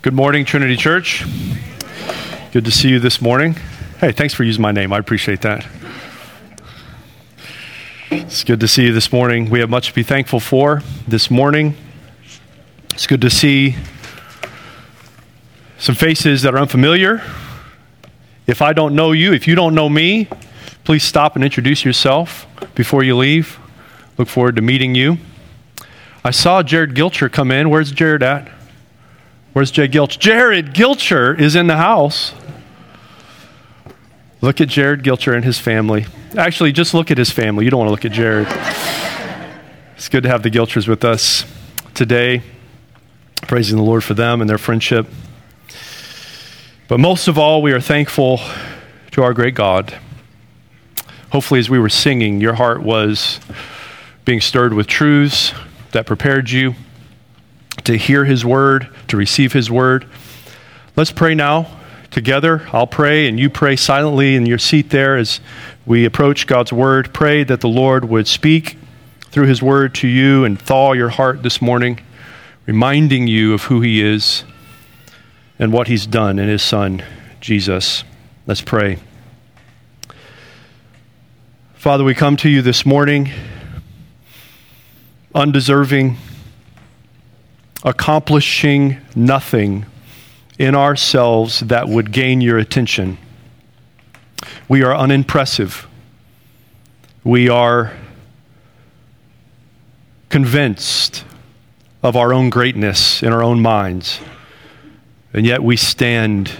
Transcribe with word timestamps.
Good 0.00 0.14
morning, 0.14 0.44
Trinity 0.44 0.76
Church. 0.76 1.24
Good 2.52 2.64
to 2.66 2.70
see 2.70 2.88
you 2.88 3.00
this 3.00 3.20
morning. 3.20 3.56
Hey, 3.98 4.12
thanks 4.12 4.32
for 4.32 4.44
using 4.44 4.62
my 4.62 4.70
name. 4.70 4.92
I 4.92 4.98
appreciate 4.98 5.40
that. 5.40 5.66
It's 8.08 8.44
good 8.44 8.60
to 8.60 8.68
see 8.68 8.84
you 8.84 8.92
this 8.92 9.12
morning. 9.12 9.50
We 9.50 9.58
have 9.58 9.68
much 9.68 9.88
to 9.88 9.94
be 9.94 10.04
thankful 10.04 10.38
for 10.38 10.84
this 11.08 11.32
morning. 11.32 11.76
It's 12.94 13.08
good 13.08 13.20
to 13.22 13.28
see 13.28 13.74
some 15.78 15.96
faces 15.96 16.42
that 16.42 16.54
are 16.54 16.58
unfamiliar. 16.58 17.20
If 18.46 18.62
I 18.62 18.72
don't 18.72 18.94
know 18.94 19.10
you, 19.10 19.32
if 19.32 19.48
you 19.48 19.56
don't 19.56 19.74
know 19.74 19.88
me, 19.88 20.28
please 20.84 21.02
stop 21.02 21.34
and 21.34 21.44
introduce 21.44 21.84
yourself 21.84 22.46
before 22.76 23.02
you 23.02 23.16
leave. 23.16 23.58
Look 24.16 24.28
forward 24.28 24.54
to 24.56 24.62
meeting 24.62 24.94
you. 24.94 25.18
I 26.24 26.30
saw 26.30 26.62
Jared 26.62 26.94
Gilcher 26.94 27.28
come 27.28 27.50
in. 27.50 27.68
Where's 27.68 27.90
Jared 27.90 28.22
at? 28.22 28.48
Where's 29.58 29.72
Jay 29.72 29.88
Gilch? 29.88 30.20
Jared 30.20 30.72
Gilcher 30.72 31.34
is 31.34 31.56
in 31.56 31.66
the 31.66 31.78
house. 31.78 32.32
Look 34.40 34.60
at 34.60 34.68
Jared 34.68 35.02
Gilcher 35.02 35.34
and 35.34 35.44
his 35.44 35.58
family. 35.58 36.06
Actually, 36.36 36.70
just 36.70 36.94
look 36.94 37.10
at 37.10 37.18
his 37.18 37.32
family. 37.32 37.64
You 37.64 37.72
don't 37.72 37.80
want 37.80 37.88
to 37.88 37.90
look 37.90 38.04
at 38.04 38.12
Jared. 38.12 38.46
It's 39.96 40.08
good 40.08 40.22
to 40.22 40.28
have 40.28 40.44
the 40.44 40.48
Gilchers 40.48 40.86
with 40.86 41.04
us 41.04 41.44
today, 41.92 42.42
praising 43.48 43.76
the 43.76 43.82
Lord 43.82 44.04
for 44.04 44.14
them 44.14 44.40
and 44.40 44.48
their 44.48 44.58
friendship. 44.58 45.08
But 46.86 47.00
most 47.00 47.26
of 47.26 47.36
all, 47.36 47.60
we 47.60 47.72
are 47.72 47.80
thankful 47.80 48.40
to 49.10 49.24
our 49.24 49.34
great 49.34 49.56
God. 49.56 49.92
Hopefully, 51.32 51.58
as 51.58 51.68
we 51.68 51.80
were 51.80 51.88
singing, 51.88 52.40
your 52.40 52.54
heart 52.54 52.80
was 52.80 53.40
being 54.24 54.40
stirred 54.40 54.72
with 54.72 54.86
truths 54.86 55.52
that 55.90 56.06
prepared 56.06 56.48
you 56.48 56.76
to 57.88 57.96
hear 57.96 58.26
His 58.26 58.44
word, 58.44 58.86
to 59.08 59.16
receive 59.16 59.54
His 59.54 59.70
word. 59.70 60.06
Let's 60.94 61.10
pray 61.10 61.34
now 61.34 61.66
together. 62.10 62.68
I'll 62.70 62.86
pray, 62.86 63.26
and 63.26 63.40
you 63.40 63.48
pray 63.48 63.76
silently 63.76 64.34
in 64.34 64.44
your 64.44 64.58
seat 64.58 64.90
there 64.90 65.16
as 65.16 65.40
we 65.86 66.04
approach 66.04 66.46
God's 66.46 66.70
word. 66.70 67.14
Pray 67.14 67.44
that 67.44 67.62
the 67.62 67.68
Lord 67.68 68.04
would 68.04 68.28
speak 68.28 68.76
through 69.30 69.46
His 69.46 69.62
word 69.62 69.94
to 69.96 70.06
you 70.06 70.44
and 70.44 70.60
thaw 70.60 70.92
your 70.92 71.08
heart 71.08 71.42
this 71.42 71.62
morning, 71.62 71.98
reminding 72.66 73.26
you 73.26 73.54
of 73.54 73.62
who 73.62 73.80
He 73.80 74.02
is 74.02 74.44
and 75.58 75.72
what 75.72 75.88
He's 75.88 76.06
done 76.06 76.38
in 76.38 76.46
His 76.46 76.62
Son, 76.62 77.02
Jesus. 77.40 78.04
Let's 78.46 78.60
pray. 78.60 78.98
Father, 81.72 82.04
we 82.04 82.14
come 82.14 82.36
to 82.36 82.50
you 82.50 82.60
this 82.60 82.84
morning 82.84 83.30
undeserving 85.34 86.18
accomplishing 87.84 88.98
nothing 89.14 89.86
in 90.58 90.74
ourselves 90.74 91.60
that 91.60 91.88
would 91.88 92.12
gain 92.12 92.40
your 92.40 92.58
attention. 92.58 93.18
We 94.68 94.82
are 94.82 94.94
unimpressive. 94.94 95.86
We 97.24 97.48
are 97.48 97.96
convinced 100.28 101.24
of 102.02 102.16
our 102.16 102.32
own 102.32 102.50
greatness 102.50 103.22
in 103.22 103.32
our 103.32 103.42
own 103.42 103.60
minds. 103.60 104.20
And 105.32 105.46
yet 105.46 105.62
we 105.62 105.76
stand 105.76 106.50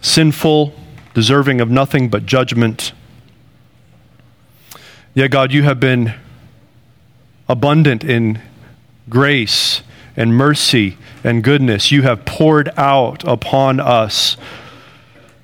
sinful, 0.00 0.74
deserving 1.14 1.60
of 1.60 1.70
nothing 1.70 2.08
but 2.08 2.26
judgment. 2.26 2.92
Yet, 5.14 5.30
God, 5.30 5.52
you 5.52 5.62
have 5.62 5.78
been 5.78 6.14
abundant 7.48 8.02
in 8.02 8.40
grace 9.08 9.82
and 10.16 10.34
mercy 10.34 10.96
and 11.24 11.42
goodness 11.42 11.90
you 11.90 12.02
have 12.02 12.24
poured 12.24 12.70
out 12.76 13.26
upon 13.26 13.80
us. 13.80 14.36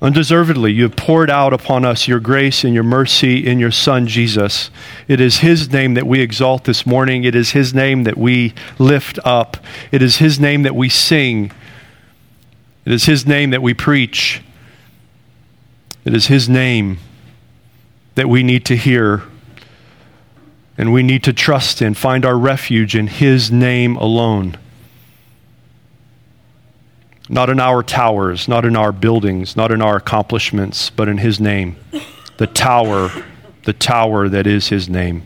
Undeservedly, 0.01 0.71
you 0.71 0.83
have 0.83 0.95
poured 0.95 1.29
out 1.29 1.51
upon 1.51 1.83
us 1.83 2.07
your 2.07 2.21
grace 2.21 2.63
and 2.63 2.73
your 2.73 2.83
mercy 2.83 3.45
in 3.45 3.59
your 3.59 3.71
Son, 3.71 4.07
Jesus. 4.07 4.71
It 5.09 5.19
is 5.19 5.39
His 5.39 5.71
name 5.71 5.93
that 5.95 6.07
we 6.07 6.21
exalt 6.21 6.63
this 6.63 6.85
morning. 6.85 7.25
It 7.25 7.35
is 7.35 7.51
His 7.51 7.73
name 7.73 8.03
that 8.05 8.17
we 8.17 8.53
lift 8.77 9.19
up. 9.25 9.57
It 9.91 10.01
is 10.01 10.17
His 10.17 10.39
name 10.39 10.63
that 10.63 10.75
we 10.75 10.87
sing. 10.87 11.51
It 12.85 12.93
is 12.93 13.05
His 13.05 13.27
name 13.27 13.49
that 13.49 13.61
we 13.61 13.73
preach. 13.73 14.41
It 16.05 16.15
is 16.15 16.27
His 16.27 16.47
name 16.47 16.99
that 18.15 18.29
we 18.29 18.41
need 18.41 18.65
to 18.65 18.77
hear 18.77 19.23
and 20.79 20.93
we 20.93 21.03
need 21.03 21.21
to 21.25 21.33
trust 21.33 21.81
in, 21.81 21.93
find 21.93 22.25
our 22.25 22.37
refuge 22.37 22.95
in 22.95 23.07
His 23.07 23.51
name 23.51 23.97
alone. 23.97 24.57
Not 27.27 27.49
in 27.49 27.59
our 27.59 27.83
towers, 27.83 28.47
not 28.47 28.63
in 28.63 28.77
our 28.77 28.93
buildings, 28.93 29.57
not 29.57 29.73
in 29.73 29.81
our 29.81 29.97
accomplishments, 29.97 30.89
but 30.89 31.09
in 31.09 31.17
His 31.17 31.37
name. 31.37 31.75
The 32.37 32.47
tower, 32.47 33.11
the 33.65 33.73
tower 33.73 34.29
that 34.29 34.47
is 34.47 34.69
His 34.69 34.87
name. 34.87 35.23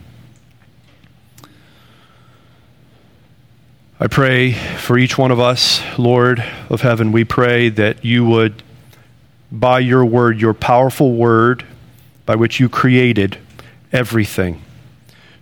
I 3.99 4.07
pray 4.07 4.53
for 4.53 4.97
each 4.97 5.19
one 5.19 5.29
of 5.29 5.39
us, 5.39 5.83
Lord 5.99 6.43
of 6.71 6.81
heaven, 6.81 7.11
we 7.11 7.25
pray 7.25 7.69
that 7.69 8.03
you 8.03 8.25
would, 8.25 8.63
by 9.51 9.79
your 9.79 10.03
word, 10.03 10.41
your 10.41 10.55
powerful 10.55 11.13
word, 11.13 11.63
by 12.25 12.35
which 12.35 12.59
you 12.59 12.69
created 12.69 13.37
everything, 13.91 14.59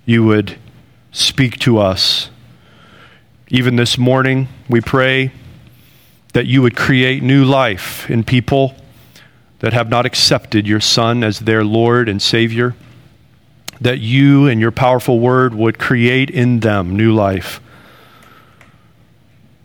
you 0.06 0.24
would 0.26 0.58
speak 1.12 1.60
to 1.60 1.78
us. 1.78 2.30
Even 3.50 3.76
this 3.76 3.98
morning, 3.98 4.48
we 4.70 4.82
pray 4.82 5.32
that 6.34 6.46
you 6.46 6.62
would 6.62 6.76
create 6.76 7.22
new 7.22 7.44
life 7.44 8.10
in 8.10 8.24
people 8.24 8.76
that 9.60 9.74
have 9.74 9.90
not 9.90 10.06
accepted 10.06 10.66
your 10.66 10.80
Son 10.80 11.24
as 11.24 11.40
their 11.40 11.64
Lord 11.64 12.10
and 12.10 12.22
Savior. 12.22 12.76
That 13.80 14.00
you 14.00 14.48
and 14.48 14.60
your 14.60 14.72
powerful 14.72 15.20
word 15.20 15.54
would 15.54 15.78
create 15.78 16.30
in 16.30 16.62
them 16.62 16.96
new 16.96 17.14
life. 17.14 17.60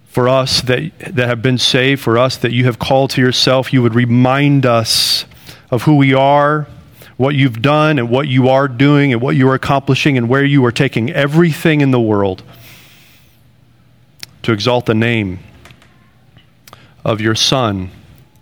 For 0.09 0.29
us 0.29 0.63
that, 0.63 0.99
that 0.99 1.29
have 1.29 1.43
been 1.43 1.59
saved, 1.59 2.01
for 2.03 2.19
us 2.19 2.37
that 2.39 2.53
you 2.53 2.65
have 2.65 2.79
called 2.79 3.11
to 3.11 3.21
yourself, 3.21 3.73
you 3.73 3.83
would 3.83 3.95
remind 3.95 4.67
us 4.67 5.27
of 5.71 5.83
who 5.83 5.97
we 5.97 6.15
are 6.15 6.67
what 7.17 7.35
you've 7.35 7.63
done 7.63 7.99
and 7.99 8.11
what 8.11 8.29
you 8.29 8.49
are 8.49 8.69
doing 8.69 9.13
and 9.13 9.23
what 9.23 9.37
you 9.37 9.49
are 9.49 9.55
accomplishing 9.55 10.19
and 10.19 10.29
where 10.29 10.45
you 10.45 10.65
are 10.65 10.73
taking 10.73 11.11
everything 11.11 11.81
in 11.81 11.91
the 11.91 12.01
world 12.01 12.43
to 14.43 14.53
exalt 14.53 14.87
the 14.87 14.95
name 14.95 15.39
of 17.05 17.21
your 17.21 17.35
Son 17.35 17.91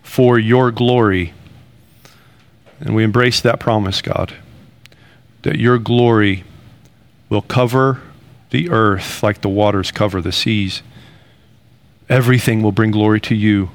for 0.02 0.38
your 0.38 0.70
glory. 0.70 1.32
And 2.80 2.94
we 2.94 3.04
embrace 3.04 3.40
that 3.40 3.60
promise, 3.60 4.02
God, 4.02 4.34
that 5.42 5.56
your 5.56 5.78
glory 5.78 6.44
will 7.28 7.42
cover 7.42 8.02
the 8.50 8.70
earth 8.70 9.22
like 9.22 9.40
the 9.40 9.48
waters 9.48 9.90
cover 9.90 10.20
the 10.20 10.32
seas. 10.32 10.82
Everything 12.08 12.62
will 12.62 12.72
bring 12.72 12.90
glory 12.90 13.20
to 13.20 13.34
you. 13.34 13.70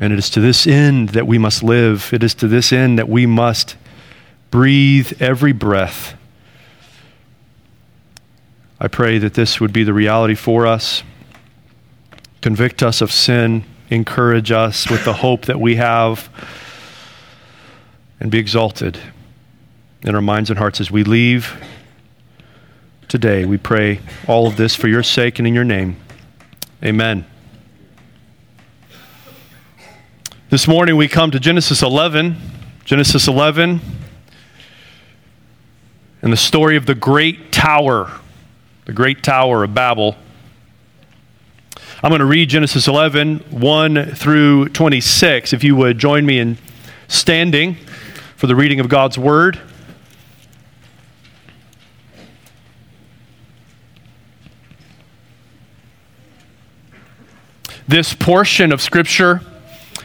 And 0.00 0.14
it 0.14 0.18
is 0.18 0.30
to 0.30 0.40
this 0.40 0.66
end 0.66 1.10
that 1.10 1.26
we 1.26 1.36
must 1.36 1.62
live. 1.62 2.10
It 2.12 2.24
is 2.24 2.34
to 2.36 2.48
this 2.48 2.72
end 2.72 2.98
that 2.98 3.08
we 3.08 3.26
must 3.26 3.76
breathe 4.50 5.12
every 5.20 5.52
breath. 5.52 6.14
I 8.80 8.88
pray 8.88 9.18
that 9.18 9.34
this 9.34 9.60
would 9.60 9.74
be 9.74 9.84
the 9.84 9.92
reality 9.92 10.34
for 10.34 10.66
us. 10.66 11.02
Convict 12.40 12.82
us 12.82 13.02
of 13.02 13.12
sin, 13.12 13.64
encourage 13.90 14.50
us 14.50 14.90
with 14.90 15.04
the 15.04 15.12
hope 15.12 15.44
that 15.44 15.60
we 15.60 15.76
have, 15.76 16.30
and 18.18 18.30
be 18.30 18.38
exalted 18.38 18.98
in 20.02 20.14
our 20.14 20.22
minds 20.22 20.48
and 20.48 20.58
hearts 20.58 20.80
as 20.80 20.90
we 20.90 21.04
leave 21.04 21.62
today. 23.08 23.44
We 23.44 23.58
pray 23.58 24.00
all 24.26 24.46
of 24.46 24.56
this 24.56 24.74
for 24.74 24.88
your 24.88 25.02
sake 25.02 25.38
and 25.38 25.46
in 25.46 25.54
your 25.54 25.64
name. 25.64 25.96
Amen. 26.82 27.26
This 30.50 30.66
morning 30.66 30.96
we 30.96 31.06
come 31.06 31.30
to 31.30 31.38
Genesis 31.38 31.80
11. 31.80 32.34
Genesis 32.84 33.28
11 33.28 33.80
and 36.22 36.32
the 36.32 36.36
story 36.36 36.74
of 36.74 36.86
the 36.86 36.94
great 36.96 37.52
tower, 37.52 38.10
the 38.84 38.92
great 38.92 39.22
tower 39.22 39.62
of 39.62 39.72
Babel. 39.74 40.16
I'm 42.02 42.10
going 42.10 42.18
to 42.18 42.24
read 42.24 42.48
Genesis 42.48 42.88
11, 42.88 43.44
1 43.50 44.06
through 44.16 44.70
26. 44.70 45.52
If 45.52 45.62
you 45.62 45.76
would 45.76 45.98
join 45.98 46.26
me 46.26 46.40
in 46.40 46.58
standing 47.06 47.76
for 48.34 48.48
the 48.48 48.56
reading 48.56 48.80
of 48.80 48.88
God's 48.88 49.16
word. 49.16 49.60
This 57.86 58.14
portion 58.14 58.72
of 58.72 58.80
Scripture 58.82 59.42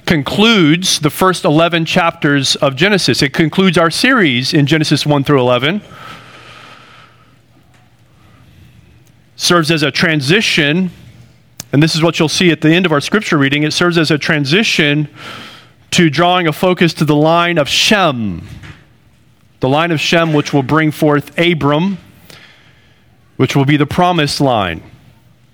concludes 0.06 1.00
the 1.00 1.10
first 1.10 1.46
11 1.46 1.86
chapters 1.86 2.56
of 2.58 2.76
Genesis. 2.76 3.22
It 3.22 3.34
concludes 3.34 3.78
our 3.78 3.92
series 3.92 4.54
in 4.54 4.66
Genesis 4.66 5.06
1 5.06 5.24
through 5.24 5.40
11. 5.40 5.82
Serves 9.36 9.72
as 9.72 9.84
a 9.84 9.92
transition 9.92 10.92
And 11.74 11.84
this 11.84 11.94
is 11.94 12.02
what 12.02 12.20
you'll 12.20 12.30
see 12.30 12.52
at 12.52 12.62
the 12.62 12.70
end 12.70 12.86
of 12.86 12.94
our 12.94 13.02
scripture 13.02 13.38
reading. 13.38 13.64
It 13.64 13.72
serves 13.72 13.98
as 13.98 14.10
a 14.10 14.18
transition 14.18 15.10
to 15.92 16.10
drawing 16.10 16.48
a 16.48 16.54
focus 16.54 16.94
to 16.96 17.06
the 17.06 17.16
line 17.16 17.58
of 17.58 17.68
Shem. 17.68 18.48
The 19.60 19.68
line 19.68 19.92
of 19.92 20.00
Shem, 20.00 20.32
which 20.32 20.54
will 20.54 20.64
bring 20.64 20.92
forth 20.92 21.38
Abram, 21.38 21.98
which 23.36 23.56
will 23.58 23.66
be 23.66 23.76
the 23.76 23.86
promised 23.86 24.40
line. 24.40 24.84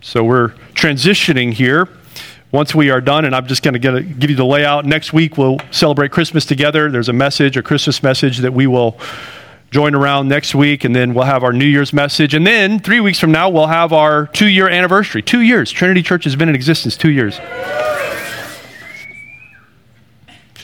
So 0.02 0.24
we're 0.24 0.50
transitioning 0.76 1.54
here 1.54 1.90
once 2.52 2.76
we 2.76 2.90
are 2.90 3.00
done, 3.00 3.26
and 3.26 3.36
I'm 3.36 3.48
just 3.48 3.64
going 3.64 3.80
to 3.80 3.80
give 4.04 4.30
you 4.30 4.36
the 4.36 4.46
layout. 4.46 4.86
Next 4.86 5.14
week, 5.14 5.38
we'll 5.38 5.58
celebrate 5.72 6.12
Christmas 6.12 6.46
together. 6.46 6.92
There's 6.92 7.10
a 7.10 7.14
message, 7.14 7.56
a 7.56 7.64
Christmas 7.64 8.04
message 8.04 8.40
that 8.40 8.54
we 8.54 8.68
will 8.68 8.98
join 9.72 9.96
around 9.96 10.28
next 10.28 10.54
week, 10.54 10.84
and 10.84 10.94
then 10.94 11.14
we'll 11.14 11.24
have 11.26 11.44
our 11.44 11.54
New 11.54 11.66
Year's 11.66 11.94
message. 11.94 12.34
And 12.34 12.46
then 12.46 12.80
three 12.80 13.00
weeks 13.00 13.20
from 13.20 13.32
now, 13.32 13.50
we'll 13.50 13.68
have 13.68 13.94
our 13.94 14.28
two 14.28 14.48
year 14.48 14.68
anniversary. 14.68 15.22
Two 15.22 15.40
years. 15.40 15.72
Trinity 15.72 16.04
Church 16.04 16.26
has 16.26 16.36
been 16.36 16.50
in 16.50 16.56
existence 16.56 16.98
two 16.98 17.12
years. 17.12 17.38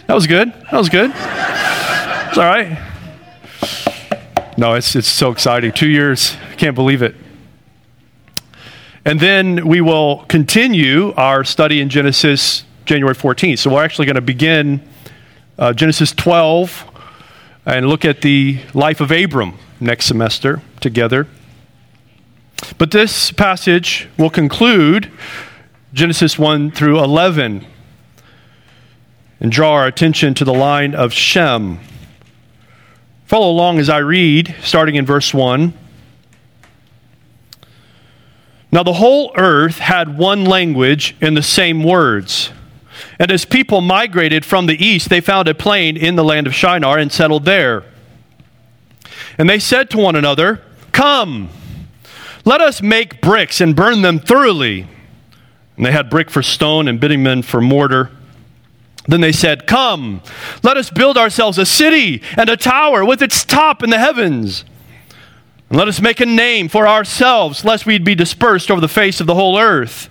That 0.08 0.14
was 0.14 0.28
good. 0.28 0.54
That 0.54 0.74
was 0.74 0.90
good. 0.90 1.12
It's 1.12 2.38
all 2.38 2.44
right. 2.44 2.78
No, 4.58 4.74
it's, 4.74 4.96
it's 4.96 5.08
so 5.08 5.32
exciting. 5.32 5.72
Two 5.72 5.90
years. 5.90 6.36
I 6.52 6.56
can't 6.56 6.76
believe 6.76 7.02
it. 7.02 7.16
And 9.08 9.22
then 9.22 9.66
we 9.66 9.80
will 9.80 10.26
continue 10.28 11.14
our 11.14 11.46
study 11.46 11.80
in 11.80 11.88
Genesis 11.88 12.66
January 12.84 13.16
14th. 13.16 13.60
So 13.60 13.74
we're 13.74 13.86
actually 13.86 14.06
going 14.06 14.18
to 14.18 14.22
begin 14.22 14.82
uh, 15.58 15.72
Genesis 15.72 16.12
12 16.12 16.84
and 17.66 17.88
look 17.88 18.04
at 18.04 18.20
the 18.20 18.60
life 18.74 19.00
of 19.00 19.10
Abram 19.12 19.54
next 19.80 20.08
semester 20.08 20.62
together. 20.82 21.26
But 22.78 22.92
this 22.92 23.32
passage 23.32 24.10
will 24.18 24.30
conclude 24.30 25.10
Genesis 25.94 26.38
1 26.38 26.72
through 26.72 27.00
11 27.02 27.66
and 29.40 29.50
draw 29.50 29.72
our 29.72 29.88
attention 29.88 30.34
to 30.34 30.44
the 30.44 30.54
line 30.54 30.94
of 30.94 31.14
Shem. 31.14 31.80
Follow 33.26 33.50
along 33.50 33.80
as 33.80 33.90
I 33.90 34.00
read, 34.00 34.54
starting 34.62 34.96
in 34.96 35.06
verse 35.06 35.34
1. 35.34 35.87
Now, 38.72 38.84
the 38.84 38.94
whole 38.94 39.32
earth 39.36 39.80
had 39.80 40.18
one 40.18 40.44
language 40.44 41.16
and 41.22 41.38
the 41.38 41.44
same 41.44 41.84
words. 41.84 42.52
And 43.20 43.32
as 43.32 43.46
people 43.46 43.82
migrated 43.82 44.44
from 44.44 44.66
the 44.66 44.84
east, 44.84 45.10
they 45.10 45.22
found 45.22 45.48
a 45.48 45.56
plain 45.56 45.96
in 45.96 46.16
the 46.16 46.24
land 46.24 46.48
of 46.48 46.54
Shinar 46.54 46.98
and 46.98 47.12
settled 47.12 47.46
there. 47.46 47.84
And 49.38 49.50
they 49.50 49.60
said 49.60 49.90
to 49.92 49.98
one 49.98 50.16
another, 50.16 50.62
Come, 50.92 51.50
let 52.44 52.60
us 52.60 52.82
make 52.82 53.22
bricks 53.22 53.62
and 53.62 53.76
burn 53.76 54.02
them 54.02 54.20
thoroughly. 54.20 54.88
And 55.78 55.86
they 55.86 55.92
had 55.92 56.10
brick 56.10 56.30
for 56.30 56.42
stone 56.42 56.88
and 56.88 57.00
bitumen 57.00 57.44
for 57.44 57.62
mortar. 57.62 58.12
Then 59.08 59.22
they 59.22 59.32
said, 59.32 59.68
Come, 59.68 60.22
let 60.64 60.76
us 60.76 60.90
build 60.90 61.18
ourselves 61.18 61.58
a 61.58 61.66
city 61.66 62.22
and 62.36 62.50
a 62.50 62.58
tower 62.58 63.06
with 63.06 63.22
its 63.22 63.46
top 63.46 63.82
in 63.82 63.90
the 63.90 64.00
heavens 64.00 64.66
and 65.70 65.78
let 65.78 65.88
us 65.88 66.02
make 66.02 66.22
a 66.22 66.26
name 66.26 66.70
for 66.70 66.88
ourselves, 66.88 67.66
lest 67.66 67.86
we'd 67.86 68.06
be 68.06 68.16
dispersed 68.16 68.72
over 68.72 68.80
the 68.80 68.88
face 68.88 69.20
of 69.20 69.28
the 69.28 69.36
whole 69.36 69.58
earth. 69.58 70.10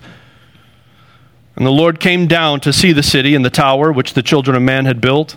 And 1.55 1.65
the 1.65 1.71
Lord 1.71 1.99
came 1.99 2.27
down 2.27 2.59
to 2.61 2.71
see 2.71 2.91
the 2.91 3.01
city 3.01 3.33
and 3.33 3.43
the 3.43 3.49
tower 3.49 3.91
which 3.91 4.13
the 4.13 4.21
children 4.21 4.55
of 4.55 4.61
man 4.61 4.85
had 4.85 5.01
built. 5.01 5.35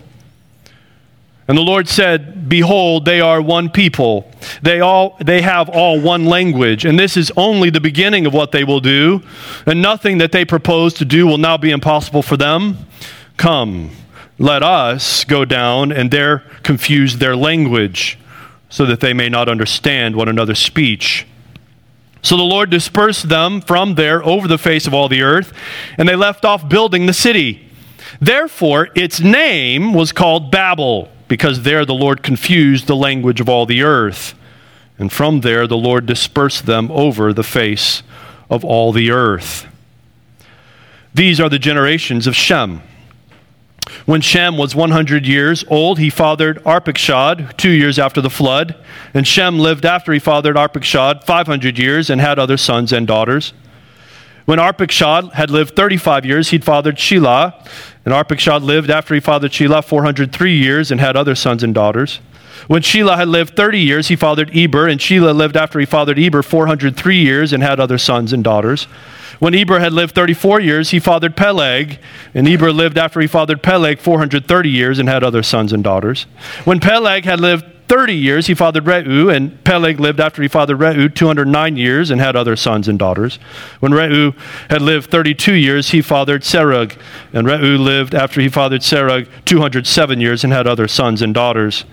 And 1.47 1.57
the 1.57 1.63
Lord 1.63 1.89
said, 1.89 2.47
Behold, 2.47 3.05
they 3.05 3.19
are 3.19 3.41
one 3.41 3.71
people. 3.71 4.31
They, 4.61 4.79
all, 4.79 5.17
they 5.19 5.41
have 5.41 5.67
all 5.69 5.99
one 5.99 6.25
language. 6.25 6.85
And 6.85 6.99
this 6.99 7.17
is 7.17 7.31
only 7.35 7.71
the 7.71 7.81
beginning 7.81 8.27
of 8.27 8.33
what 8.33 8.51
they 8.51 8.63
will 8.63 8.79
do. 8.79 9.23
And 9.65 9.81
nothing 9.81 10.19
that 10.19 10.31
they 10.31 10.45
propose 10.45 10.93
to 10.95 11.05
do 11.05 11.25
will 11.25 11.39
now 11.39 11.57
be 11.57 11.71
impossible 11.71 12.21
for 12.21 12.37
them. 12.37 12.77
Come, 13.37 13.89
let 14.37 14.61
us 14.61 15.23
go 15.23 15.43
down 15.43 15.91
and 15.91 16.11
there 16.11 16.43
confuse 16.61 17.17
their 17.17 17.35
language 17.35 18.19
so 18.71 18.87
that 18.87 19.01
they 19.01 19.13
may 19.13 19.29
not 19.29 19.47
understand 19.47 20.15
one 20.15 20.27
another's 20.27 20.57
speech. 20.57 21.27
So 22.23 22.37
the 22.37 22.43
Lord 22.43 22.71
dispersed 22.71 23.29
them 23.29 23.61
from 23.61 23.93
there 23.93 24.23
over 24.23 24.47
the 24.47 24.57
face 24.57 24.87
of 24.87 24.93
all 24.95 25.07
the 25.07 25.21
earth, 25.21 25.53
and 25.97 26.09
they 26.09 26.15
left 26.15 26.43
off 26.45 26.67
building 26.67 27.05
the 27.05 27.13
city. 27.13 27.69
Therefore, 28.19 28.89
its 28.95 29.19
name 29.19 29.93
was 29.93 30.11
called 30.11 30.51
Babel, 30.51 31.09
because 31.27 31.61
there 31.63 31.85
the 31.85 31.93
Lord 31.93 32.23
confused 32.23 32.87
the 32.87 32.95
language 32.95 33.39
of 33.39 33.47
all 33.47 33.65
the 33.65 33.83
earth. 33.83 34.35
And 34.99 35.11
from 35.11 35.41
there 35.41 35.65
the 35.65 35.77
Lord 35.77 36.05
dispersed 36.05 36.65
them 36.65 36.91
over 36.91 37.33
the 37.33 37.43
face 37.43 38.03
of 38.49 38.65
all 38.65 38.91
the 38.91 39.11
earth. 39.11 39.65
These 41.13 41.39
are 41.39 41.49
the 41.49 41.57
generations 41.57 42.27
of 42.27 42.35
Shem. 42.35 42.81
When 44.11 44.19
Shem 44.19 44.57
was 44.57 44.75
100 44.75 45.25
years 45.25 45.63
old, 45.69 45.97
he 45.97 46.09
fathered 46.09 46.61
Arpachshad 46.65 47.55
two 47.55 47.69
years 47.69 47.97
after 47.97 48.19
the 48.19 48.29
flood. 48.29 48.75
And 49.13 49.25
Shem 49.25 49.57
lived 49.57 49.85
after 49.85 50.11
he 50.11 50.19
fathered 50.19 50.57
Arpachshad 50.57 51.23
500 51.23 51.79
years 51.79 52.09
and 52.09 52.19
had 52.19 52.37
other 52.37 52.57
sons 52.57 52.91
and 52.91 53.07
daughters. 53.07 53.53
When 54.43 54.59
Arpachshad 54.59 55.31
had 55.31 55.49
lived 55.49 55.77
35 55.77 56.25
years, 56.25 56.49
he'd 56.49 56.65
fathered 56.65 56.97
Shelah. 56.97 57.53
And 58.03 58.13
Arpachshad 58.13 58.63
lived 58.63 58.89
after 58.89 59.13
he 59.13 59.21
fathered 59.21 59.51
Shelah 59.51 59.81
403 59.81 60.57
years 60.57 60.91
and 60.91 60.99
had 60.99 61.15
other 61.15 61.33
sons 61.33 61.63
and 61.63 61.73
daughters. 61.73 62.19
When 62.67 62.81
Shelah 62.81 63.15
had 63.15 63.29
lived 63.29 63.55
30 63.55 63.79
years, 63.79 64.09
he 64.09 64.17
fathered 64.17 64.53
Eber. 64.53 64.89
And 64.89 64.99
Shelah 64.99 65.33
lived 65.33 65.55
after 65.55 65.79
he 65.79 65.85
fathered 65.85 66.19
Eber 66.19 66.43
403 66.43 67.17
years 67.17 67.53
and 67.53 67.63
had 67.63 67.79
other 67.79 67.97
sons 67.97 68.33
and 68.33 68.43
daughters. 68.43 68.89
When 69.41 69.55
Eber 69.55 69.79
had 69.79 69.91
lived 69.91 70.13
34 70.13 70.59
years, 70.59 70.91
he 70.91 70.99
fathered 70.99 71.35
Peleg, 71.35 71.97
and 72.35 72.47
Eber 72.47 72.71
lived 72.71 72.95
after 72.95 73.19
he 73.19 73.25
fathered 73.25 73.63
Peleg 73.63 73.97
430 73.97 74.69
years 74.69 74.99
and 74.99 75.09
had 75.09 75.23
other 75.23 75.41
sons 75.41 75.73
and 75.73 75.83
daughters. 75.83 76.27
When 76.63 76.79
Peleg 76.79 77.25
had 77.25 77.39
lived 77.39 77.65
30 77.87 78.13
years, 78.13 78.45
he 78.45 78.53
fathered 78.53 78.85
Reu, 78.85 79.35
and 79.35 79.63
Peleg 79.63 79.99
lived 79.99 80.19
after 80.19 80.43
he 80.43 80.47
fathered 80.47 80.77
Reu 80.77 81.13
209 81.15 81.75
years 81.75 82.11
and 82.11 82.21
had 82.21 82.35
other 82.35 82.55
sons 82.55 82.87
and 82.87 82.99
daughters. 82.99 83.37
When 83.79 83.93
Reu 83.93 84.37
had 84.69 84.83
lived 84.83 85.09
32 85.09 85.55
years, 85.55 85.89
he 85.89 86.03
fathered 86.03 86.43
Serug, 86.43 86.95
and 87.33 87.47
Reu 87.47 87.79
lived 87.83 88.13
after 88.13 88.41
he 88.41 88.47
fathered 88.47 88.81
Serug 88.81 89.27
207 89.45 90.21
years 90.21 90.43
and 90.43 90.53
had 90.53 90.67
other 90.67 90.87
sons 90.87 91.23
and 91.23 91.33
daughters. 91.33 91.83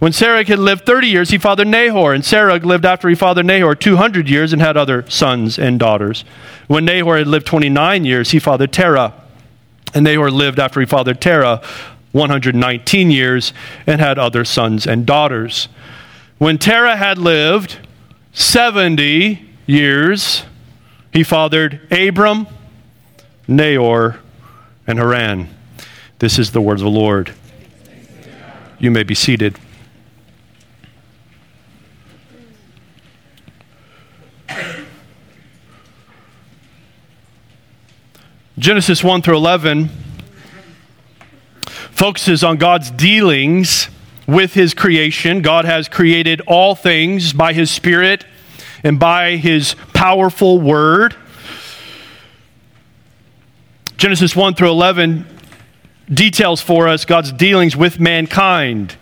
When 0.00 0.12
Serug 0.12 0.48
had 0.48 0.58
lived 0.58 0.86
30 0.86 1.08
years, 1.08 1.28
he 1.28 1.36
fathered 1.36 1.68
Nahor, 1.68 2.14
and 2.14 2.24
Serug 2.24 2.64
lived 2.64 2.86
after 2.86 3.06
he 3.10 3.14
fathered 3.14 3.44
Nahor 3.44 3.74
200 3.74 4.30
years 4.30 4.54
and 4.54 4.62
had 4.62 4.78
other 4.78 5.04
sons 5.10 5.58
and 5.58 5.78
daughters. 5.78 6.24
When 6.68 6.86
Nahor 6.86 7.18
had 7.18 7.26
lived 7.26 7.46
29 7.46 8.06
years, 8.06 8.30
he 8.30 8.38
fathered 8.38 8.72
Terah, 8.72 9.12
and 9.92 10.04
Nahor 10.04 10.30
lived 10.30 10.58
after 10.58 10.80
he 10.80 10.86
fathered 10.86 11.20
Terah 11.20 11.60
119 12.12 13.10
years 13.10 13.52
and 13.86 14.00
had 14.00 14.18
other 14.18 14.42
sons 14.42 14.86
and 14.86 15.04
daughters. 15.04 15.68
When 16.38 16.56
Terah 16.56 16.96
had 16.96 17.18
lived 17.18 17.76
70 18.32 19.46
years, 19.66 20.44
he 21.12 21.22
fathered 21.22 21.86
Abram, 21.92 22.46
Nahor, 23.46 24.18
and 24.86 24.98
Haran. 24.98 25.54
This 26.20 26.38
is 26.38 26.52
the 26.52 26.62
word 26.62 26.78
of 26.78 26.84
the 26.84 26.88
Lord. 26.88 27.34
You 28.78 28.90
may 28.90 29.02
be 29.02 29.14
seated. 29.14 29.58
Genesis 38.60 39.02
1 39.02 39.22
through 39.22 39.38
11 39.38 39.88
focuses 41.92 42.44
on 42.44 42.58
God's 42.58 42.90
dealings 42.90 43.88
with 44.26 44.52
his 44.52 44.74
creation. 44.74 45.40
God 45.40 45.64
has 45.64 45.88
created 45.88 46.42
all 46.42 46.74
things 46.74 47.32
by 47.32 47.54
his 47.54 47.70
Spirit 47.70 48.26
and 48.84 49.00
by 49.00 49.36
his 49.36 49.74
powerful 49.94 50.60
word. 50.60 51.16
Genesis 53.96 54.36
1 54.36 54.54
through 54.56 54.68
11 54.68 55.24
details 56.12 56.60
for 56.60 56.86
us 56.86 57.06
God's 57.06 57.32
dealings 57.32 57.74
with 57.74 57.98
mankind, 57.98 58.94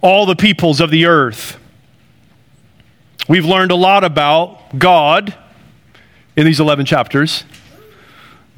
all 0.00 0.26
the 0.26 0.34
peoples 0.34 0.80
of 0.80 0.90
the 0.90 1.06
earth. 1.06 1.60
We've 3.28 3.46
learned 3.46 3.70
a 3.70 3.76
lot 3.76 4.02
about 4.02 4.76
God 4.80 5.32
in 6.34 6.44
these 6.44 6.58
11 6.58 6.86
chapters. 6.86 7.44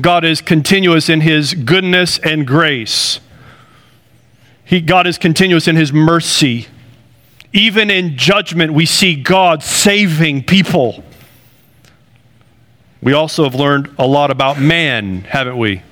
God 0.00 0.24
is 0.24 0.40
continuous 0.40 1.08
in 1.08 1.20
his 1.20 1.54
goodness 1.54 2.18
and 2.18 2.46
grace. 2.46 3.20
He, 4.64 4.80
God 4.80 5.06
is 5.06 5.18
continuous 5.18 5.68
in 5.68 5.76
his 5.76 5.92
mercy. 5.92 6.66
Even 7.52 7.90
in 7.90 8.16
judgment, 8.16 8.72
we 8.72 8.86
see 8.86 9.14
God 9.14 9.62
saving 9.62 10.44
people. 10.44 11.04
We 13.00 13.12
also 13.12 13.44
have 13.44 13.54
learned 13.54 13.94
a 13.98 14.06
lot 14.06 14.30
about 14.30 14.58
man, 14.58 15.20
haven't 15.20 15.58
we? 15.58 15.82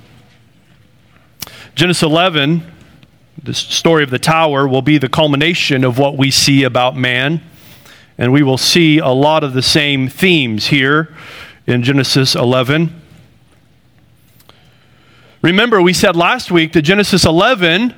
Genesis 1.74 2.02
11, 2.02 2.62
the 3.42 3.54
story 3.54 4.02
of 4.02 4.10
the 4.10 4.18
tower, 4.18 4.66
will 4.66 4.82
be 4.82 4.98
the 4.98 5.08
culmination 5.08 5.84
of 5.84 5.98
what 5.98 6.16
we 6.16 6.30
see 6.30 6.64
about 6.64 6.96
man. 6.96 7.40
And 8.18 8.32
we 8.32 8.42
will 8.42 8.58
see 8.58 8.98
a 8.98 9.08
lot 9.08 9.44
of 9.44 9.52
the 9.52 9.62
same 9.62 10.08
themes 10.08 10.66
here 10.66 11.14
in 11.66 11.82
Genesis 11.82 12.34
11. 12.34 13.01
Remember, 15.42 15.82
we 15.82 15.92
said 15.92 16.14
last 16.14 16.52
week 16.52 16.72
that 16.72 16.82
Genesis 16.82 17.24
11 17.24 17.94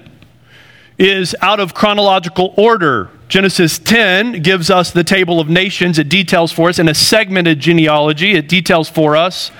is 0.98 1.36
out 1.42 1.60
of 1.60 1.74
chronological 1.74 2.54
order. 2.56 3.10
Genesis 3.28 3.78
10 3.78 4.40
gives 4.40 4.70
us 4.70 4.90
the 4.90 5.04
table 5.04 5.40
of 5.40 5.48
nations. 5.48 5.98
It 5.98 6.08
details 6.08 6.52
for 6.52 6.70
us 6.70 6.78
in 6.78 6.88
a 6.88 6.94
segmented 6.94 7.60
genealogy. 7.60 8.32
It 8.32 8.48
details 8.48 8.88
for 8.88 9.14
us 9.14 9.50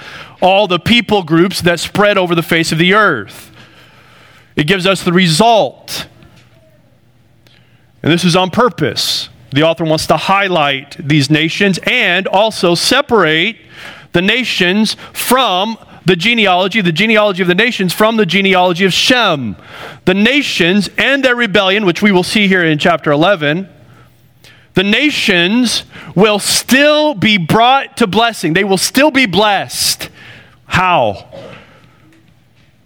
all 0.41 0.67
the 0.67 0.79
people 0.79 1.23
groups 1.23 1.61
that 1.63 1.79
spread 1.79 2.17
over 2.17 2.35
the 2.35 2.43
face 2.43 2.73
of 2.73 2.79
the 2.79 2.95
earth. 2.95 3.51
It 4.57 4.67
gives 4.67 4.87
us 4.87 5.03
the 5.03 5.13
result. 5.13 6.07
And 8.03 8.11
this 8.11 8.25
is 8.25 8.35
on 8.35 8.51
purpose. 8.51 9.29
The 9.53 9.63
author 9.63 9.85
wants 9.85 10.07
to 10.07 10.17
highlight 10.17 10.97
these 10.99 11.31
nations 11.31 11.79
and 11.87 12.27
also 12.27 12.75
separate 12.75 13.59
the 14.13 14.23
nations 14.23 14.97
from 15.13 15.77
the 16.05 16.17
genealogy, 16.17 16.81
the 16.81 16.93
genealogy 16.93 17.43
of 17.43 17.49
the 17.49 17.55
nations, 17.55 17.93
from 17.93 18.17
the 18.17 18.27
genealogy 18.27 18.85
of 18.85 18.93
Shem. 18.93 19.57
The 20.05 20.15
nations 20.15 20.91
and 20.99 21.25
their 21.25 21.37
rebellion, 21.37 21.87
which 21.87 22.03
we 22.03 22.13
will 22.13 22.23
see 22.23 22.47
here 22.47 22.65
in 22.65 22.79
chapter 22.79 23.11
11, 23.11 23.69
the 24.75 24.85
nations 24.85 25.85
will 26.15 26.39
still 26.39 27.15
be 27.15 27.39
brought 27.39 27.97
to 27.99 28.07
blessing. 28.07 28.53
They 28.53 28.65
will 28.65 28.77
still 28.77 29.11
be 29.11 29.27
blessed. 29.27 30.11
How? 30.67 31.31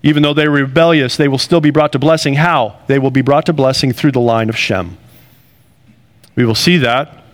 Even 0.03 0.23
though 0.23 0.35
they're 0.35 0.51
rebellious, 0.51 1.17
they 1.17 1.29
will 1.29 1.39
still 1.39 1.61
be 1.61 1.71
brought 1.71 1.93
to 1.93 1.99
blessing. 1.99 2.35
How? 2.35 2.79
They 2.87 2.99
will 2.99 3.11
be 3.11 3.23
brought 3.23 3.47
to 3.47 3.53
blessing 3.53 3.93
through 3.93 4.13
the 4.13 4.21
line 4.21 4.49
of 4.49 4.57
Shem. 4.57 4.97
We 6.37 6.45
will 6.45 6.55
see 6.55 6.77
that 6.79 7.25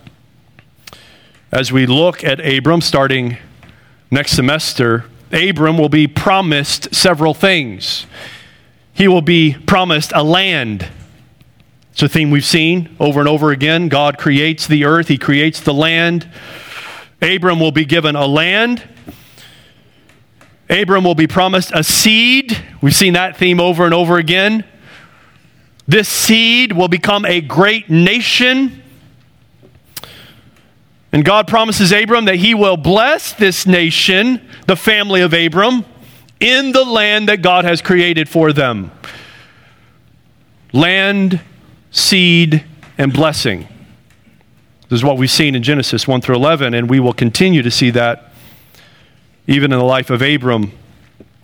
as 1.51 1.71
we 1.71 1.85
look 1.85 2.23
at 2.23 2.39
Abram 2.45 2.81
starting 2.81 3.37
next 4.09 4.31
semester 4.31 5.05
Abram 5.31 5.77
will 5.77 5.89
be 5.89 6.07
promised 6.07 6.93
several 6.93 7.33
things. 7.33 8.05
He 8.93 9.07
will 9.07 9.21
be 9.21 9.53
promised 9.53 10.11
a 10.15 10.23
land. 10.23 10.87
It's 11.91 12.03
a 12.03 12.09
theme 12.09 12.31
we've 12.31 12.45
seen 12.45 12.95
over 12.99 13.19
and 13.19 13.29
over 13.29 13.51
again. 13.51 13.89
God 13.89 14.17
creates 14.17 14.67
the 14.67 14.85
earth, 14.85 15.07
He 15.07 15.17
creates 15.17 15.59
the 15.59 15.73
land. 15.73 16.29
Abram 17.21 17.59
will 17.59 17.71
be 17.71 17.85
given 17.85 18.15
a 18.15 18.25
land. 18.25 18.87
Abram 20.69 21.03
will 21.03 21.15
be 21.15 21.27
promised 21.27 21.71
a 21.73 21.83
seed. 21.83 22.57
We've 22.81 22.95
seen 22.95 23.13
that 23.13 23.37
theme 23.37 23.59
over 23.59 23.85
and 23.85 23.93
over 23.93 24.17
again. 24.17 24.65
This 25.87 26.09
seed 26.09 26.71
will 26.71 26.87
become 26.87 27.25
a 27.25 27.41
great 27.41 27.89
nation. 27.89 28.81
And 31.15 31.23
God 31.23 31.47
promises 31.47 31.93
Abram 31.93 32.25
that 32.25 32.35
he 32.35 32.53
will 32.53 32.75
bless 32.75 33.31
this 33.31 33.65
nation, 33.65 34.45
the 34.67 34.75
family 34.75 35.21
of 35.21 35.31
Abram, 35.33 35.85
in 36.41 36.73
the 36.73 36.83
land 36.83 37.29
that 37.29 37.41
God 37.41 37.63
has 37.63 37.81
created 37.81 38.27
for 38.27 38.51
them. 38.51 38.91
Land, 40.73 41.39
seed, 41.89 42.65
and 42.97 43.13
blessing. 43.13 43.65
This 44.89 44.97
is 44.97 45.03
what 45.05 45.15
we've 45.17 45.31
seen 45.31 45.55
in 45.55 45.63
Genesis 45.63 46.05
1 46.05 46.19
through 46.19 46.35
11, 46.35 46.73
and 46.73 46.89
we 46.89 46.99
will 46.99 47.13
continue 47.13 47.61
to 47.61 47.71
see 47.71 47.91
that 47.91 48.33
even 49.47 49.71
in 49.71 49.79
the 49.79 49.85
life 49.85 50.09
of 50.09 50.21
Abram, 50.21 50.73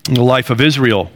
in 0.10 0.16
the 0.16 0.22
life 0.22 0.50
of 0.50 0.60
Israel. 0.60 1.10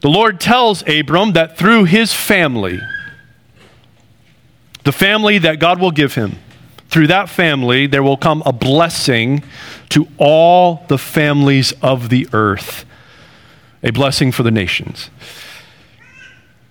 The 0.00 0.10
Lord 0.10 0.38
tells 0.38 0.86
Abram 0.86 1.32
that 1.32 1.56
through 1.56 1.84
his 1.84 2.12
family, 2.12 2.78
the 4.84 4.92
family 4.92 5.38
that 5.38 5.60
God 5.60 5.80
will 5.80 5.92
give 5.92 6.14
him, 6.14 6.36
through 6.88 7.08
that 7.08 7.28
family, 7.28 7.86
there 7.86 8.02
will 8.02 8.16
come 8.16 8.42
a 8.46 8.52
blessing 8.52 9.42
to 9.90 10.08
all 10.16 10.84
the 10.88 10.98
families 10.98 11.72
of 11.82 12.08
the 12.08 12.26
earth, 12.32 12.86
a 13.82 13.90
blessing 13.90 14.32
for 14.32 14.42
the 14.42 14.50
nations. 14.50 15.10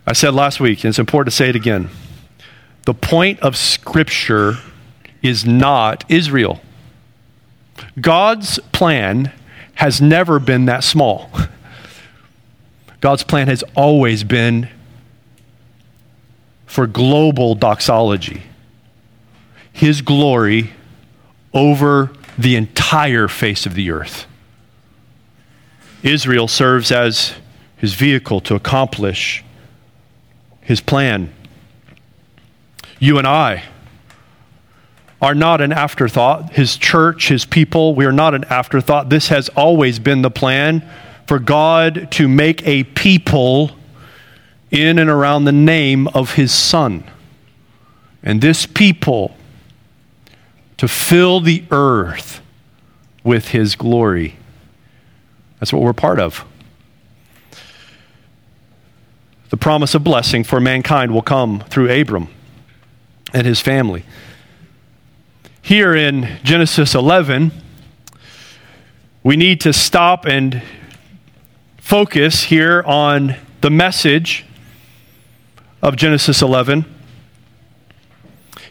I 0.08 0.14
said 0.14 0.34
last 0.34 0.60
week, 0.60 0.84
and 0.84 0.90
it's 0.90 1.00
important 1.00 1.32
to 1.32 1.36
say 1.36 1.50
it 1.50 1.56
again 1.56 1.90
the 2.86 2.94
point 2.94 3.40
of 3.42 3.58
Scripture 3.58 4.54
is 5.22 5.46
not 5.46 6.06
Israel. 6.10 6.62
God's 8.00 8.60
plan 8.72 9.34
has 9.76 10.02
never 10.02 10.40
been 10.40 10.66
that 10.66 10.84
small. 10.86 11.30
God's 13.02 13.24
plan 13.24 13.48
has 13.50 13.64
always 13.76 14.24
been 14.24 14.70
for 16.66 16.88
global 16.88 17.56
doxology 17.56 18.44
his 19.78 20.02
glory 20.02 20.72
over 21.54 22.12
the 22.36 22.56
entire 22.56 23.28
face 23.28 23.68
of 23.68 23.76
the 23.76 23.92
earth. 23.92 24.26
Israel 26.02 26.48
serves 26.48 26.92
as 26.92 27.36
his 27.76 27.94
vehicle 27.94 28.42
to 28.42 28.56
accomplish 28.56 29.44
his 30.62 30.82
plan. 30.82 31.32
You 32.98 33.20
and 33.20 33.28
I 33.28 33.66
are 35.22 35.36
not 35.36 35.62
an 35.62 35.72
afterthought. 35.72 36.54
His 36.54 36.76
church, 36.76 37.28
his 37.28 37.46
people, 37.46 37.94
we 37.94 38.06
are 38.06 38.12
not 38.12 38.34
an 38.34 38.46
afterthought. 38.46 39.10
This 39.10 39.28
has 39.28 39.48
always 39.50 40.00
been 40.00 40.24
the 40.24 40.32
plan 40.32 40.84
for 41.28 41.38
God 41.38 42.12
to 42.14 42.28
make 42.28 42.68
a 42.68 42.84
people 42.84 43.74
in 44.72 44.98
and 44.98 45.10
around 45.10 45.46
the 45.46 45.52
name 45.52 46.08
of 46.08 46.34
his 46.34 46.52
Son. 46.52 47.04
And 48.24 48.42
this 48.42 48.66
people 48.66 49.37
to 50.78 50.88
fill 50.88 51.40
the 51.42 51.64
earth 51.72 52.42
with 53.24 53.50
his 53.50 53.76
glory. 53.76 54.36
That's 55.60 55.74
what 55.74 55.82
we're 55.82 55.94
part 55.94 56.20
of. 56.20 56.46
The 59.50 59.58
promise 59.58 59.96
of 59.96 60.04
blessing 60.04 60.44
for 60.44 60.60
mankind 60.60 61.12
will 61.14 61.22
come 61.22 61.64
through 61.70 61.90
Abram 61.90 62.28
and 63.34 63.46
his 63.48 63.60
family. 63.60 64.04
Here 65.62 65.96
in 65.96 66.38
Genesis 66.44 66.96
11, 66.96 67.52
we 69.24 69.36
need 69.36 69.60
to 69.62 69.74
stop 69.74 70.26
and 70.26 70.62
focus 71.78 72.44
here 72.44 72.84
on 72.86 73.36
the 73.62 73.70
message 73.70 74.46
of 75.82 75.96
Genesis 75.96 76.42
11 76.42 76.86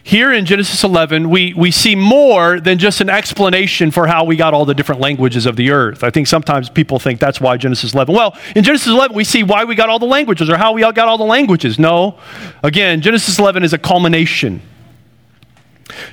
here 0.07 0.31
in 0.31 0.45
Genesis 0.45 0.85
11, 0.85 1.29
we, 1.29 1.53
we 1.53 1.69
see 1.69 1.93
more 1.93 2.61
than 2.61 2.77
just 2.77 3.01
an 3.01 3.09
explanation 3.09 3.91
for 3.91 4.07
how 4.07 4.23
we 4.23 4.37
got 4.37 4.53
all 4.53 4.63
the 4.63 4.73
different 4.73 5.01
languages 5.01 5.45
of 5.45 5.57
the 5.57 5.69
earth. 5.71 6.01
I 6.01 6.11
think 6.11 6.27
sometimes 6.27 6.69
people 6.69 6.97
think 6.97 7.19
that's 7.19 7.41
why 7.41 7.57
Genesis 7.57 7.93
11. 7.93 8.15
Well, 8.15 8.33
in 8.55 8.63
Genesis 8.63 8.87
11, 8.87 9.13
we 9.13 9.25
see 9.25 9.43
why 9.43 9.65
we 9.65 9.75
got 9.75 9.89
all 9.89 9.99
the 9.99 10.05
languages 10.05 10.49
or 10.49 10.55
how 10.55 10.71
we 10.71 10.83
all 10.83 10.93
got 10.93 11.09
all 11.09 11.17
the 11.17 11.25
languages. 11.25 11.77
No. 11.77 12.17
Again, 12.63 13.01
Genesis 13.01 13.37
11 13.37 13.65
is 13.65 13.73
a 13.73 13.77
culmination. 13.77 14.61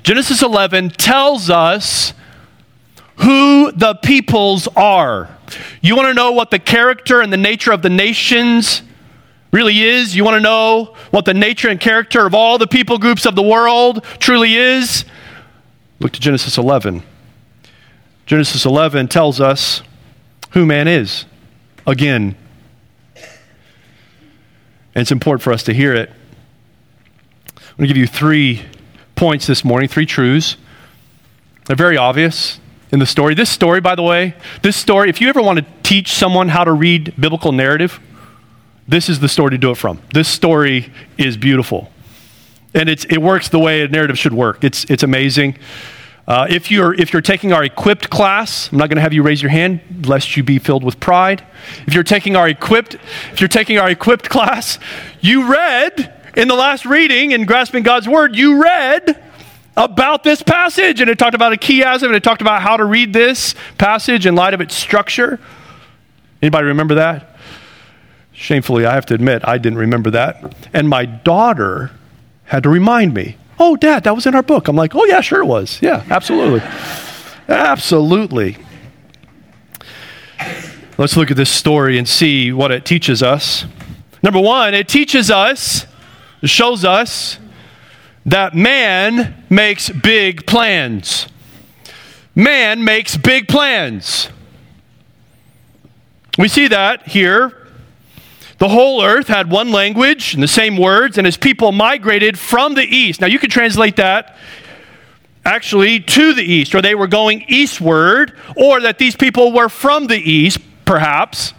Genesis 0.02 0.42
11 0.42 0.90
tells 0.90 1.48
us 1.48 2.14
who 3.18 3.70
the 3.70 3.94
peoples 3.94 4.66
are. 4.74 5.28
You 5.82 5.94
want 5.94 6.08
to 6.08 6.14
know 6.14 6.32
what 6.32 6.50
the 6.50 6.58
character 6.58 7.20
and 7.20 7.32
the 7.32 7.36
nature 7.36 7.70
of 7.70 7.82
the 7.82 7.90
nations 7.90 8.82
really 9.54 9.80
is? 9.82 10.16
You 10.16 10.24
want 10.24 10.34
to 10.34 10.40
know 10.40 10.96
what 11.12 11.24
the 11.24 11.32
nature 11.32 11.68
and 11.68 11.78
character 11.78 12.26
of 12.26 12.34
all 12.34 12.58
the 12.58 12.66
people 12.66 12.98
groups 12.98 13.24
of 13.24 13.36
the 13.36 13.42
world 13.42 14.04
truly 14.18 14.56
is? 14.56 15.04
Look 16.00 16.10
to 16.12 16.20
Genesis 16.20 16.58
11. 16.58 17.04
Genesis 18.26 18.66
11 18.66 19.06
tells 19.08 19.40
us 19.40 19.82
who 20.50 20.66
man 20.66 20.88
is. 20.88 21.24
Again. 21.86 22.34
And 23.16 25.02
it's 25.02 25.12
important 25.12 25.42
for 25.42 25.52
us 25.52 25.62
to 25.64 25.72
hear 25.72 25.94
it. 25.94 26.10
I'm 27.56 27.76
going 27.76 27.88
to 27.88 27.94
give 27.94 27.96
you 27.96 28.06
three 28.08 28.64
points 29.14 29.46
this 29.46 29.64
morning, 29.64 29.88
three 29.88 30.06
truths. 30.06 30.56
They're 31.66 31.76
very 31.76 31.96
obvious 31.96 32.58
in 32.90 32.98
the 32.98 33.06
story. 33.06 33.34
This 33.34 33.50
story, 33.50 33.80
by 33.80 33.94
the 33.94 34.02
way, 34.02 34.34
this 34.62 34.76
story, 34.76 35.10
if 35.10 35.20
you 35.20 35.28
ever 35.28 35.40
want 35.40 35.60
to 35.60 35.66
teach 35.82 36.12
someone 36.12 36.48
how 36.48 36.64
to 36.64 36.72
read 36.72 37.14
biblical 37.18 37.52
narrative, 37.52 38.00
this 38.86 39.08
is 39.08 39.20
the 39.20 39.28
story 39.28 39.52
to 39.52 39.58
do 39.58 39.70
it 39.70 39.76
from. 39.76 40.00
This 40.12 40.28
story 40.28 40.92
is 41.16 41.36
beautiful. 41.36 41.90
And 42.74 42.88
it's, 42.88 43.04
it 43.04 43.18
works 43.18 43.48
the 43.48 43.58
way 43.58 43.82
a 43.82 43.88
narrative 43.88 44.18
should 44.18 44.34
work. 44.34 44.64
It's, 44.64 44.84
it's 44.90 45.02
amazing. 45.02 45.56
Uh, 46.26 46.46
if, 46.48 46.70
you're, 46.70 46.94
if 46.94 47.12
you're 47.12 47.22
taking 47.22 47.52
our 47.52 47.62
equipped 47.62 48.10
class, 48.10 48.72
I'm 48.72 48.78
not 48.78 48.88
going 48.88 48.96
to 48.96 49.02
have 49.02 49.12
you 49.12 49.22
raise 49.22 49.42
your 49.42 49.50
hand 49.50 50.06
lest 50.06 50.36
you 50.36 50.42
be 50.42 50.58
filled 50.58 50.82
with 50.82 50.98
pride. 50.98 51.44
If 51.86 51.94
you're 51.94 52.02
taking 52.02 52.34
our 52.34 52.48
equipped, 52.48 52.94
if 53.32 53.40
you're 53.40 53.48
taking 53.48 53.78
our 53.78 53.90
equipped 53.90 54.28
class, 54.30 54.78
you 55.20 55.50
read 55.50 56.12
in 56.36 56.48
the 56.48 56.54
last 56.54 56.84
reading 56.84 57.32
in 57.32 57.44
Grasping 57.44 57.82
God's 57.82 58.08
Word, 58.08 58.34
you 58.36 58.62
read 58.62 59.22
about 59.76 60.24
this 60.24 60.42
passage 60.42 61.00
and 61.00 61.10
it 61.10 61.18
talked 61.18 61.34
about 61.34 61.52
a 61.52 61.56
chiasm 61.56 62.04
and 62.04 62.14
it 62.14 62.22
talked 62.22 62.40
about 62.40 62.62
how 62.62 62.76
to 62.76 62.84
read 62.84 63.12
this 63.12 63.54
passage 63.76 64.24
in 64.26 64.34
light 64.34 64.54
of 64.54 64.60
its 64.60 64.74
structure. 64.74 65.38
Anybody 66.40 66.66
remember 66.68 66.96
that? 66.96 67.33
Shamefully, 68.34 68.84
I 68.84 68.94
have 68.94 69.06
to 69.06 69.14
admit, 69.14 69.46
I 69.46 69.58
didn't 69.58 69.78
remember 69.78 70.10
that. 70.10 70.54
And 70.72 70.88
my 70.88 71.06
daughter 71.06 71.92
had 72.44 72.64
to 72.64 72.68
remind 72.68 73.14
me, 73.14 73.36
oh, 73.58 73.76
Dad, 73.76 74.04
that 74.04 74.14
was 74.14 74.26
in 74.26 74.34
our 74.34 74.42
book. 74.42 74.68
I'm 74.68 74.76
like, 74.76 74.94
oh, 74.94 75.04
yeah, 75.06 75.20
sure 75.20 75.40
it 75.40 75.46
was. 75.46 75.80
Yeah, 75.80 76.04
absolutely. 76.10 76.60
Absolutely. 77.48 78.56
Let's 80.98 81.16
look 81.16 81.30
at 81.30 81.36
this 81.36 81.50
story 81.50 81.96
and 81.96 82.08
see 82.08 82.52
what 82.52 82.70
it 82.70 82.84
teaches 82.84 83.22
us. 83.22 83.64
Number 84.22 84.40
one, 84.40 84.74
it 84.74 84.88
teaches 84.88 85.30
us, 85.30 85.86
it 86.42 86.50
shows 86.50 86.84
us 86.84 87.38
that 88.26 88.54
man 88.54 89.44
makes 89.48 89.90
big 89.90 90.46
plans. 90.46 91.28
Man 92.34 92.82
makes 92.84 93.16
big 93.16 93.46
plans. 93.48 94.28
We 96.36 96.48
see 96.48 96.66
that 96.68 97.06
here. 97.06 97.63
The 98.58 98.68
whole 98.68 99.02
earth 99.02 99.28
had 99.28 99.50
one 99.50 99.72
language 99.72 100.34
and 100.34 100.42
the 100.42 100.48
same 100.48 100.76
words, 100.76 101.18
and 101.18 101.26
his 101.26 101.36
people 101.36 101.72
migrated 101.72 102.38
from 102.38 102.74
the 102.74 102.82
east. 102.84 103.20
Now, 103.20 103.26
you 103.26 103.38
could 103.38 103.50
translate 103.50 103.96
that 103.96 104.36
actually 105.44 106.00
to 106.00 106.34
the 106.34 106.42
east, 106.42 106.74
or 106.74 106.80
they 106.80 106.94
were 106.94 107.06
going 107.06 107.44
eastward, 107.48 108.36
or 108.56 108.80
that 108.80 108.98
these 108.98 109.16
people 109.16 109.52
were 109.52 109.68
from 109.68 110.06
the 110.06 110.16
east, 110.16 110.58
perhaps. 110.84 111.52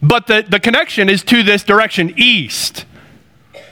But 0.00 0.26
the, 0.26 0.44
the 0.48 0.60
connection 0.60 1.08
is 1.08 1.22
to 1.24 1.42
this 1.42 1.64
direction, 1.64 2.12
east. 2.16 2.84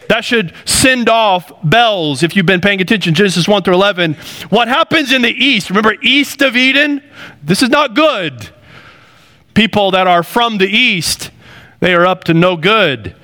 That 0.08 0.24
should 0.24 0.52
send 0.64 1.08
off 1.08 1.52
bells 1.62 2.22
if 2.22 2.36
you've 2.36 2.46
been 2.46 2.60
paying 2.60 2.80
attention. 2.80 3.14
Genesis 3.14 3.46
1 3.46 3.62
through 3.62 3.74
11. 3.74 4.14
What 4.50 4.68
happens 4.68 5.12
in 5.12 5.22
the 5.22 5.30
east? 5.30 5.70
Remember, 5.70 5.94
east 6.02 6.42
of 6.42 6.56
Eden? 6.56 7.02
This 7.42 7.62
is 7.62 7.68
not 7.68 7.94
good. 7.94 8.50
People 9.54 9.90
that 9.92 10.06
are 10.06 10.22
from 10.22 10.58
the 10.58 10.68
east, 10.68 11.30
they 11.82 11.94
are 11.94 12.06
up 12.06 12.22
to 12.24 12.32
no 12.32 12.56
good. 12.56 13.16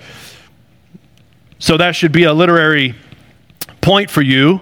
So 1.60 1.76
that 1.76 1.94
should 1.94 2.10
be 2.10 2.24
a 2.24 2.32
literary 2.34 2.96
point 3.80 4.10
for 4.10 4.20
you. 4.20 4.60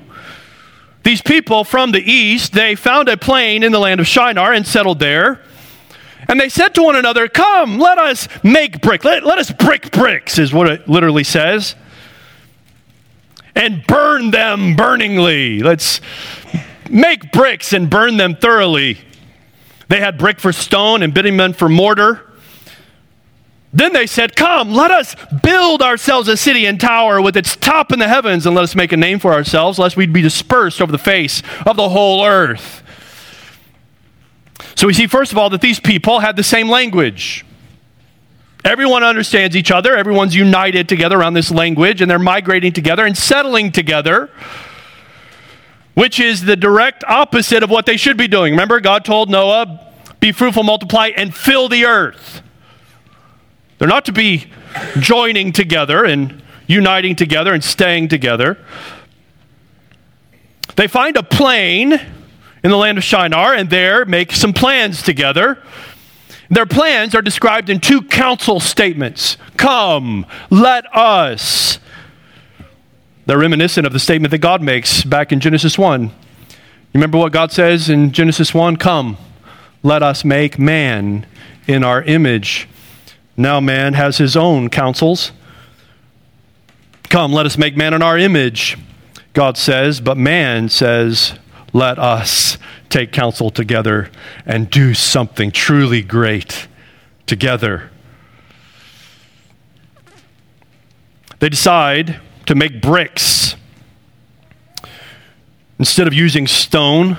These 1.03 1.23
people 1.23 1.65
from 1.65 1.93
the 1.93 2.03
east, 2.03 2.53
they 2.53 2.75
found 2.75 3.09
a 3.09 3.17
plain 3.17 3.62
in 3.62 3.73
the 3.73 3.79
land 3.79 3.99
of 3.99 4.07
Shinar 4.07 4.53
and 4.53 4.67
settled 4.67 4.99
there. 4.99 5.41
And 6.29 6.38
they 6.38 6.50
said 6.50 6.75
to 6.75 6.83
one 6.83 6.95
another, 6.95 7.26
Come, 7.26 7.79
let 7.79 7.97
us 7.97 8.29
make 8.43 8.83
brick. 8.83 9.03
Let, 9.03 9.25
let 9.25 9.38
us 9.38 9.50
brick 9.50 9.91
bricks, 9.93 10.38
is 10.38 10.53
what 10.53 10.69
it 10.69 10.87
literally 10.87 11.25
says. 11.25 11.75
And 13.55 13.83
burn 13.87 14.31
them 14.31 14.76
burningly. 14.76 15.61
Let's 15.61 16.03
make 16.91 17.33
bricks 17.33 17.73
and 17.73 17.88
burn 17.88 18.19
them 18.19 18.37
thoroughly. 18.37 18.99
They 19.88 20.00
had 20.00 20.19
brick 20.19 20.38
for 20.38 20.53
stone 20.53 21.03
and 21.03 21.15
bitumen 21.15 21.55
for 21.55 21.71
mortar. 21.71 22.25
Then 23.76 23.92
they 23.92 24.06
said, 24.06 24.35
Come, 24.37 24.73
let 24.73 24.90
us 24.90 25.14
build 25.42 25.83
ourselves 25.83 26.28
a 26.28 26.37
city 26.38 26.64
and 26.64 26.80
tower 26.80 27.21
with 27.21 27.37
its 27.37 27.56
top 27.56 27.92
in 27.92 27.99
the 27.99 28.09
heavens, 28.09 28.47
and 28.47 28.56
let 28.56 28.64
us 28.64 28.75
make 28.75 28.90
a 28.90 28.97
name 28.97 29.18
for 29.18 29.35
ourselves, 29.35 29.78
lest 29.78 29.99
we'd 29.99 30.14
be 30.14 30.23
dispersed 30.23 30.80
over 30.80 30.90
the 30.90 30.97
face 30.97 31.42
of 31.66 31.76
the 31.76 31.90
whole 31.90 32.25
earth. 32.25 32.83
So 34.76 34.87
we 34.87 34.95
see, 34.95 35.06
first 35.06 35.30
of 35.30 35.37
all, 35.37 35.50
that 35.50 35.61
these 35.61 35.78
people 35.78 36.21
had 36.21 36.37
the 36.37 36.42
same 36.42 36.71
language. 36.71 37.45
Everyone 38.64 39.04
understands 39.04 39.54
each 39.54 39.71
other, 39.71 39.95
everyone's 39.95 40.35
united 40.35 40.88
together 40.88 41.18
around 41.18 41.35
this 41.35 41.50
language, 41.50 42.00
and 42.00 42.11
they're 42.11 42.18
migrating 42.18 42.73
together 42.73 43.04
and 43.04 43.16
settling 43.16 43.73
together, 43.73 44.30
which 45.92 46.18
is 46.18 46.47
the 46.47 46.56
direct 46.56 47.04
opposite 47.04 47.62
of 47.62 47.68
what 47.68 47.85
they 47.85 47.99
should 47.99 48.16
be 48.16 48.26
doing. 48.26 48.54
Remember, 48.54 48.80
God 48.80 49.04
told 49.04 49.28
Noah, 49.28 49.92
Be 50.18 50.33
fruitful, 50.33 50.62
multiply, 50.62 51.09
and 51.09 51.35
fill 51.35 51.68
the 51.68 51.85
earth. 51.85 52.40
They're 53.78 53.88
not 53.88 54.04
to 54.06 54.12
be 54.12 54.50
joining 54.99 55.52
together 55.52 56.04
and 56.04 56.42
uniting 56.66 57.16
together 57.16 57.52
and 57.52 57.62
staying 57.62 58.09
together. 58.09 58.59
They 60.76 60.87
find 60.87 61.16
a 61.16 61.23
plain 61.23 61.92
in 61.92 62.71
the 62.71 62.76
land 62.76 62.99
of 62.99 63.04
Shinar 63.04 63.54
and 63.54 63.71
there 63.71 64.04
make 64.04 64.33
some 64.33 64.52
plans 64.52 65.02
together. 65.02 65.62
Their 66.50 66.66
plans 66.66 67.14
are 67.14 67.23
described 67.23 67.71
in 67.71 67.80
two 67.80 68.02
counsel 68.02 68.61
statements 68.61 69.37
Come, 69.57 70.27
let 70.51 70.85
us. 70.94 71.79
They're 73.27 73.38
reminiscent 73.38 73.87
of 73.87 73.92
the 73.92 73.98
statement 73.98 74.31
that 74.31 74.38
God 74.38 74.62
makes 74.62 75.03
back 75.03 75.33
in 75.33 75.40
Genesis 75.40 75.77
1. 75.77 76.03
You 76.03 76.11
remember 76.94 77.18
what 77.18 77.33
God 77.33 77.51
says 77.51 77.88
in 77.90 78.12
Genesis 78.12 78.55
1? 78.55 78.77
Come, 78.77 79.16
let 79.83 80.03
us 80.03 80.24
make 80.24 80.59
man 80.59 81.27
in 81.66 81.83
our 81.83 82.03
image 82.03 82.68
now 83.37 83.61
man 83.61 83.94
has 83.94 84.18
his 84.18 84.37
own 84.37 84.70
counsels. 84.70 85.33
Come, 87.09 87.33
let 87.33 87.46
us 87.46 87.57
make 87.57 87.77
man 87.77 87.94
in 87.94 88.03
our 88.03 88.18
image, 88.18 88.77
God 89.33 89.57
says, 89.57 90.01
but 90.01 90.16
man 90.16 90.68
says, 90.68 91.38
let 91.72 91.99
us 91.99 92.59
take 92.88 93.12
counsel 93.12 93.51
together 93.51 94.11
and 94.44 94.70
do 94.70 94.94
something 94.94 95.51
truly 95.51 96.03
great 96.03 96.68
together. 97.27 97.90
They 101.38 101.49
decide 101.51 102.20
to 102.46 102.55
make 102.55 102.81
bricks. 102.81 103.57
Instead 105.79 106.07
of 106.07 106.14
using 106.14 106.46
stone, 106.46 107.18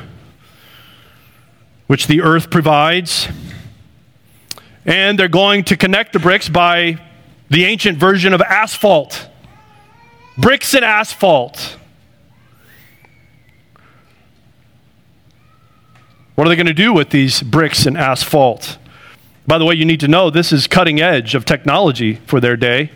which 1.86 2.08
the 2.08 2.22
earth 2.22 2.50
provides, 2.50 3.28
and 4.88 5.20
they're 5.20 5.28
going 5.28 5.66
to 5.66 5.78
connect 5.78 6.14
the 6.14 6.20
bricks 6.20 6.48
by 6.48 6.98
the 7.50 7.66
ancient 7.66 7.98
version 7.98 8.34
of 8.34 8.42
asphalt. 8.42 9.30
Bricks 10.38 10.74
and 10.74 10.86
asphalt. 10.86 11.78
What 16.36 16.48
are 16.48 16.50
they 16.50 16.56
going 16.56 16.68
to 16.68 16.74
do 16.74 16.94
with 16.94 17.10
these 17.10 17.42
bricks 17.42 17.86
and 17.86 17.98
asphalt? 17.98 18.78
By 19.46 19.58
the 19.58 19.66
way, 19.66 19.76
you 19.76 19.86
need 19.86 20.00
to 20.02 20.08
know 20.08 20.30
this 20.30 20.52
is 20.54 20.68
cutting 20.68 21.02
edge 21.02 21.36
of 21.36 21.46
technology 21.46 22.16
for 22.26 22.40
their 22.40 22.56
day. 22.56 22.92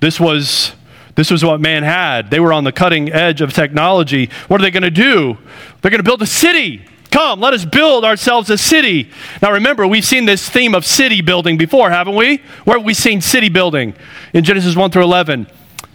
This 0.00 0.18
was 0.18 0.72
this 1.14 1.30
was 1.32 1.44
what 1.44 1.60
man 1.60 1.82
had. 1.82 2.30
They 2.30 2.38
were 2.38 2.52
on 2.52 2.62
the 2.62 2.70
cutting 2.70 3.12
edge 3.12 3.40
of 3.40 3.52
technology. 3.52 4.30
What 4.46 4.60
are 4.60 4.62
they 4.62 4.70
going 4.70 4.84
to 4.84 4.90
do? 4.90 5.36
They're 5.80 5.90
going 5.90 5.98
to 5.98 6.04
build 6.04 6.22
a 6.22 6.26
city. 6.26 6.84
Come, 7.10 7.40
let 7.40 7.54
us 7.54 7.64
build 7.64 8.04
ourselves 8.04 8.50
a 8.50 8.58
city. 8.58 9.10
Now 9.40 9.52
remember, 9.52 9.86
we've 9.86 10.04
seen 10.04 10.26
this 10.26 10.48
theme 10.48 10.74
of 10.74 10.84
city 10.84 11.22
building 11.22 11.56
before, 11.56 11.90
haven't 11.90 12.14
we? 12.14 12.42
Where 12.64 12.76
have 12.78 12.84
we 12.84 12.94
seen 12.94 13.20
city 13.20 13.48
building? 13.48 13.94
In 14.32 14.44
Genesis 14.44 14.76
1 14.76 14.90
through 14.90 15.04
11. 15.04 15.46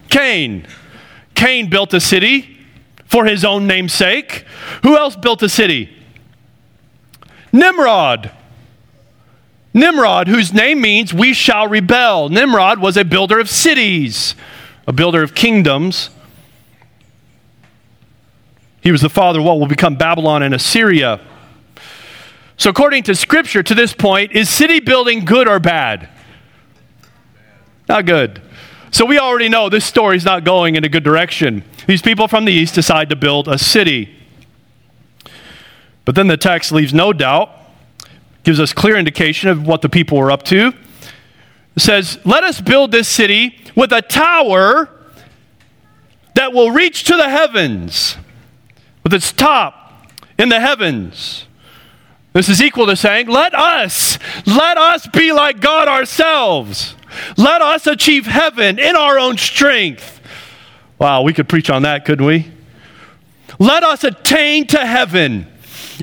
Cain. 0.09 0.67
Cain 1.35 1.69
built 1.69 1.93
a 1.93 1.99
city 1.99 2.57
for 3.05 3.25
his 3.25 3.45
own 3.45 3.67
name's 3.67 3.93
sake. 3.93 4.45
Who 4.81 4.97
else 4.97 5.15
built 5.15 5.43
a 5.43 5.49
city? 5.49 5.95
Nimrod. 7.51 8.31
Nimrod, 9.73 10.27
whose 10.27 10.53
name 10.53 10.81
means 10.81 11.13
we 11.13 11.33
shall 11.33 11.67
rebel. 11.67 12.29
Nimrod 12.29 12.79
was 12.79 12.97
a 12.97 13.03
builder 13.03 13.39
of 13.39 13.49
cities, 13.49 14.35
a 14.87 14.93
builder 14.93 15.23
of 15.23 15.33
kingdoms. 15.33 16.09
He 18.83 18.91
was 18.91 19.01
the 19.01 19.09
father 19.09 19.39
of 19.39 19.45
what 19.45 19.59
will 19.59 19.67
become 19.67 19.95
Babylon 19.95 20.43
and 20.43 20.53
Assyria. 20.53 21.21
So, 22.57 22.69
according 22.69 23.03
to 23.03 23.15
Scripture, 23.15 23.63
to 23.63 23.73
this 23.73 23.93
point, 23.93 24.33
is 24.33 24.49
city 24.49 24.81
building 24.81 25.23
good 25.23 25.47
or 25.47 25.59
bad? 25.59 26.09
Not 27.87 28.05
good. 28.05 28.41
So, 28.91 29.05
we 29.05 29.17
already 29.17 29.47
know 29.47 29.69
this 29.69 29.85
story 29.85 30.17
is 30.17 30.25
not 30.25 30.43
going 30.43 30.75
in 30.75 30.83
a 30.83 30.89
good 30.89 31.03
direction. 31.03 31.63
These 31.87 32.01
people 32.01 32.27
from 32.27 32.43
the 32.43 32.51
east 32.51 32.75
decide 32.75 33.09
to 33.09 33.15
build 33.15 33.47
a 33.47 33.57
city. 33.57 34.13
But 36.03 36.15
then 36.15 36.27
the 36.27 36.37
text 36.37 36.73
leaves 36.73 36.93
no 36.93 37.13
doubt, 37.13 37.51
gives 38.43 38.59
us 38.59 38.73
clear 38.73 38.97
indication 38.97 39.49
of 39.49 39.65
what 39.65 39.81
the 39.81 39.89
people 39.89 40.17
were 40.17 40.29
up 40.29 40.43
to. 40.43 40.73
It 41.77 41.79
says, 41.79 42.19
Let 42.25 42.43
us 42.43 42.59
build 42.59 42.91
this 42.91 43.07
city 43.07 43.57
with 43.77 43.93
a 43.93 44.01
tower 44.01 44.89
that 46.35 46.51
will 46.51 46.71
reach 46.71 47.05
to 47.05 47.15
the 47.15 47.29
heavens 47.29 48.17
with 49.03 49.13
its 49.13 49.31
top 49.31 50.09
in 50.37 50.49
the 50.49 50.59
heavens. 50.59 51.45
This 52.33 52.49
is 52.49 52.61
equal 52.61 52.87
to 52.87 52.95
saying, 52.95 53.27
let 53.27 53.53
us, 53.53 54.17
let 54.47 54.77
us 54.77 55.05
be 55.07 55.31
like 55.31 55.59
God 55.59 55.87
ourselves. 55.87 56.95
Let 57.37 57.61
us 57.61 57.85
achieve 57.85 58.25
heaven 58.25 58.79
in 58.79 58.95
our 58.95 59.19
own 59.19 59.37
strength. 59.37 60.19
Wow, 60.97 61.21
we 61.21 61.33
could 61.33 61.47
preach 61.47 61.69
on 61.69 61.83
that, 61.83 62.05
couldn't 62.05 62.25
we? 62.25 62.51
Let 63.59 63.83
us 63.83 64.03
attain 64.03 64.65
to 64.67 64.79
heaven 64.79 65.47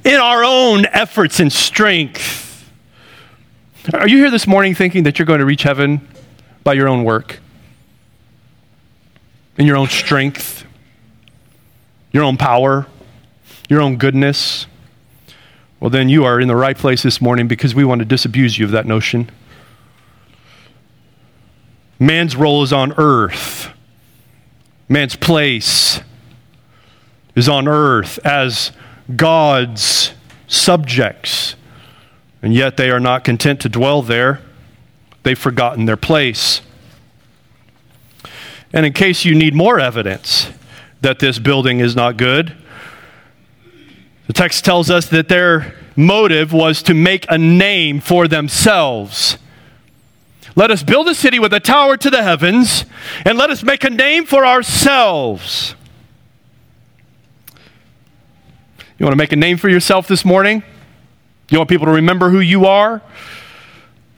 in 0.05 0.21
our 0.21 0.45
own 0.45 0.87
efforts 0.87 1.41
and 1.41 1.53
strength. 1.53 2.71
Are 3.93 4.07
you 4.07 4.19
here 4.19 4.31
this 4.31 4.47
morning 4.47 4.75
thinking 4.75 5.03
that 5.05 5.19
you're 5.19 5.27
going 5.27 5.41
to 5.41 5.45
reach 5.45 5.63
heaven 5.63 6.07
by 6.63 6.75
your 6.75 6.89
own 6.89 7.03
work, 7.03 7.41
in 9.57 9.67
your 9.67 9.77
own 9.77 9.89
strength? 9.89 10.65
Your 12.13 12.25
own 12.25 12.37
power, 12.37 12.87
your 13.69 13.81
own 13.81 13.97
goodness, 13.97 14.67
well, 15.81 15.89
then 15.89 16.11
you 16.11 16.25
are 16.25 16.39
in 16.39 16.47
the 16.47 16.57
right 16.57 16.77
place 16.77 17.03
this 17.03 17.23
morning 17.23 17.49
because 17.49 17.75
we 17.75 17.85
want 17.85 18.01
to 18.01 18.05
disabuse 18.05 18.59
you 18.59 18.67
of 18.67 18.71
that 18.73 18.87
notion. 18.87 19.31
Man's 21.99 22.37
role 22.37 22.63
is 22.63 22.73
on 22.73 22.93
earth, 22.99 23.71
man's 24.89 25.17
place 25.17 26.01
is 27.35 27.49
on 27.49 27.67
earth 27.67 28.19
as 28.25 28.73
God's 29.17 30.13
subjects. 30.47 31.55
And 32.43 32.55
yet 32.55 32.77
they 32.77 32.91
are 32.91 33.01
not 33.01 33.23
content 33.23 33.61
to 33.61 33.69
dwell 33.69 34.03
there. 34.03 34.41
They've 35.23 35.39
forgotten 35.39 35.85
their 35.85 35.97
place. 35.97 36.63
And 38.73 38.85
in 38.85 38.93
case 38.93 39.25
you 39.25 39.35
need 39.35 39.55
more 39.55 39.79
evidence 39.79 40.51
that 41.01 41.19
this 41.19 41.39
building 41.39 41.81
is 41.81 41.97
not 41.97 42.17
good, 42.17 42.57
the 44.27 44.33
text 44.33 44.65
tells 44.65 44.91
us 44.91 45.09
that 45.09 45.29
their 45.29 45.75
motive 45.97 46.53
was 46.53 46.83
to 46.85 46.95
make 46.95 47.27
a 47.29 47.37
name 47.37 48.01
for 48.01 48.29
themselves. 48.29 49.39
Let 50.55 50.71
us 50.71 50.83
build 50.83 51.09
a 51.09 51.15
city 51.15 51.39
with 51.39 51.53
a 51.53 51.61
tower 51.61 51.97
to 51.97 52.11
the 52.11 52.23
heavens, 52.23 52.85
and 53.25 53.39
let 53.39 53.51
us 53.51 53.63
make 53.63 53.83
a 53.85 53.91
name 53.91 54.27
for 54.27 54.47
ourselves. 54.47 55.75
You 58.99 59.07
want 59.07 59.13
to 59.13 59.17
make 59.17 59.33
a 59.33 59.37
name 59.37 59.57
for 59.57 59.69
yourself 59.69 60.07
this 60.07 60.25
morning? 60.25 60.63
You 61.49 61.59
want 61.59 61.71
people 61.71 61.87
to 61.87 61.93
remember 61.93 62.31
who 62.31 62.41
you 62.41 62.67
are? 62.67 63.03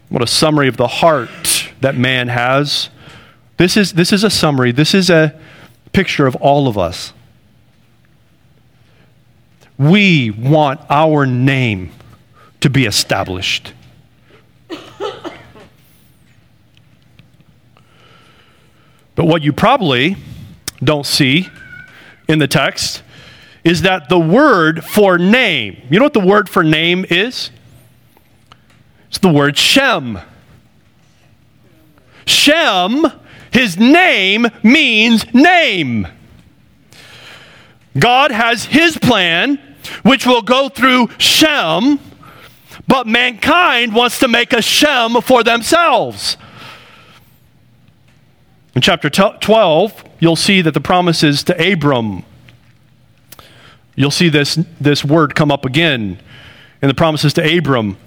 What 0.09 0.23
a 0.23 0.27
summary 0.27 0.69
of 0.69 0.77
the 0.77 0.89
heart 0.89 1.71
that 1.81 1.97
man 1.97 2.29
has. 2.29 2.91
This 3.57 3.77
is, 3.77 3.93
this 3.93 4.13
is 4.13 4.25
a 4.25 4.31
summary, 4.31 4.73
this 4.73 4.93
is 4.93 5.09
a 5.09 5.39
picture 5.93 6.27
of 6.27 6.37
all 6.37 6.69
of 6.69 6.77
us. 6.79 7.13
We 9.79 10.31
want 10.31 10.81
our 10.91 11.27
name 11.27 11.93
to 12.61 12.71
be 12.71 12.85
established. 12.85 13.73
But 19.15 19.27
what 19.27 19.43
you 19.43 19.53
probably 19.53 20.17
don't 20.83 21.05
see 21.05 21.49
in 22.29 22.39
the 22.39 22.49
text 22.49 23.03
is 23.63 23.83
that 23.83 24.09
the 24.09 24.19
word 24.19 24.85
for 24.85 25.19
name, 25.19 25.83
you 25.91 25.99
know 25.99 26.07
what 26.07 26.15
the 26.15 26.21
word 26.21 26.49
for 26.49 26.65
name 26.65 27.05
is? 27.11 27.51
It's 29.09 29.19
the 29.19 29.29
word 29.29 29.59
Shem. 29.59 30.19
Shem, 32.27 33.07
his 33.53 33.79
name 33.79 34.47
means 34.63 35.33
name. 35.35 36.09
God 37.99 38.31
has 38.31 38.65
his 38.65 38.97
plan, 38.97 39.59
which 40.03 40.27
will 40.27 40.43
go 40.43 40.69
through 40.69 41.09
Shem, 41.19 42.01
but 42.89 43.07
mankind 43.07 43.95
wants 43.95 44.19
to 44.21 44.29
make 44.29 44.53
a 44.53 44.63
Shem 44.63 45.21
for 45.21 45.43
themselves. 45.43 46.37
In 48.75 48.81
chapter 48.81 49.11
12, 49.11 50.05
you'll 50.19 50.37
see 50.37 50.63
that 50.63 50.73
the 50.73 50.81
promises 50.81 51.43
to 51.45 51.73
Abram 51.73 52.25
You'll 53.95 54.11
see 54.11 54.29
this, 54.29 54.59
this 54.81 55.05
word 55.05 55.35
come 55.35 55.51
up 55.51 55.65
again 55.65 56.19
in 56.81 56.89
the 56.89 56.95
promises 56.95 57.35
to 57.35 57.59
Abram. 57.59 57.99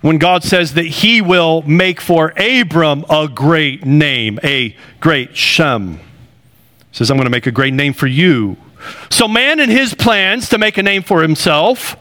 When 0.00 0.18
God 0.18 0.44
says 0.44 0.74
that 0.74 0.86
he 0.86 1.20
will 1.20 1.62
make 1.62 2.00
for 2.00 2.32
Abram 2.36 3.04
a 3.08 3.28
great 3.28 3.84
name, 3.84 4.38
a 4.44 4.76
great 5.00 5.36
Shem. 5.36 5.98
He 5.98 6.00
says, 6.92 7.10
I'm 7.10 7.16
going 7.16 7.26
to 7.26 7.30
make 7.30 7.46
a 7.46 7.52
great 7.52 7.74
name 7.74 7.92
for 7.92 8.06
you. 8.06 8.56
So, 9.10 9.26
man 9.26 9.58
and 9.58 9.70
his 9.70 9.94
plans 9.94 10.48
to 10.50 10.58
make 10.58 10.78
a 10.78 10.82
name 10.82 11.02
for 11.02 11.22
himself 11.22 11.96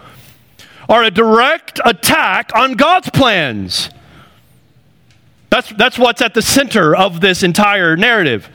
are 0.88 1.03
a 1.03 1.12
direct 1.12 1.79
attack 1.84 2.51
on 2.55 2.73
God's 2.73 3.10
plans. 3.10 3.89
That's, 5.49 5.69
that's 5.73 5.97
what's 5.97 6.21
at 6.21 6.34
the 6.34 6.41
center 6.41 6.95
of 6.95 7.21
this 7.21 7.41
entire 7.41 7.95
narrative. 7.95 8.49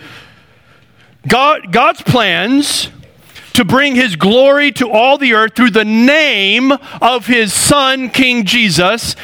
God, 1.27 1.73
God's 1.73 2.03
plans 2.03 2.89
to 3.55 3.65
bring 3.65 3.95
his 3.95 4.17
glory 4.17 4.73
to 4.73 4.91
all 4.91 5.19
the 5.19 5.35
earth 5.35 5.55
through 5.55 5.71
the 5.71 5.85
name 5.85 6.73
of 7.01 7.27
his 7.27 7.53
son, 7.53 8.11
King 8.11 8.45
Jesus. 8.45 9.17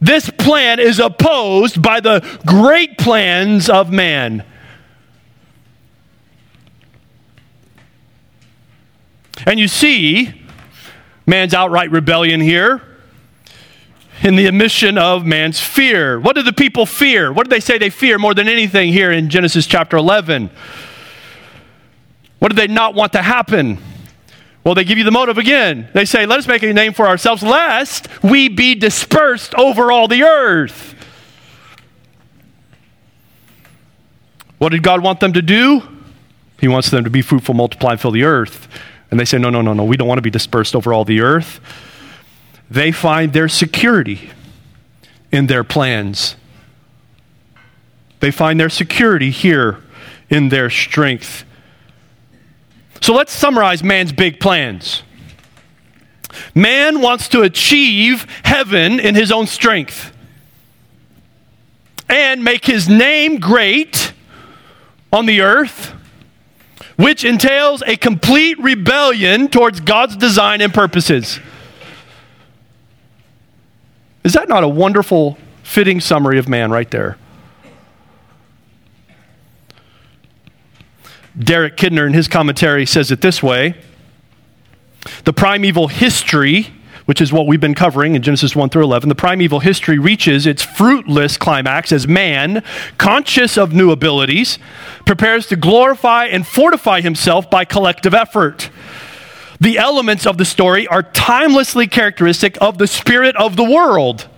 This 0.00 0.30
plan 0.30 0.78
is 0.78 0.98
opposed 0.98 1.82
by 1.82 2.00
the 2.00 2.20
great 2.46 2.98
plans 2.98 3.68
of 3.68 3.90
man. 3.90 4.44
And 9.46 9.58
you 9.58 9.68
see 9.68 10.44
man's 11.26 11.54
outright 11.54 11.90
rebellion 11.90 12.40
here 12.40 12.82
in 14.22 14.36
the 14.36 14.46
admission 14.46 14.98
of 14.98 15.24
man's 15.24 15.60
fear. 15.60 16.18
What 16.18 16.34
do 16.36 16.42
the 16.42 16.52
people 16.52 16.86
fear? 16.86 17.32
What 17.32 17.44
do 17.44 17.50
they 17.50 17.60
say 17.60 17.78
they 17.78 17.90
fear 17.90 18.18
more 18.18 18.34
than 18.34 18.48
anything 18.48 18.92
here 18.92 19.12
in 19.12 19.30
Genesis 19.30 19.66
chapter 19.66 19.96
11? 19.96 20.50
What 22.38 22.48
did 22.48 22.56
they 22.56 22.72
not 22.72 22.94
want 22.94 23.12
to 23.12 23.22
happen? 23.22 23.78
Well, 24.64 24.74
they 24.74 24.84
give 24.84 24.98
you 24.98 25.04
the 25.04 25.10
motive 25.10 25.38
again. 25.38 25.88
They 25.94 26.04
say, 26.04 26.26
Let 26.26 26.38
us 26.38 26.46
make 26.46 26.62
a 26.62 26.72
name 26.72 26.92
for 26.92 27.06
ourselves, 27.06 27.42
lest 27.42 28.08
we 28.22 28.48
be 28.48 28.74
dispersed 28.74 29.54
over 29.54 29.90
all 29.90 30.08
the 30.08 30.24
earth. 30.24 30.94
What 34.58 34.70
did 34.70 34.82
God 34.82 35.02
want 35.02 35.20
them 35.20 35.32
to 35.32 35.42
do? 35.42 35.82
He 36.60 36.68
wants 36.68 36.90
them 36.90 37.04
to 37.04 37.10
be 37.10 37.22
fruitful, 37.22 37.54
multiply, 37.54 37.92
and 37.92 38.00
fill 38.00 38.10
the 38.10 38.24
earth. 38.24 38.68
And 39.10 39.18
they 39.18 39.24
say, 39.24 39.38
No, 39.38 39.50
no, 39.50 39.62
no, 39.62 39.72
no, 39.72 39.84
we 39.84 39.96
don't 39.96 40.08
want 40.08 40.18
to 40.18 40.22
be 40.22 40.30
dispersed 40.30 40.74
over 40.76 40.92
all 40.92 41.04
the 41.04 41.20
earth. 41.20 41.60
They 42.70 42.92
find 42.92 43.32
their 43.32 43.48
security 43.48 44.30
in 45.32 45.46
their 45.46 45.64
plans. 45.64 46.36
They 48.20 48.30
find 48.30 48.58
their 48.58 48.68
security 48.68 49.30
here 49.30 49.82
in 50.28 50.48
their 50.48 50.68
strength. 50.68 51.44
So 53.00 53.14
let's 53.14 53.32
summarize 53.32 53.82
man's 53.82 54.12
big 54.12 54.40
plans. 54.40 55.02
Man 56.54 57.00
wants 57.00 57.28
to 57.28 57.42
achieve 57.42 58.26
heaven 58.44 59.00
in 59.00 59.14
his 59.14 59.32
own 59.32 59.46
strength 59.46 60.12
and 62.08 62.42
make 62.42 62.64
his 62.64 62.88
name 62.88 63.38
great 63.38 64.12
on 65.12 65.26
the 65.26 65.40
earth, 65.40 65.94
which 66.96 67.24
entails 67.24 67.82
a 67.86 67.96
complete 67.96 68.58
rebellion 68.58 69.48
towards 69.48 69.80
God's 69.80 70.16
design 70.16 70.60
and 70.60 70.72
purposes. 70.72 71.38
Is 74.24 74.32
that 74.34 74.48
not 74.48 74.64
a 74.64 74.68
wonderful, 74.68 75.38
fitting 75.62 76.00
summary 76.00 76.38
of 76.38 76.48
man 76.48 76.70
right 76.70 76.90
there? 76.90 77.16
Derek 81.38 81.76
Kidner, 81.76 82.06
in 82.06 82.14
his 82.14 82.26
commentary, 82.28 82.84
says 82.84 83.10
it 83.10 83.20
this 83.20 83.42
way 83.42 83.74
The 85.24 85.32
primeval 85.32 85.88
history, 85.88 86.68
which 87.06 87.20
is 87.20 87.32
what 87.32 87.46
we've 87.46 87.60
been 87.60 87.74
covering 87.74 88.14
in 88.16 88.22
Genesis 88.22 88.56
1 88.56 88.70
through 88.70 88.84
11, 88.84 89.08
the 89.08 89.14
primeval 89.14 89.60
history 89.60 89.98
reaches 89.98 90.46
its 90.46 90.62
fruitless 90.62 91.36
climax 91.36 91.92
as 91.92 92.08
man, 92.08 92.62
conscious 92.98 93.56
of 93.56 93.72
new 93.72 93.90
abilities, 93.90 94.58
prepares 95.06 95.46
to 95.46 95.56
glorify 95.56 96.26
and 96.26 96.46
fortify 96.46 97.00
himself 97.00 97.48
by 97.48 97.64
collective 97.64 98.14
effort. 98.14 98.70
The 99.60 99.78
elements 99.78 100.26
of 100.26 100.38
the 100.38 100.44
story 100.44 100.86
are 100.86 101.02
timelessly 101.02 101.86
characteristic 101.86 102.56
of 102.60 102.78
the 102.78 102.86
spirit 102.86 103.36
of 103.36 103.56
the 103.56 103.64
world. 103.64 104.28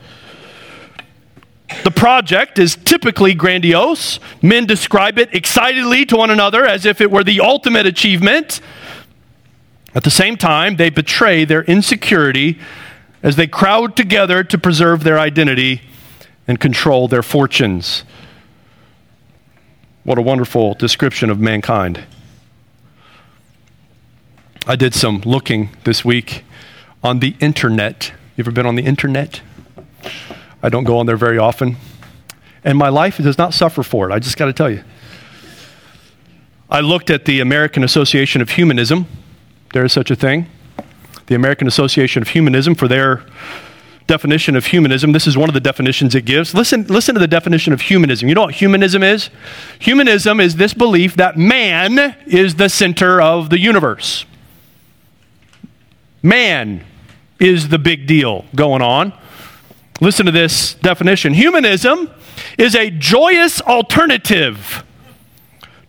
The 1.84 1.90
project 1.90 2.58
is 2.58 2.76
typically 2.76 3.34
grandiose. 3.34 4.20
Men 4.42 4.66
describe 4.66 5.18
it 5.18 5.34
excitedly 5.34 6.04
to 6.06 6.16
one 6.16 6.30
another 6.30 6.66
as 6.66 6.84
if 6.84 7.00
it 7.00 7.10
were 7.10 7.24
the 7.24 7.40
ultimate 7.40 7.86
achievement. 7.86 8.60
At 9.94 10.04
the 10.04 10.10
same 10.10 10.36
time, 10.36 10.76
they 10.76 10.90
betray 10.90 11.44
their 11.44 11.62
insecurity 11.64 12.58
as 13.22 13.36
they 13.36 13.46
crowd 13.46 13.96
together 13.96 14.44
to 14.44 14.58
preserve 14.58 15.04
their 15.04 15.18
identity 15.18 15.82
and 16.46 16.58
control 16.58 17.08
their 17.08 17.22
fortunes. 17.22 18.04
What 20.04 20.18
a 20.18 20.22
wonderful 20.22 20.74
description 20.74 21.30
of 21.30 21.38
mankind. 21.38 22.04
I 24.66 24.76
did 24.76 24.94
some 24.94 25.20
looking 25.24 25.70
this 25.84 26.04
week 26.04 26.44
on 27.02 27.20
the 27.20 27.36
internet. 27.40 28.12
You 28.36 28.42
ever 28.42 28.50
been 28.50 28.66
on 28.66 28.76
the 28.76 28.84
internet? 28.84 29.40
I 30.62 30.68
don't 30.68 30.84
go 30.84 30.98
on 30.98 31.06
there 31.06 31.16
very 31.16 31.38
often. 31.38 31.76
And 32.64 32.76
my 32.76 32.88
life 32.88 33.16
does 33.16 33.38
not 33.38 33.54
suffer 33.54 33.82
for 33.82 34.10
it. 34.10 34.12
I 34.12 34.18
just 34.18 34.36
got 34.36 34.46
to 34.46 34.52
tell 34.52 34.70
you. 34.70 34.84
I 36.68 36.80
looked 36.80 37.10
at 37.10 37.24
the 37.24 37.40
American 37.40 37.82
Association 37.82 38.40
of 38.42 38.50
Humanism. 38.50 39.06
There 39.72 39.84
is 39.84 39.92
such 39.92 40.10
a 40.10 40.16
thing. 40.16 40.46
The 41.26 41.34
American 41.34 41.66
Association 41.66 42.22
of 42.22 42.28
Humanism 42.28 42.74
for 42.74 42.86
their 42.86 43.24
definition 44.10 44.56
of 44.56 44.66
humanism. 44.66 45.12
This 45.12 45.28
is 45.28 45.38
one 45.38 45.48
of 45.48 45.54
the 45.54 45.60
definitions 45.60 46.16
it 46.16 46.24
gives. 46.24 46.52
Listen, 46.52 46.84
listen 46.88 47.14
to 47.14 47.20
the 47.20 47.28
definition 47.28 47.72
of 47.72 47.80
humanism. 47.80 48.28
You 48.28 48.34
know 48.34 48.42
what 48.42 48.54
humanism 48.54 49.04
is? 49.04 49.30
Humanism 49.78 50.40
is 50.40 50.56
this 50.56 50.74
belief 50.74 51.14
that 51.14 51.38
man 51.38 52.16
is 52.26 52.56
the 52.56 52.68
center 52.68 53.22
of 53.22 53.50
the 53.50 53.58
universe. 53.60 54.24
Man 56.24 56.84
is 57.38 57.68
the 57.68 57.78
big 57.78 58.08
deal 58.08 58.46
going 58.52 58.82
on. 58.82 59.12
Listen 60.00 60.26
to 60.26 60.32
this 60.32 60.74
definition 60.74 61.34
humanism 61.34 62.10
is 62.56 62.74
a 62.74 62.90
joyous 62.90 63.60
alternative 63.60 64.84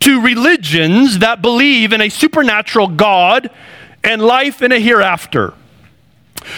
to 0.00 0.20
religions 0.20 1.20
that 1.20 1.40
believe 1.40 1.92
in 1.92 2.00
a 2.00 2.08
supernatural 2.08 2.88
God 2.88 3.50
and 4.04 4.20
life 4.20 4.60
in 4.60 4.72
a 4.72 4.78
hereafter. 4.78 5.54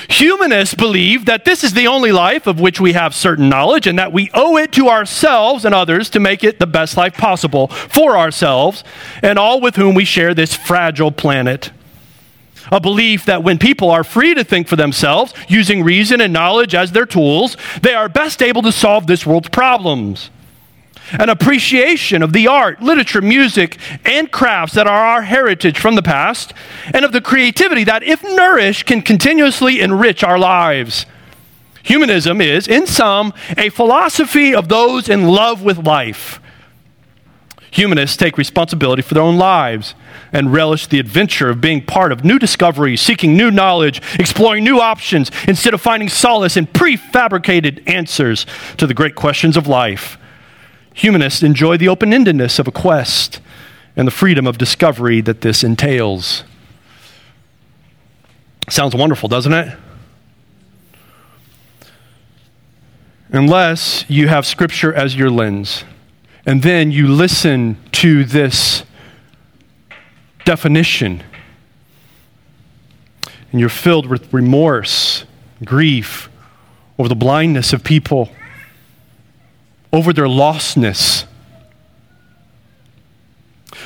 Humanists 0.09 0.75
believe 0.75 1.27
that 1.27 1.45
this 1.45 1.63
is 1.63 1.75
the 1.75 1.87
only 1.87 2.11
life 2.11 2.47
of 2.47 2.59
which 2.59 2.81
we 2.81 2.95
have 2.95 3.15
certain 3.15 3.51
knowledge 3.51 3.87
and 3.87 3.99
that 3.99 4.13
we 4.13 4.31
owe 4.33 4.57
it 4.57 4.73
to 4.73 4.89
ourselves 4.89 5.65
and 5.65 5.75
others 5.75 6.09
to 6.11 6.21
make 6.21 6.43
it 6.43 6.59
the 6.59 6.67
best 6.67 6.97
life 6.97 7.15
possible 7.15 7.69
for 7.69 8.17
ourselves 8.17 8.83
and 9.23 9.39
all 9.39 9.61
with 9.61 9.77
whom 9.77 9.95
we 9.95 10.07
share 10.07 10.33
this 10.33 10.57
fragile 10.57 11.13
planet. 11.13 11.71
A 12.73 12.81
belief 12.81 13.27
that 13.27 13.43
when 13.43 13.59
people 13.59 13.91
are 13.91 14.05
free 14.05 14.35
to 14.35 14.45
think 14.45 14.69
for 14.69 14.77
themselves, 14.77 15.35
using 15.49 15.83
reason 15.83 16.21
and 16.21 16.33
knowledge 16.33 16.75
as 16.75 16.93
their 16.93 17.07
tools, 17.07 17.57
they 17.83 17.95
are 17.95 18.09
best 18.09 18.43
able 18.43 18.63
to 18.63 18.73
solve 18.73 19.07
this 19.07 19.27
world's 19.27 19.49
problems 19.49 20.31
an 21.13 21.29
appreciation 21.29 22.23
of 22.23 22.33
the 22.33 22.49
art, 22.49 22.83
literature, 22.83 23.21
music, 23.21 23.79
and 24.05 24.31
crafts 24.31 24.75
that 24.75 24.87
are 24.87 25.05
our 25.07 25.23
heritage 25.23 25.79
from 25.79 25.95
the 25.95 26.03
past, 26.03 26.53
and 26.93 27.05
of 27.05 27.13
the 27.13 27.21
creativity 27.21 27.85
that, 27.85 28.03
if 28.03 28.23
nourished, 28.23 28.87
can 28.87 29.03
continuously 29.03 29.81
enrich 29.81 30.25
our 30.25 30.39
lives. 30.39 31.07
Humanism 31.83 32.41
is, 32.41 32.67
in 32.67 32.87
sum, 32.87 33.35
a 33.59 33.69
philosophy 33.69 34.55
of 34.55 34.69
those 34.69 35.09
in 35.09 35.29
love 35.29 35.63
with 35.63 35.87
life. 35.87 36.41
Humanists 37.75 38.17
take 38.17 38.39
responsibility 38.39 39.03
for 39.03 39.15
their 39.15 39.23
own 39.25 39.37
lives 39.37 39.97
and 40.33 40.53
relish 40.53 40.87
the 40.87 41.01
adventure 41.01 41.51
of 41.51 41.61
being 41.61 41.85
part 41.85 42.13
of 42.13 42.25
new 42.25 42.39
discoveries, 42.39 43.01
seeking 43.01 43.37
new 43.37 43.51
knowledge, 43.51 44.01
exploring 44.15 44.63
new 44.63 44.79
options, 44.79 45.29
instead 45.49 45.75
of 45.75 45.81
finding 45.81 46.09
solace 46.09 46.57
in 46.57 46.69
prefabricated 46.69 47.83
answers 47.89 48.47
to 48.77 48.87
the 48.87 48.95
great 48.95 49.17
questions 49.17 49.57
of 49.57 49.67
life. 49.67 50.17
Humanists 50.95 51.43
enjoy 51.43 51.77
the 51.77 51.89
open 51.89 52.13
endedness 52.13 52.61
of 52.61 52.69
a 52.69 52.71
quest 52.71 53.41
and 53.97 54.07
the 54.07 54.13
freedom 54.13 54.47
of 54.47 54.57
discovery 54.57 55.21
that 55.23 55.41
this 55.41 55.65
entails. 55.65 56.45
Sounds 58.71 58.95
wonderful, 58.95 59.29
doesn't 59.29 59.53
it? 59.53 59.77
Unless 63.31 64.09
you 64.09 64.29
have 64.29 64.47
Scripture 64.47 64.95
as 64.95 65.17
your 65.17 65.29
lens, 65.29 65.83
and 66.47 66.63
then 66.63 66.91
you 66.91 67.09
listen 67.09 67.77
to 67.93 68.25
this 68.25 68.85
definition, 70.45 71.23
and 73.51 73.61
you're 73.61 73.69
filled 73.69 74.07
with 74.07 74.33
remorse, 74.33 75.25
grief 75.65 76.29
over 76.99 77.09
the 77.09 77.15
blindness 77.15 77.73
of 77.73 77.83
people 77.83 78.31
over 79.93 80.13
their 80.13 80.27
lostness. 80.27 81.25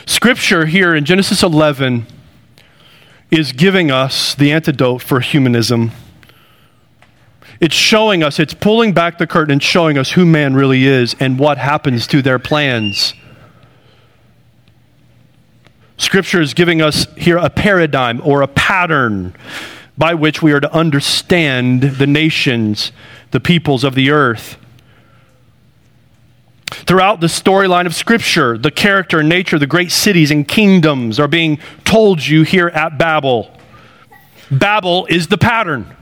Scripture 0.07 0.67
here 0.67 0.95
in 0.95 1.05
Genesis 1.05 1.43
11 1.43 2.07
is 3.31 3.53
giving 3.53 3.91
us 3.91 4.35
the 4.35 4.51
antidote 4.51 5.03
for 5.03 5.21
humanism. 5.21 5.93
It's 7.61 7.75
showing 7.75 8.23
us, 8.23 8.39
it's 8.39 8.55
pulling 8.55 8.93
back 8.93 9.19
the 9.19 9.27
curtain 9.27 9.53
and 9.53 9.63
showing 9.63 9.99
us 9.99 10.13
who 10.13 10.25
man 10.25 10.55
really 10.55 10.87
is 10.87 11.17
and 11.19 11.39
what 11.39 11.59
happens 11.59 12.07
to 12.09 12.23
their 12.23 12.39
plans. 12.39 13.15
Scripture 15.97 16.41
is 16.41 16.55
giving 16.55 16.81
us 16.81 17.07
here 17.17 17.37
a 17.37 17.51
paradigm 17.51 18.21
or 18.25 18.43
a 18.43 18.47
pattern 18.47 19.35
by 19.97 20.15
which 20.15 20.41
we 20.41 20.53
are 20.53 20.61
to 20.61 20.73
understand 20.73 21.83
the 21.83 22.07
nations, 22.07 22.93
the 23.33 23.41
peoples 23.41 23.83
of 23.83 23.97
the 23.97 24.11
earth. 24.11 24.57
Throughout 26.71 27.21
the 27.21 27.27
storyline 27.27 27.87
of 27.87 27.95
Scripture, 27.97 28.57
the 28.57 28.71
character 28.71 29.19
and 29.19 29.29
nature 29.29 29.57
of 29.57 29.61
the 29.61 29.67
great 29.67 29.91
cities 29.91 30.31
and 30.31 30.47
kingdoms 30.47 31.19
are 31.19 31.27
being 31.27 31.59
told 31.85 32.25
you 32.25 32.45
here 32.45 32.69
at 32.69 32.97
Babel. 32.97 33.51
Babel 34.53 35.07
is 35.07 35.27
the 35.27 35.37
pattern. 35.37 35.97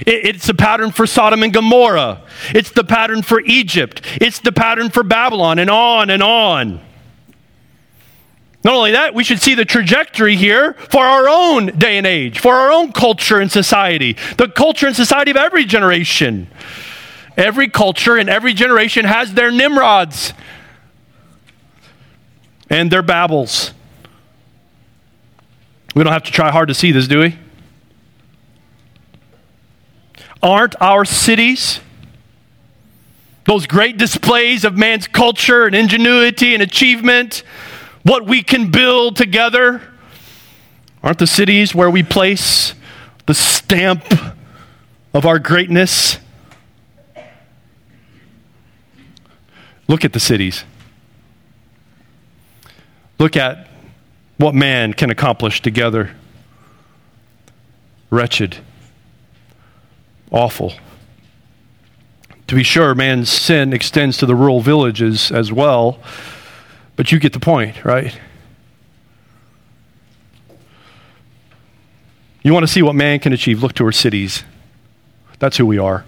It's 0.00 0.46
the 0.46 0.54
pattern 0.54 0.90
for 0.90 1.06
Sodom 1.06 1.42
and 1.42 1.52
Gomorrah. 1.52 2.22
It's 2.50 2.70
the 2.70 2.84
pattern 2.84 3.22
for 3.22 3.40
Egypt. 3.40 4.02
It's 4.20 4.40
the 4.40 4.52
pattern 4.52 4.90
for 4.90 5.02
Babylon, 5.02 5.58
and 5.58 5.70
on 5.70 6.10
and 6.10 6.22
on. 6.22 6.80
Not 8.64 8.74
only 8.74 8.92
that, 8.92 9.14
we 9.14 9.24
should 9.24 9.40
see 9.40 9.54
the 9.54 9.66
trajectory 9.66 10.36
here 10.36 10.72
for 10.72 11.04
our 11.04 11.28
own 11.28 11.66
day 11.78 11.98
and 11.98 12.06
age, 12.06 12.38
for 12.38 12.54
our 12.54 12.72
own 12.72 12.92
culture 12.92 13.38
and 13.38 13.52
society, 13.52 14.16
the 14.38 14.48
culture 14.48 14.86
and 14.86 14.96
society 14.96 15.30
of 15.30 15.36
every 15.36 15.66
generation. 15.66 16.48
Every 17.36 17.68
culture 17.68 18.16
and 18.16 18.30
every 18.30 18.54
generation 18.54 19.04
has 19.04 19.34
their 19.34 19.50
Nimrods 19.50 20.32
and 22.70 22.90
their 22.90 23.02
Babels. 23.02 23.72
We 25.94 26.02
don't 26.02 26.12
have 26.12 26.24
to 26.24 26.32
try 26.32 26.50
hard 26.50 26.68
to 26.68 26.74
see 26.74 26.90
this, 26.90 27.06
do 27.06 27.20
we? 27.20 27.38
Aren't 30.44 30.74
our 30.78 31.06
cities, 31.06 31.80
those 33.46 33.66
great 33.66 33.96
displays 33.96 34.66
of 34.66 34.76
man's 34.76 35.08
culture 35.08 35.64
and 35.64 35.74
ingenuity 35.74 36.52
and 36.52 36.62
achievement, 36.62 37.42
what 38.02 38.26
we 38.26 38.42
can 38.42 38.70
build 38.70 39.16
together, 39.16 39.80
aren't 41.02 41.18
the 41.18 41.26
cities 41.26 41.74
where 41.74 41.88
we 41.88 42.02
place 42.02 42.74
the 43.24 43.32
stamp 43.32 44.04
of 45.14 45.24
our 45.24 45.38
greatness? 45.38 46.18
Look 49.88 50.04
at 50.04 50.12
the 50.12 50.20
cities. 50.20 50.64
Look 53.18 53.34
at 53.34 53.66
what 54.36 54.54
man 54.54 54.92
can 54.92 55.08
accomplish 55.08 55.62
together. 55.62 56.14
Wretched, 58.10 58.58
awful. 60.34 60.72
To 62.48 62.54
be 62.54 62.62
sure, 62.62 62.94
man's 62.94 63.30
sin 63.30 63.72
extends 63.72 64.18
to 64.18 64.26
the 64.26 64.34
rural 64.34 64.60
villages 64.60 65.30
as 65.30 65.52
well, 65.52 65.98
but 66.96 67.10
you 67.10 67.18
get 67.18 67.32
the 67.32 67.40
point, 67.40 67.84
right? 67.84 68.18
You 72.42 72.52
want 72.52 72.64
to 72.64 72.70
see 72.70 72.82
what 72.82 72.94
man 72.94 73.20
can 73.20 73.32
achieve? 73.32 73.62
Look 73.62 73.72
to 73.74 73.84
our 73.84 73.92
cities. 73.92 74.44
That's 75.38 75.56
who 75.56 75.64
we 75.64 75.78
are. 75.78 76.04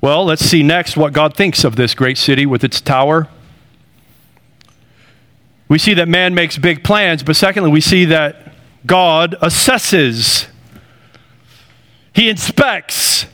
Well, 0.00 0.24
let's 0.24 0.44
see 0.44 0.62
next 0.62 0.96
what 0.96 1.12
God 1.12 1.36
thinks 1.36 1.64
of 1.64 1.76
this 1.76 1.94
great 1.94 2.16
city 2.16 2.46
with 2.46 2.62
its 2.62 2.80
tower. 2.80 3.28
We 5.68 5.78
see 5.78 5.94
that 5.94 6.08
man 6.08 6.34
makes 6.34 6.56
big 6.58 6.84
plans, 6.84 7.22
but 7.22 7.36
secondly, 7.36 7.70
we 7.70 7.80
see 7.80 8.04
that 8.06 8.54
God 8.86 9.36
assesses, 9.42 10.46
He 12.12 12.28
inspects 12.28 13.26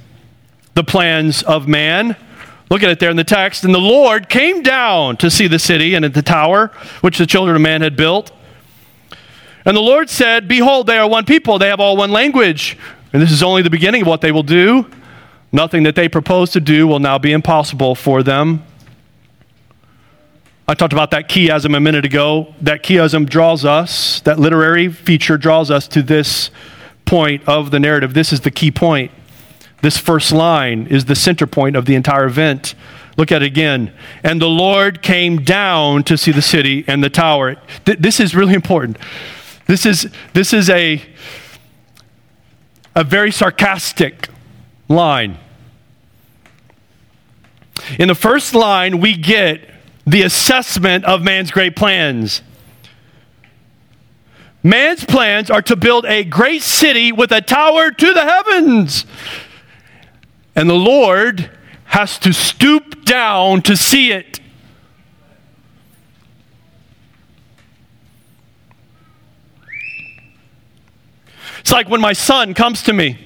the 0.75 0.85
plans 0.85 1.43
of 1.43 1.67
man. 1.67 2.17
Look 2.71 2.83
at 2.83 2.91
it 2.91 3.01
there 3.01 3.11
in 3.11 3.17
the 3.17 3.25
text. 3.25 3.65
And 3.65 3.75
the 3.75 3.79
Lord 3.79 4.29
came 4.29 4.62
down 4.62 5.17
to 5.19 5.31
see 5.31 5.47
the 5.47 5.59
city 5.59 5.95
and 5.95 6.05
the 6.05 6.23
tower 6.23 6.69
which 7.01 7.19
the 7.19 7.27
children 7.27 7.57
of 7.57 7.62
man 7.62 7.83
had 7.83 7.97
built. 7.97 8.33
And 9.65 9.77
the 9.77 9.83
Lord 9.83 10.09
said, 10.11 10.47
Behold, 10.47 10.87
they 10.87 10.99
are 10.99 11.09
one 11.09 11.25
people, 11.25 11.59
they 11.59 11.69
have 11.69 11.81
all 11.81 11.97
one 11.97 12.12
language. 12.12 12.79
And 13.12 13.23
this 13.23 13.33
is 13.33 13.43
only 13.43 13.62
the 13.62 13.71
beginning 13.71 14.03
of 14.03 14.09
what 14.09 14.21
they 14.21 14.33
will 14.33 14.43
do. 14.43 14.89
Nothing 15.53 15.85
that 15.85 15.95
they 15.95 16.09
propose 16.09 16.51
to 16.51 16.61
do 16.61 16.87
will 16.87 16.99
now 16.99 17.19
be 17.19 17.33
impossible 17.33 17.95
for 17.95 18.23
them. 18.23 18.62
I 20.69 20.75
talked 20.75 20.93
about 20.93 21.12
that 21.12 21.29
chiasm 21.29 21.77
a 21.77 21.81
minute 21.81 22.05
ago. 22.05 22.55
That 22.61 22.83
chiasm 22.83 23.29
draws 23.29 23.65
us, 23.65 24.21
that 24.23 24.39
literary 24.39 24.89
feature 24.89 25.39
draws 25.39 25.71
us 25.71 25.87
to 25.89 26.03
this 26.03 26.51
point 27.07 27.47
of 27.49 27.71
the 27.71 27.81
narrative. 27.81 28.12
This 28.12 28.33
is 28.33 28.40
the 28.42 28.51
key 28.51 28.71
point. 28.71 29.11
This 29.83 29.97
first 29.97 30.33
line 30.33 30.87
is 30.88 31.07
the 31.07 31.14
center 31.14 31.47
point 31.47 31.77
of 31.77 31.87
the 31.87 31.95
entire 31.95 32.27
event. 32.27 32.75
Look 33.16 33.33
at 33.33 33.42
it 33.42 33.47
again. 33.47 33.92
And 34.23 34.42
the 34.42 34.49
Lord 34.49 35.01
came 35.01 35.42
down 35.42 36.03
to 36.05 36.19
see 36.19 36.33
the 36.33 36.42
city 36.42 36.85
and 36.87 37.03
the 37.03 37.09
tower. 37.09 37.57
Th- 37.85 37.99
this 37.99 38.21
is 38.21 38.35
really 38.35 38.55
important. 38.55 38.99
This 39.66 39.87
is, 39.87 40.11
this 40.35 40.53
is 40.53 40.69
a, 40.69 41.03
a 42.95 43.05
very 43.05 43.33
sarcastic 43.33 44.29
line. 44.88 45.38
In 47.99 48.09
the 48.09 48.14
first 48.14 48.55
line, 48.55 49.01
we 49.01 49.16
get 49.16 49.61
the 50.07 50.23
assessment 50.23 51.05
of 51.05 51.23
man's 51.23 51.51
great 51.51 51.77
plans. 51.77 52.42
Man's 54.66 55.05
plans 55.05 55.48
are 55.48 55.62
to 55.62 55.76
build 55.76 56.05
a 56.07 56.24
great 56.24 56.61
city 56.61 57.12
with 57.12 57.31
a 57.31 57.40
tower 57.40 57.92
to 57.92 58.12
the 58.12 58.20
heavens. 58.20 59.07
And 60.57 60.68
the 60.68 60.74
Lord 60.74 61.52
has 61.85 62.18
to 62.18 62.33
stoop 62.33 63.05
down 63.05 63.62
to 63.62 63.76
see 63.76 64.11
it. 64.11 64.40
It's 71.61 71.70
like 71.70 71.88
when 71.88 72.00
my 72.00 72.12
son 72.12 72.52
comes 72.52 72.83
to 72.83 72.92
me, 72.92 73.24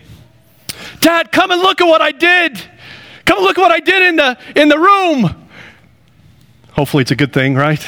Dad, 1.00 1.33
come 1.33 1.53
and 1.53 1.62
look 1.62 1.81
at 1.81 1.87
what 1.87 2.03
I 2.03 2.12
did. 2.12 2.61
Come 3.24 3.42
look 3.42 3.57
at 3.57 3.62
what 3.62 3.72
I 3.72 3.81
did 3.81 4.03
in 4.03 4.16
the, 4.16 4.38
in 4.57 4.68
the 4.68 4.79
room. 4.79 5.48
Hopefully, 6.72 7.00
it's 7.00 7.11
a 7.11 7.16
good 7.16 7.33
thing, 7.33 7.55
right? 7.55 7.83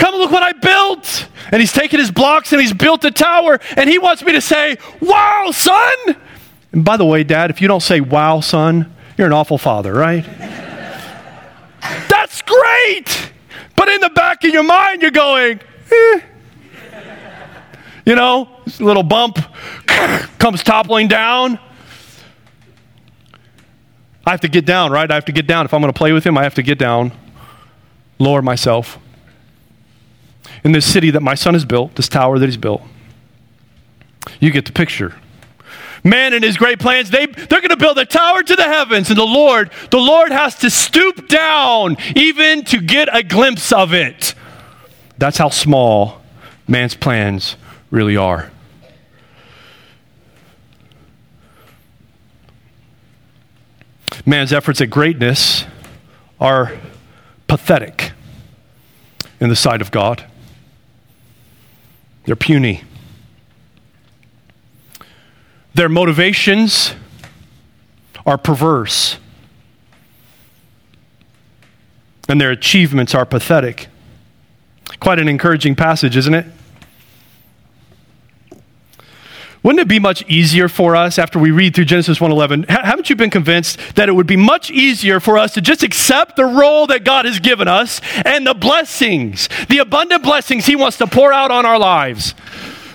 Come 0.00 0.14
look 0.14 0.30
what 0.30 0.42
I 0.42 0.52
built. 0.52 1.28
And 1.52 1.60
he's 1.60 1.74
taken 1.74 2.00
his 2.00 2.10
blocks 2.10 2.52
and 2.52 2.60
he's 2.60 2.72
built 2.72 3.04
a 3.04 3.10
tower. 3.10 3.60
And 3.76 3.88
he 3.88 3.98
wants 3.98 4.24
me 4.24 4.32
to 4.32 4.40
say, 4.40 4.78
Wow, 4.98 5.50
son. 5.52 6.16
And 6.72 6.84
by 6.84 6.96
the 6.96 7.04
way, 7.04 7.22
Dad, 7.22 7.50
if 7.50 7.60
you 7.60 7.68
don't 7.68 7.82
say, 7.82 8.00
Wow, 8.00 8.40
son, 8.40 8.94
you're 9.18 9.26
an 9.26 9.34
awful 9.34 9.58
father, 9.58 9.92
right? 9.92 10.24
That's 12.08 12.40
great. 12.40 13.30
But 13.76 13.90
in 13.90 14.00
the 14.00 14.08
back 14.08 14.42
of 14.42 14.50
your 14.50 14.62
mind, 14.62 15.02
you're 15.02 15.10
going, 15.10 15.60
eh. 15.92 16.20
You 18.06 18.14
know, 18.14 18.48
little 18.78 19.02
bump 19.02 19.38
comes 20.38 20.62
toppling 20.62 21.08
down. 21.08 21.58
I 24.26 24.30
have 24.30 24.40
to 24.40 24.48
get 24.48 24.64
down, 24.64 24.92
right? 24.92 25.10
I 25.10 25.14
have 25.14 25.26
to 25.26 25.32
get 25.32 25.46
down. 25.46 25.66
If 25.66 25.74
I'm 25.74 25.82
going 25.82 25.92
to 25.92 25.98
play 25.98 26.12
with 26.12 26.24
him, 26.24 26.38
I 26.38 26.42
have 26.44 26.54
to 26.54 26.62
get 26.62 26.78
down, 26.78 27.12
lower 28.18 28.40
myself. 28.40 28.98
In 30.62 30.72
this 30.72 30.84
city 30.84 31.10
that 31.10 31.22
my 31.22 31.34
son 31.34 31.54
has 31.54 31.64
built, 31.64 31.94
this 31.94 32.08
tower 32.08 32.38
that 32.38 32.46
he's 32.46 32.56
built, 32.56 32.82
you 34.38 34.50
get 34.50 34.66
the 34.66 34.72
picture. 34.72 35.14
Man 36.02 36.32
and 36.32 36.42
his 36.42 36.56
great 36.56 36.78
plans, 36.78 37.10
they, 37.10 37.26
they're 37.26 37.60
going 37.60 37.68
to 37.68 37.76
build 37.76 37.98
a 37.98 38.06
tower 38.06 38.42
to 38.42 38.56
the 38.56 38.64
heavens, 38.64 39.10
and 39.10 39.18
the 39.18 39.24
Lord, 39.24 39.70
the 39.90 39.98
Lord 39.98 40.32
has 40.32 40.56
to 40.56 40.70
stoop 40.70 41.28
down 41.28 41.96
even 42.16 42.64
to 42.66 42.80
get 42.80 43.14
a 43.14 43.22
glimpse 43.22 43.72
of 43.72 43.92
it. 43.92 44.34
That's 45.18 45.36
how 45.36 45.50
small 45.50 46.22
man's 46.66 46.94
plans 46.94 47.56
really 47.90 48.16
are. 48.16 48.50
Man's 54.24 54.52
efforts 54.52 54.80
at 54.80 54.90
greatness 54.90 55.64
are 56.40 56.78
pathetic 57.46 58.12
in 59.40 59.48
the 59.48 59.56
sight 59.56 59.80
of 59.80 59.90
God. 59.90 60.24
They're 62.30 62.36
puny. 62.36 62.84
Their 65.74 65.88
motivations 65.88 66.94
are 68.24 68.38
perverse. 68.38 69.16
And 72.28 72.40
their 72.40 72.52
achievements 72.52 73.16
are 73.16 73.26
pathetic. 73.26 73.88
Quite 75.00 75.18
an 75.18 75.26
encouraging 75.26 75.74
passage, 75.74 76.16
isn't 76.16 76.32
it? 76.32 76.46
Wouldn't 79.62 79.80
it 79.80 79.88
be 79.88 79.98
much 79.98 80.24
easier 80.26 80.68
for 80.68 80.96
us 80.96 81.18
after 81.18 81.38
we 81.38 81.50
read 81.50 81.74
through 81.74 81.84
Genesis 81.84 82.18
1:11? 82.18 82.64
Haven't 82.68 83.10
you 83.10 83.16
been 83.16 83.30
convinced 83.30 83.78
that 83.94 84.08
it 84.08 84.12
would 84.12 84.26
be 84.26 84.36
much 84.36 84.70
easier 84.70 85.20
for 85.20 85.36
us 85.36 85.52
to 85.52 85.60
just 85.60 85.82
accept 85.82 86.36
the 86.36 86.46
role 86.46 86.86
that 86.86 87.04
God 87.04 87.26
has 87.26 87.40
given 87.40 87.68
us 87.68 88.00
and 88.24 88.46
the 88.46 88.54
blessings, 88.54 89.50
the 89.68 89.78
abundant 89.78 90.22
blessings 90.22 90.64
he 90.64 90.76
wants 90.76 90.96
to 90.98 91.06
pour 91.06 91.30
out 91.32 91.50
on 91.50 91.66
our 91.66 91.78
lives? 91.78 92.34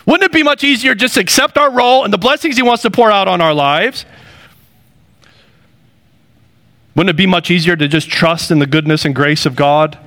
Wouldn't 0.08 0.23
it 0.23 0.32
be 0.32 0.43
much 0.43 0.63
easier 0.63 0.95
just 0.95 1.15
to 1.15 1.19
accept 1.19 1.58
our 1.58 1.69
role 1.69 2.04
and 2.04 2.12
the 2.12 2.17
blessings 2.17 2.56
he 2.56 2.63
wants 2.63 2.82
to 2.82 2.91
pour 2.91 3.12
out 3.12 3.28
on 3.28 3.41
our 3.41 3.54
lives? 3.54 4.06
Wouldn't 6.95 7.12
it 7.12 7.17
be 7.17 7.28
much 7.28 7.51
easier 7.51 7.75
to 7.75 7.88
just 7.88 8.10
trust 8.10 8.49
in 8.49 8.58
the 8.58 8.67
goodness 8.67 9.06
and 9.06 9.13
grace 9.13 9.45
of 9.45 9.56
God? 9.56 9.99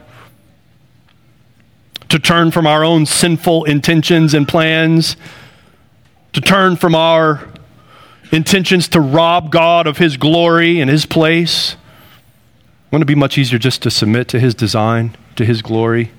To 2.08 2.18
turn 2.18 2.50
from 2.50 2.66
our 2.66 2.82
own 2.82 3.06
sinful 3.06 3.64
intentions 3.64 4.34
and 4.34 4.48
plans? 4.48 5.16
To 6.32 6.40
turn 6.40 6.76
from 6.76 6.94
our 6.94 7.48
intentions 8.32 8.88
to 8.88 9.00
rob 9.00 9.50
God 9.50 9.86
of 9.86 9.98
His 9.98 10.16
glory 10.16 10.80
and 10.80 10.90
His 10.90 11.06
place. 11.06 11.76
Wouldn't 12.90 13.08
it 13.08 13.12
be 13.12 13.18
much 13.18 13.38
easier 13.38 13.58
just 13.58 13.82
to 13.82 13.90
submit 13.90 14.28
to 14.28 14.40
His 14.40 14.54
design, 14.54 15.16
to 15.36 15.44
His 15.44 15.62
glory? 15.62 16.12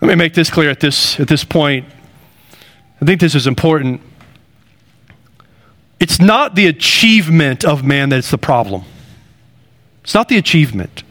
Let 0.00 0.08
me 0.08 0.14
make 0.14 0.34
this 0.34 0.50
clear 0.50 0.70
at 0.70 0.80
this, 0.80 1.20
at 1.20 1.28
this 1.28 1.44
point. 1.44 1.84
I 3.00 3.04
think 3.04 3.20
this 3.20 3.34
is 3.34 3.46
important. 3.46 4.00
It's 5.98 6.18
not 6.18 6.54
the 6.54 6.66
achievement 6.66 7.64
of 7.64 7.84
man 7.84 8.08
that's 8.08 8.30
the 8.30 8.38
problem. 8.38 8.84
It's 10.02 10.14
not 10.14 10.28
the 10.28 10.38
achievement. 10.38 11.02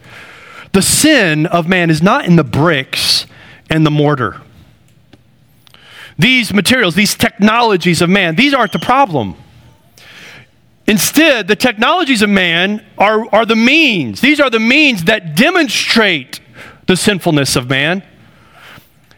The 0.72 0.82
sin 0.82 1.46
of 1.46 1.68
man 1.68 1.90
is 1.90 2.02
not 2.02 2.24
in 2.24 2.36
the 2.36 2.44
bricks 2.44 3.26
and 3.68 3.86
the 3.86 3.90
mortar 3.90 4.40
these 6.20 6.52
materials, 6.52 6.94
these 6.94 7.14
technologies 7.14 8.02
of 8.02 8.10
man, 8.10 8.36
these 8.36 8.54
aren't 8.54 8.72
the 8.72 8.78
problem. 8.78 9.34
Instead, 10.86 11.46
the 11.46 11.56
technologies 11.56 12.20
of 12.20 12.28
man 12.28 12.84
are, 12.98 13.24
are 13.32 13.46
the 13.46 13.56
means. 13.56 14.20
These 14.20 14.40
are 14.40 14.50
the 14.50 14.58
means 14.58 15.04
that 15.04 15.36
demonstrate 15.36 16.40
the 16.86 16.96
sinfulness 16.96 17.54
of 17.54 17.68
man. 17.68 18.02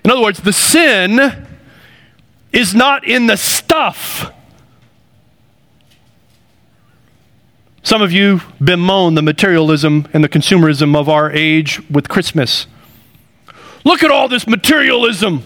In 0.04 0.10
other 0.10 0.20
words, 0.20 0.40
the 0.40 0.52
sin 0.52 1.46
is 2.52 2.74
not 2.74 3.06
in 3.06 3.26
the 3.26 3.36
stuff. 3.36 4.32
Some 7.82 8.02
of 8.02 8.12
you 8.12 8.42
bemoan 8.62 9.14
the 9.14 9.22
materialism 9.22 10.06
and 10.12 10.22
the 10.22 10.28
consumerism 10.28 10.94
of 10.94 11.08
our 11.08 11.30
age 11.32 11.80
with 11.90 12.08
Christmas. 12.08 12.66
Look 13.84 14.02
at 14.02 14.10
all 14.10 14.28
this 14.28 14.46
materialism. 14.46 15.42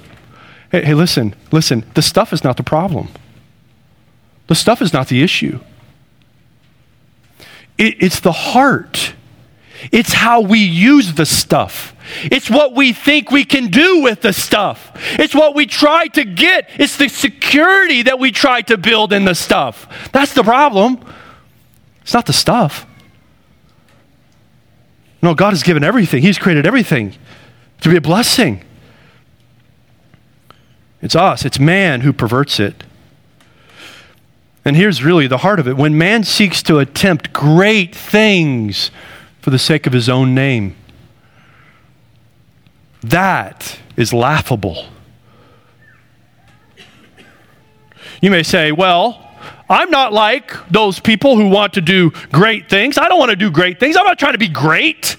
Hey, 0.71 0.85
hey, 0.85 0.95
listen, 0.95 1.35
listen. 1.53 1.85
The 1.95 2.03
stuff 2.03 2.33
is 2.33 2.43
not 2.43 2.57
the 2.57 2.63
problem. 2.63 3.09
The 4.47 4.55
stuff 4.55 4.83
is 4.83 4.93
not 4.93 5.09
the 5.09 5.23
issue. 5.23 5.61
It, 7.79 8.03
it's 8.03 8.21
the 8.21 8.33
heart. 8.33 9.15
It's 9.93 10.13
how 10.13 10.41
we 10.41 10.59
use 10.59 11.15
the 11.15 11.27
stuff. 11.27 11.95
It's 12.25 12.49
what 12.49 12.75
we 12.75 12.93
think 12.93 13.31
we 13.31 13.45
can 13.45 13.69
do 13.69 14.03
with 14.03 14.23
the 14.23 14.33
stuff. 14.33 14.93
It's 15.19 15.35
what 15.35 15.55
we 15.55 15.67
try 15.67 16.07
to 16.09 16.25
get. 16.25 16.71
It's 16.79 16.97
the 16.97 17.09
security 17.09 18.03
that 18.03 18.19
we 18.19 18.31
try 18.31 18.63
to 18.63 18.79
build 18.79 19.13
in 19.13 19.25
the 19.25 19.35
stuff. 19.35 20.11
That's 20.13 20.33
the 20.33 20.45
problem. 20.45 21.05
It's 22.03 22.15
not 22.15 22.27
the 22.27 22.33
stuff. 22.33 22.87
No, 25.23 25.35
God 25.35 25.51
has 25.51 25.63
given 25.63 25.83
everything, 25.83 26.23
He's 26.23 26.39
created 26.39 26.67
everything 26.67 27.15
to 27.81 27.89
be 27.89 27.97
a 27.97 28.01
blessing. 28.01 28.63
It's 31.03 31.15
us, 31.15 31.45
it's 31.45 31.59
man 31.59 32.01
who 32.01 32.13
perverts 32.13 32.59
it. 32.59 32.83
And 34.65 34.77
here's 34.77 35.05
really 35.05 35.27
the 35.27 35.39
heart 35.39 35.61
of 35.61 35.69
it 35.69 35.77
when 35.77 35.97
man 35.97 36.25
seeks 36.25 36.63
to 36.65 36.79
attempt 36.79 37.33
great 37.33 37.95
things 37.95 38.91
for 39.41 39.51
the 39.51 39.59
sake 39.59 39.87
of 39.87 39.93
his 39.93 40.09
own 40.09 40.35
name, 40.35 40.75
that 43.03 43.79
is 43.97 44.13
laughable. 44.13 44.87
You 48.21 48.31
may 48.31 48.43
say, 48.43 48.73
well, 48.73 49.23
I'm 49.69 49.91
not 49.91 50.13
like 50.13 50.53
those 50.69 50.99
people 50.99 51.37
who 51.37 51.49
want 51.49 51.75
to 51.75 51.81
do 51.81 52.11
great 52.33 52.69
things. 52.69 52.99
I 52.99 53.09
don't 53.09 53.19
want 53.19 53.31
to 53.31 53.37
do 53.37 53.51
great 53.51 53.79
things. 53.79 53.97
I'm 53.97 54.05
not 54.05 54.19
trying 54.19 54.33
to 54.33 54.39
be 54.39 54.49
great. 54.49 55.17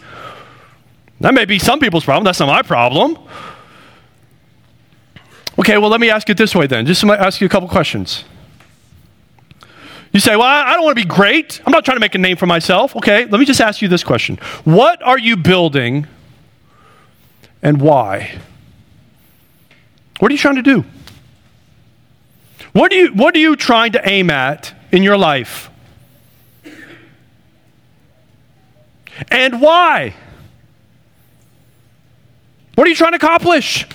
That 1.22 1.34
may 1.34 1.46
be 1.46 1.60
some 1.60 1.80
people's 1.80 2.06
problem. 2.06 2.24
That's 2.24 2.40
not 2.40 2.48
my 2.48 2.62
problem. 2.62 3.18
Okay, 5.60 5.78
well, 5.78 5.90
let 5.90 6.00
me 6.00 6.10
ask 6.10 6.30
it 6.30 6.38
this 6.38 6.54
way 6.54 6.68
then. 6.68 6.86
Just 6.86 7.04
ask 7.04 7.42
you 7.42 7.48
a 7.48 7.50
couple 7.50 7.68
questions. 7.68 8.24
You 10.14 10.20
say, 10.20 10.36
well, 10.36 10.46
I 10.46 10.74
don't 10.74 10.84
want 10.84 10.98
to 10.98 11.04
be 11.04 11.08
great. 11.08 11.62
I'm 11.66 11.72
not 11.72 11.84
trying 11.84 11.98
to 11.98 12.00
make 12.00 12.16
a 12.16 12.20
name 12.20 12.38
for 12.38 12.46
myself. 12.46 12.96
Okay, 12.96 13.26
let 13.26 13.40
me 13.40 13.46
just 13.46 13.62
ask 13.62 13.82
you 13.82 13.88
this 13.88 14.04
question 14.04 14.38
What 14.64 15.02
are 15.04 15.20
you 15.20 15.38
building 15.38 16.08
and 17.62 17.82
why? 17.82 18.40
What 20.20 20.32
are 20.32 20.34
you 20.34 20.40
trying 20.40 20.56
to 20.56 20.62
do? 20.62 20.86
What 22.74 22.92
are 22.92 22.96
you, 22.96 23.08
what 23.14 23.36
are 23.36 23.40
you 23.40 23.56
trying 23.56 23.92
to 23.94 24.10
aim 24.10 24.30
at 24.30 24.74
in 24.92 25.04
your 25.04 25.18
life? 25.18 25.70
And 29.30 29.62
why? 29.62 30.14
What 32.76 32.86
are 32.86 32.90
you 32.90 32.96
trying 32.96 33.14
to 33.14 33.18
accomplish? 33.18 33.88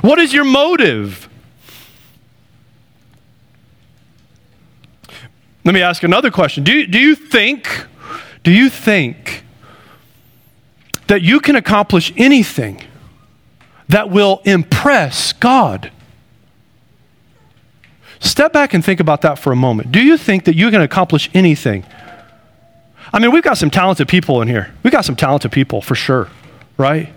What 0.00 0.18
is 0.18 0.32
your 0.32 0.44
motive? 0.44 1.28
Let 5.64 5.74
me 5.74 5.80
ask 5.82 6.02
another 6.02 6.30
question. 6.30 6.62
Do 6.62 6.86
do 6.86 6.98
you 6.98 7.14
think, 7.14 7.86
do 8.42 8.50
you 8.50 8.68
think 8.68 9.44
that 11.06 11.22
you 11.22 11.40
can 11.40 11.56
accomplish 11.56 12.12
anything 12.16 12.82
that 13.88 14.10
will 14.10 14.42
impress 14.44 15.32
God? 15.32 15.90
Step 18.20 18.52
back 18.52 18.72
and 18.74 18.84
think 18.84 19.00
about 19.00 19.20
that 19.22 19.38
for 19.38 19.52
a 19.52 19.56
moment. 19.56 19.92
Do 19.92 20.02
you 20.02 20.16
think 20.16 20.44
that 20.44 20.54
you 20.54 20.70
can 20.70 20.80
accomplish 20.80 21.30
anything? 21.34 21.84
I 23.12 23.18
mean, 23.18 23.32
we've 23.32 23.42
got 23.42 23.58
some 23.58 23.70
talented 23.70 24.08
people 24.08 24.40
in 24.42 24.48
here. 24.48 24.74
We've 24.82 24.92
got 24.92 25.04
some 25.04 25.14
talented 25.14 25.52
people 25.52 25.80
for 25.80 25.94
sure, 25.94 26.28
right? 26.76 27.12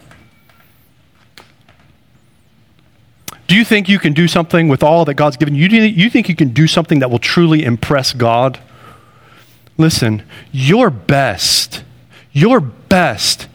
Do 3.47 3.55
you 3.55 3.63
think 3.63 3.87
you 3.87 3.97
can 3.97 4.13
do 4.13 4.27
something 4.27 4.67
with 4.67 4.83
all 4.83 5.05
that 5.05 5.13
God's 5.13 5.37
given 5.37 5.55
you? 5.55 5.69
Do 5.69 5.77
you 5.77 6.09
think 6.09 6.27
you 6.27 6.35
can 6.35 6.49
do 6.49 6.67
something 6.67 6.99
that 6.99 7.09
will 7.09 7.19
truly 7.19 7.63
impress 7.63 8.13
God? 8.13 8.59
Listen, 9.77 10.23
your 10.51 10.89
best, 10.89 11.83
your 12.33 12.59
best, 12.59 13.47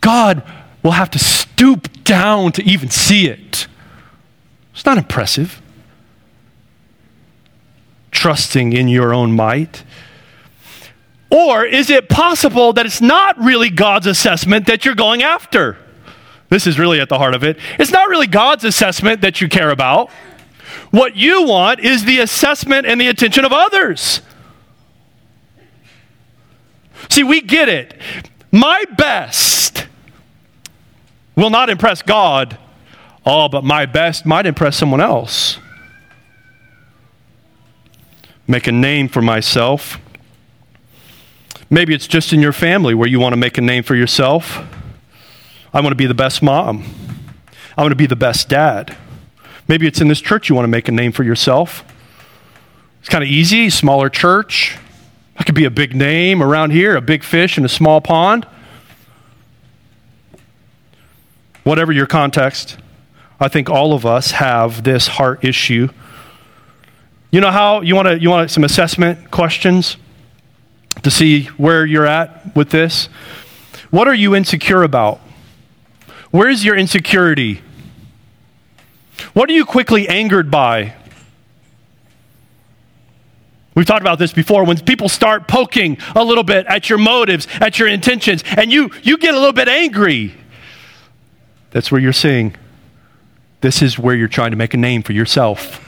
God 0.00 0.42
will 0.82 0.92
have 0.92 1.10
to 1.10 1.18
stoop 1.18 2.04
down 2.04 2.52
to 2.52 2.62
even 2.64 2.90
see 2.90 3.28
it. 3.28 3.68
It's 4.72 4.84
not 4.84 4.98
impressive. 4.98 5.60
Trusting 8.10 8.72
in 8.72 8.88
your 8.88 9.14
own 9.14 9.32
might. 9.32 9.84
Or 11.30 11.64
is 11.64 11.90
it 11.90 12.08
possible 12.08 12.72
that 12.72 12.86
it's 12.86 13.00
not 13.00 13.38
really 13.38 13.68
God's 13.68 14.06
assessment 14.06 14.66
that 14.66 14.84
you're 14.84 14.94
going 14.94 15.22
after? 15.22 15.76
This 16.48 16.66
is 16.66 16.78
really 16.78 17.00
at 17.00 17.08
the 17.08 17.18
heart 17.18 17.34
of 17.34 17.42
it. 17.42 17.58
It's 17.78 17.90
not 17.90 18.08
really 18.08 18.26
God's 18.26 18.64
assessment 18.64 19.20
that 19.22 19.40
you 19.40 19.48
care 19.48 19.70
about. 19.70 20.10
What 20.90 21.16
you 21.16 21.44
want 21.44 21.80
is 21.80 22.04
the 22.04 22.20
assessment 22.20 22.86
and 22.86 23.00
the 23.00 23.08
attention 23.08 23.44
of 23.44 23.52
others. 23.52 24.20
See, 27.08 27.24
we 27.24 27.40
get 27.40 27.68
it. 27.68 27.94
My 28.52 28.84
best 28.96 29.86
will 31.34 31.50
not 31.50 31.68
impress 31.68 32.02
God. 32.02 32.58
Oh, 33.24 33.48
but 33.48 33.64
my 33.64 33.86
best 33.86 34.24
might 34.24 34.46
impress 34.46 34.76
someone 34.76 35.00
else. 35.00 35.58
Make 38.46 38.66
a 38.68 38.72
name 38.72 39.08
for 39.08 39.20
myself. 39.20 39.98
Maybe 41.68 41.94
it's 41.94 42.06
just 42.06 42.32
in 42.32 42.40
your 42.40 42.52
family 42.52 42.94
where 42.94 43.08
you 43.08 43.18
want 43.18 43.32
to 43.32 43.36
make 43.36 43.58
a 43.58 43.60
name 43.60 43.82
for 43.82 43.96
yourself. 43.96 44.64
I 45.76 45.80
want 45.80 45.90
to 45.90 45.96
be 45.96 46.06
the 46.06 46.14
best 46.14 46.42
mom. 46.42 46.84
I 47.76 47.82
want 47.82 47.92
to 47.92 47.96
be 47.96 48.06
the 48.06 48.16
best 48.16 48.48
dad. 48.48 48.96
Maybe 49.68 49.86
it's 49.86 50.00
in 50.00 50.08
this 50.08 50.22
church 50.22 50.48
you 50.48 50.54
want 50.54 50.64
to 50.64 50.70
make 50.70 50.88
a 50.88 50.90
name 50.90 51.12
for 51.12 51.22
yourself. 51.22 51.84
It's 53.00 53.10
kind 53.10 53.22
of 53.22 53.28
easy, 53.28 53.68
smaller 53.68 54.08
church. 54.08 54.78
I 55.36 55.44
could 55.44 55.54
be 55.54 55.66
a 55.66 55.70
big 55.70 55.94
name 55.94 56.42
around 56.42 56.70
here, 56.70 56.96
a 56.96 57.02
big 57.02 57.22
fish 57.22 57.58
in 57.58 57.64
a 57.66 57.68
small 57.68 58.00
pond. 58.00 58.46
Whatever 61.62 61.92
your 61.92 62.06
context, 62.06 62.78
I 63.38 63.48
think 63.48 63.68
all 63.68 63.92
of 63.92 64.06
us 64.06 64.30
have 64.30 64.82
this 64.82 65.06
heart 65.06 65.44
issue. 65.44 65.90
You 67.30 67.42
know 67.42 67.50
how 67.50 67.82
you 67.82 67.94
want 67.94 68.08
to 68.08 68.18
you 68.18 68.30
want 68.30 68.50
some 68.50 68.64
assessment 68.64 69.30
questions 69.30 69.98
to 71.02 71.10
see 71.10 71.44
where 71.58 71.84
you're 71.84 72.06
at 72.06 72.56
with 72.56 72.70
this? 72.70 73.10
What 73.90 74.08
are 74.08 74.14
you 74.14 74.34
insecure 74.34 74.82
about? 74.82 75.20
Where's 76.36 76.62
your 76.62 76.76
insecurity? 76.76 77.62
What 79.32 79.48
are 79.48 79.54
you 79.54 79.64
quickly 79.64 80.06
angered 80.06 80.50
by? 80.50 80.92
We've 83.74 83.86
talked 83.86 84.02
about 84.02 84.18
this 84.18 84.34
before. 84.34 84.62
When 84.64 84.78
people 84.80 85.08
start 85.08 85.48
poking 85.48 85.96
a 86.14 86.22
little 86.22 86.44
bit 86.44 86.66
at 86.66 86.90
your 86.90 86.98
motives, 86.98 87.48
at 87.52 87.78
your 87.78 87.88
intentions, 87.88 88.44
and 88.54 88.70
you, 88.70 88.90
you 89.02 89.16
get 89.16 89.34
a 89.34 89.38
little 89.38 89.54
bit 89.54 89.66
angry, 89.66 90.34
that's 91.70 91.90
where 91.90 92.02
you're 92.02 92.12
seeing 92.12 92.54
this 93.62 93.80
is 93.80 93.98
where 93.98 94.14
you're 94.14 94.28
trying 94.28 94.50
to 94.50 94.58
make 94.58 94.74
a 94.74 94.76
name 94.76 95.02
for 95.02 95.14
yourself. 95.14 95.82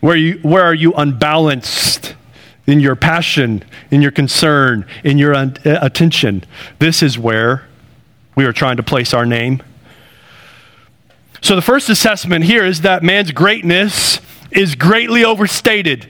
Where, 0.00 0.16
you, 0.16 0.38
where 0.42 0.64
are 0.64 0.74
you 0.74 0.92
unbalanced 0.92 2.14
in 2.68 2.80
your 2.80 2.94
passion, 2.94 3.64
in 3.90 4.02
your 4.02 4.12
concern, 4.12 4.86
in 5.02 5.18
your 5.18 5.34
uh, 5.34 5.50
attention? 5.64 6.44
This 6.78 7.02
is 7.02 7.18
where 7.18 7.66
we 8.36 8.44
are 8.44 8.52
trying 8.52 8.76
to 8.76 8.82
place 8.84 9.12
our 9.12 9.26
name. 9.26 9.62
So, 11.40 11.56
the 11.56 11.62
first 11.62 11.88
assessment 11.88 12.44
here 12.44 12.64
is 12.64 12.82
that 12.82 13.02
man's 13.02 13.32
greatness 13.32 14.20
is 14.50 14.74
greatly 14.74 15.24
overstated. 15.24 16.08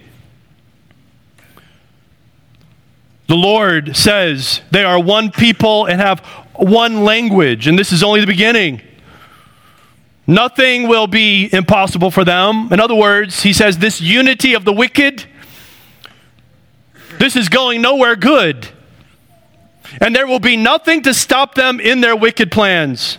The 3.29 3.37
Lord 3.37 3.97
says 3.97 4.63
they 4.71 4.85
are 4.85 5.01
one 5.01 5.31
people 5.31 5.87
and 5.87 6.01
have 6.01 6.21
one 6.55 7.05
language, 7.05 7.67
and 7.67 7.79
this 7.79 7.93
is 7.93 8.03
only 8.03 8.21
the 8.21 8.27
beginning. 8.27 8.81
Nothing 10.27 10.89
will 10.89 11.07
be 11.07 11.49
impossible 11.53 12.11
for 12.11 12.25
them. 12.25 12.73
In 12.73 12.81
other 12.81 12.95
words, 12.95 13.43
he 13.43 13.53
says 13.53 13.79
this 13.79 14.01
unity 14.01 14.55
of 14.55 14.65
the 14.65 14.73
wicked, 14.73 15.25
this 17.19 17.37
is 17.37 17.49
going 17.49 17.83
nowhere 17.83 18.17
good 18.17 18.69
and 20.01 20.15
there 20.15 20.27
will 20.27 20.41
be 20.41 20.57
nothing 20.57 21.03
to 21.03 21.15
stop 21.15 21.55
them 21.55 21.81
in 21.81 22.01
their 22.01 22.15
wicked 22.15 22.51
plans. 22.53 23.19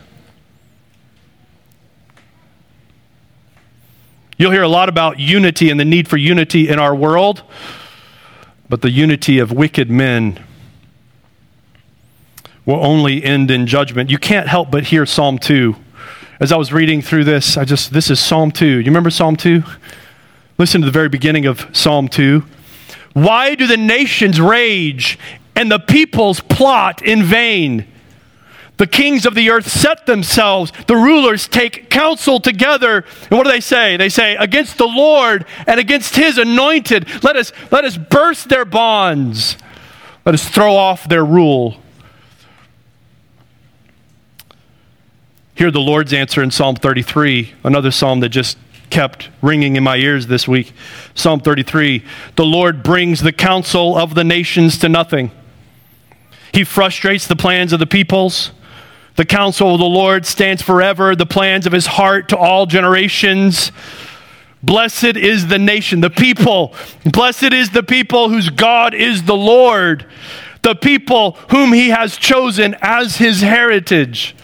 You'll 4.37 4.51
hear 4.51 4.63
a 4.63 4.69
lot 4.69 4.87
about 4.87 5.19
unity 5.19 5.69
and 5.69 5.79
the 5.79 5.85
need 5.85 6.07
for 6.07 6.15
unity 6.15 6.69
in 6.69 6.79
our 6.79 6.95
world, 6.95 7.43
but 8.69 8.81
the 8.81 8.89
unity 8.89 9.39
of 9.39 9.51
wicked 9.51 9.89
men 9.89 10.41
will 12.65 12.83
only 12.85 13.23
end 13.23 13.51
in 13.51 13.67
judgment. 13.67 14.09
You 14.09 14.17
can't 14.17 14.47
help 14.47 14.71
but 14.71 14.85
hear 14.85 15.05
Psalm 15.05 15.39
2. 15.39 15.75
As 16.39 16.53
I 16.53 16.57
was 16.57 16.71
reading 16.71 17.01
through 17.01 17.25
this, 17.25 17.57
I 17.57 17.65
just, 17.65 17.91
this 17.91 18.09
is 18.09 18.19
Psalm 18.19 18.51
2. 18.51 18.65
You 18.65 18.85
remember 18.85 19.09
Psalm 19.09 19.35
2? 19.35 19.61
Listen 20.57 20.79
to 20.81 20.85
the 20.85 20.91
very 20.91 21.09
beginning 21.09 21.45
of 21.45 21.67
Psalm 21.73 22.07
2. 22.07 22.45
Why 23.23 23.55
do 23.55 23.67
the 23.67 23.77
nations 23.77 24.39
rage 24.39 25.17
and 25.59 25.69
the 25.69 25.77
peoples 25.77 26.39
plot 26.39 27.01
in 27.01 27.21
vain. 27.21 27.85
The 28.77 28.87
kings 28.87 29.25
of 29.25 29.35
the 29.35 29.49
earth 29.49 29.69
set 29.69 30.05
themselves, 30.05 30.71
the 30.87 30.95
rulers 30.95 31.49
take 31.49 31.89
counsel 31.89 32.39
together. 32.39 33.03
And 33.29 33.31
what 33.31 33.43
do 33.43 33.51
they 33.51 33.59
say? 33.59 33.97
They 33.97 34.07
say, 34.07 34.37
Against 34.37 34.77
the 34.77 34.87
Lord 34.87 35.45
and 35.67 35.77
against 35.77 36.15
his 36.15 36.37
anointed, 36.37 37.09
let 37.21 37.35
us, 37.35 37.51
let 37.71 37.83
us 37.83 37.97
burst 37.97 38.47
their 38.47 38.63
bonds, 38.63 39.57
let 40.25 40.33
us 40.33 40.47
throw 40.47 40.77
off 40.77 41.09
their 41.09 41.25
rule. 41.25 41.75
Hear 45.55 45.71
the 45.71 45.81
Lord's 45.81 46.13
answer 46.13 46.41
in 46.41 46.51
Psalm 46.51 46.77
33, 46.77 47.53
another 47.65 47.91
psalm 47.91 48.21
that 48.21 48.29
just 48.29 48.57
kept 48.89 49.29
ringing 49.41 49.75
in 49.75 49.83
my 49.83 49.97
ears 49.97 50.27
this 50.27 50.47
week. 50.47 50.73
Psalm 51.13 51.39
33 51.39 52.03
The 52.35 52.45
Lord 52.45 52.83
brings 52.83 53.21
the 53.21 53.31
counsel 53.31 53.97
of 53.97 54.15
the 54.15 54.23
nations 54.23 54.77
to 54.79 54.89
nothing. 54.89 55.31
He 56.53 56.63
frustrates 56.63 57.27
the 57.27 57.35
plans 57.35 57.73
of 57.73 57.79
the 57.79 57.87
peoples. 57.87 58.51
The 59.15 59.25
counsel 59.25 59.73
of 59.73 59.79
the 59.79 59.85
Lord 59.85 60.25
stands 60.25 60.61
forever, 60.61 61.15
the 61.15 61.25
plans 61.25 61.65
of 61.65 61.73
his 61.73 61.85
heart 61.85 62.29
to 62.29 62.37
all 62.37 62.65
generations. 62.65 63.71
Blessed 64.63 65.17
is 65.17 65.47
the 65.47 65.59
nation, 65.59 66.01
the 66.01 66.09
people. 66.09 66.73
Blessed 67.05 67.53
is 67.53 67.69
the 67.69 67.83
people 67.83 68.29
whose 68.29 68.49
God 68.49 68.93
is 68.93 69.23
the 69.23 69.35
Lord, 69.35 70.05
the 70.61 70.75
people 70.75 71.33
whom 71.51 71.73
he 71.73 71.89
has 71.89 72.17
chosen 72.17 72.75
as 72.81 73.17
his 73.17 73.41
heritage. 73.41 74.35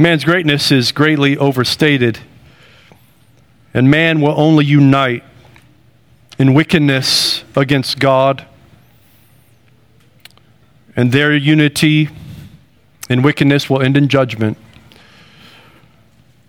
Man's 0.00 0.22
greatness 0.24 0.70
is 0.70 0.92
greatly 0.92 1.36
overstated, 1.36 2.20
and 3.74 3.90
man 3.90 4.20
will 4.20 4.34
only 4.40 4.64
unite 4.64 5.24
in 6.38 6.54
wickedness 6.54 7.42
against 7.56 7.98
God, 7.98 8.46
and 10.94 11.10
their 11.10 11.34
unity 11.34 12.10
in 13.10 13.22
wickedness 13.22 13.68
will 13.68 13.82
end 13.82 13.96
in 13.96 14.06
judgment. 14.06 14.56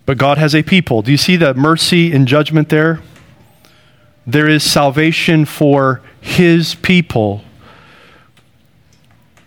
But 0.06 0.16
God 0.16 0.38
has 0.38 0.54
a 0.54 0.62
people. 0.62 1.02
Do 1.02 1.10
you 1.10 1.16
see 1.16 1.34
the 1.34 1.52
mercy 1.52 2.12
and 2.12 2.28
judgment 2.28 2.68
there? 2.68 3.00
There 4.24 4.48
is 4.48 4.62
salvation 4.62 5.44
for 5.44 6.02
his 6.20 6.76
people. 6.76 7.42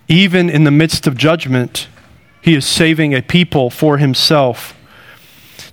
Even 0.10 0.50
in 0.50 0.66
the 0.66 0.72
midst 0.72 1.08
of 1.08 1.16
judgment, 1.16 1.88
he 2.44 2.56
is 2.56 2.66
saving 2.66 3.14
a 3.14 3.22
people 3.22 3.70
for 3.70 3.98
himself. 3.98 4.76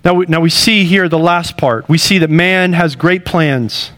Now 0.03 0.13
we, 0.15 0.25
now 0.25 0.39
we 0.39 0.49
see 0.49 0.85
here 0.85 1.09
the 1.09 1.19
last 1.19 1.57
part. 1.57 1.87
We 1.89 1.97
see 1.97 2.17
that 2.19 2.29
man 2.29 2.73
has 2.73 2.95
great 2.95 3.25
plans. 3.25 3.91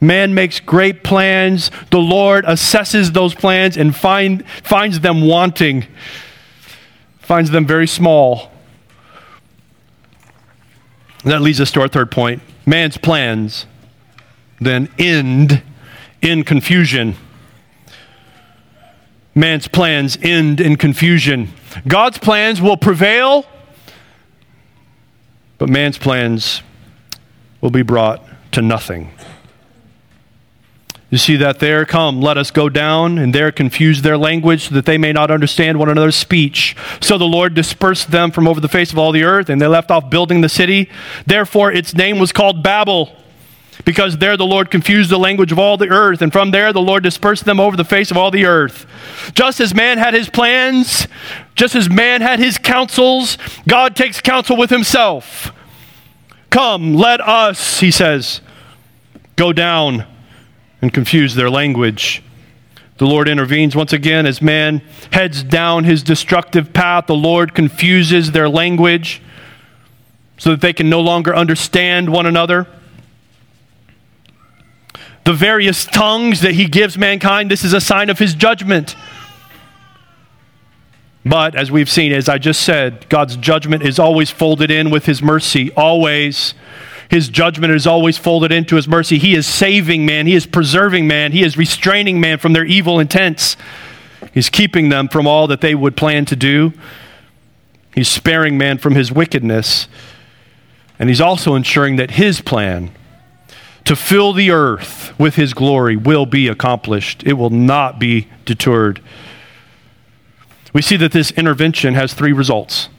Man 0.00 0.34
makes 0.34 0.60
great 0.60 1.02
plans. 1.02 1.70
The 1.90 1.98
Lord 1.98 2.44
assesses 2.44 3.12
those 3.12 3.34
plans 3.34 3.76
and 3.76 3.96
find, 3.96 4.46
finds 4.62 5.00
them 5.00 5.22
wanting, 5.22 5.86
finds 7.18 7.50
them 7.50 7.66
very 7.66 7.88
small. 7.88 8.52
And 11.24 11.32
that 11.32 11.40
leads 11.40 11.60
us 11.60 11.72
to 11.72 11.80
our 11.80 11.88
third 11.88 12.10
point. 12.10 12.42
Man's 12.64 12.96
plans 12.98 13.66
then 14.60 14.88
end 14.98 15.62
in 16.20 16.44
confusion. 16.44 17.16
Man's 19.38 19.68
plans 19.68 20.18
end 20.20 20.60
in 20.60 20.74
confusion. 20.74 21.50
God's 21.86 22.18
plans 22.18 22.60
will 22.60 22.76
prevail, 22.76 23.46
but 25.58 25.68
man's 25.68 25.96
plans 25.96 26.60
will 27.60 27.70
be 27.70 27.82
brought 27.82 28.20
to 28.50 28.62
nothing. 28.62 29.12
You 31.10 31.18
see 31.18 31.36
that 31.36 31.60
there? 31.60 31.84
Come, 31.84 32.20
let 32.20 32.36
us 32.36 32.50
go 32.50 32.68
down 32.68 33.16
and 33.16 33.32
there 33.32 33.52
confuse 33.52 34.02
their 34.02 34.18
language 34.18 34.68
so 34.68 34.74
that 34.74 34.86
they 34.86 34.98
may 34.98 35.12
not 35.12 35.30
understand 35.30 35.78
one 35.78 35.88
another's 35.88 36.16
speech. 36.16 36.74
So 37.00 37.16
the 37.16 37.24
Lord 37.24 37.54
dispersed 37.54 38.10
them 38.10 38.32
from 38.32 38.48
over 38.48 38.60
the 38.60 38.68
face 38.68 38.90
of 38.90 38.98
all 38.98 39.12
the 39.12 39.22
earth, 39.22 39.48
and 39.48 39.60
they 39.60 39.68
left 39.68 39.92
off 39.92 40.10
building 40.10 40.40
the 40.40 40.48
city. 40.48 40.90
Therefore, 41.26 41.70
its 41.70 41.94
name 41.94 42.18
was 42.18 42.32
called 42.32 42.64
Babel, 42.64 43.16
because 43.84 44.18
there 44.18 44.36
the 44.36 44.46
Lord 44.46 44.70
confused 44.70 45.10
the 45.10 45.18
language 45.18 45.52
of 45.52 45.58
all 45.58 45.76
the 45.76 45.88
earth, 45.88 46.22
and 46.22 46.32
from 46.32 46.50
there 46.50 46.72
the 46.72 46.80
Lord 46.80 47.02
dispersed 47.02 47.44
them 47.44 47.60
over 47.60 47.76
the 47.76 47.84
face 47.84 48.10
of 48.10 48.16
all 48.16 48.30
the 48.30 48.44
earth. 48.44 48.86
Just 49.34 49.60
as 49.60 49.74
man 49.74 49.98
had 49.98 50.14
his 50.14 50.28
plans, 50.28 51.06
just 51.54 51.74
as 51.74 51.88
man 51.88 52.20
had 52.20 52.38
his 52.38 52.58
counsels, 52.58 53.38
God 53.66 53.96
takes 53.96 54.20
counsel 54.20 54.56
with 54.56 54.70
himself. 54.70 55.52
Come, 56.50 56.94
let 56.94 57.20
us, 57.20 57.80
he 57.80 57.90
says, 57.90 58.40
go 59.36 59.52
down 59.52 60.06
and 60.80 60.92
confuse 60.92 61.34
their 61.34 61.50
language. 61.50 62.22
The 62.98 63.06
Lord 63.06 63.28
intervenes 63.28 63.76
once 63.76 63.92
again 63.92 64.26
as 64.26 64.42
man 64.42 64.82
heads 65.12 65.44
down 65.44 65.84
his 65.84 66.02
destructive 66.02 66.72
path. 66.72 67.06
The 67.06 67.14
Lord 67.14 67.54
confuses 67.54 68.32
their 68.32 68.48
language 68.48 69.22
so 70.36 70.50
that 70.50 70.60
they 70.60 70.72
can 70.72 70.90
no 70.90 71.00
longer 71.00 71.34
understand 71.34 72.10
one 72.10 72.26
another. 72.26 72.66
The 75.28 75.34
various 75.34 75.84
tongues 75.84 76.40
that 76.40 76.52
he 76.52 76.64
gives 76.64 76.96
mankind, 76.96 77.50
this 77.50 77.62
is 77.62 77.74
a 77.74 77.82
sign 77.82 78.08
of 78.08 78.18
his 78.18 78.32
judgment. 78.32 78.96
But 81.22 81.54
as 81.54 81.70
we've 81.70 81.90
seen, 81.90 82.12
as 82.12 82.30
I 82.30 82.38
just 82.38 82.62
said, 82.62 83.06
God's 83.10 83.36
judgment 83.36 83.82
is 83.82 83.98
always 83.98 84.30
folded 84.30 84.70
in 84.70 84.88
with 84.88 85.04
his 85.04 85.20
mercy, 85.20 85.70
always. 85.72 86.54
His 87.10 87.28
judgment 87.28 87.74
is 87.74 87.86
always 87.86 88.16
folded 88.16 88.52
into 88.52 88.76
his 88.76 88.88
mercy. 88.88 89.18
He 89.18 89.34
is 89.34 89.46
saving 89.46 90.06
man. 90.06 90.26
He 90.26 90.34
is 90.34 90.46
preserving 90.46 91.06
man. 91.06 91.32
He 91.32 91.42
is 91.42 91.58
restraining 91.58 92.22
man 92.22 92.38
from 92.38 92.54
their 92.54 92.64
evil 92.64 92.98
intents. 92.98 93.58
He's 94.32 94.48
keeping 94.48 94.88
them 94.88 95.08
from 95.08 95.26
all 95.26 95.46
that 95.48 95.60
they 95.60 95.74
would 95.74 95.94
plan 95.94 96.24
to 96.24 96.36
do. 96.36 96.72
He's 97.94 98.08
sparing 98.08 98.56
man 98.56 98.78
from 98.78 98.94
his 98.94 99.12
wickedness. 99.12 99.88
And 100.98 101.10
he's 101.10 101.20
also 101.20 101.54
ensuring 101.54 101.96
that 101.96 102.12
his 102.12 102.40
plan 102.40 102.92
to 103.88 103.96
fill 103.96 104.34
the 104.34 104.50
earth 104.50 105.18
with 105.18 105.36
his 105.36 105.54
glory 105.54 105.96
will 105.96 106.26
be 106.26 106.46
accomplished. 106.46 107.22
It 107.24 107.32
will 107.32 107.48
not 107.48 107.98
be 107.98 108.28
deterred. 108.44 109.00
We 110.74 110.82
see 110.82 110.98
that 110.98 111.12
this 111.12 111.30
intervention 111.30 111.94
has 111.94 112.12
three 112.12 112.34
results. 112.34 112.90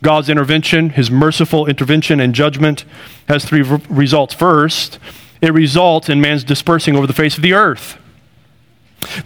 God's 0.00 0.28
intervention, 0.28 0.90
his 0.90 1.10
merciful 1.10 1.66
intervention 1.66 2.20
and 2.20 2.36
judgment, 2.36 2.84
has 3.26 3.44
three 3.44 3.68
r- 3.68 3.80
results. 3.90 4.32
First, 4.32 5.00
it 5.40 5.52
results 5.52 6.08
in 6.08 6.20
man's 6.20 6.44
dispersing 6.44 6.94
over 6.94 7.08
the 7.08 7.12
face 7.12 7.36
of 7.36 7.42
the 7.42 7.54
earth. 7.54 7.98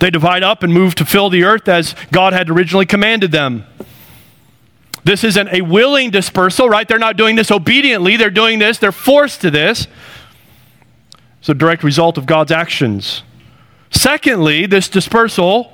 They 0.00 0.08
divide 0.08 0.42
up 0.42 0.62
and 0.62 0.72
move 0.72 0.94
to 0.94 1.04
fill 1.04 1.28
the 1.28 1.44
earth 1.44 1.68
as 1.68 1.94
God 2.10 2.32
had 2.32 2.48
originally 2.48 2.86
commanded 2.86 3.32
them. 3.32 3.66
This 5.04 5.24
isn't 5.24 5.48
a 5.48 5.60
willing 5.60 6.10
dispersal, 6.10 6.70
right? 6.70 6.88
They're 6.88 6.98
not 6.98 7.18
doing 7.18 7.36
this 7.36 7.50
obediently. 7.50 8.16
They're 8.16 8.30
doing 8.30 8.58
this, 8.58 8.78
they're 8.78 8.92
forced 8.92 9.42
to 9.42 9.50
this. 9.50 9.88
It's 11.46 11.50
a 11.52 11.54
direct 11.54 11.84
result 11.84 12.18
of 12.18 12.26
God's 12.26 12.50
actions. 12.50 13.22
Secondly, 13.92 14.66
this 14.66 14.88
dispersal 14.88 15.72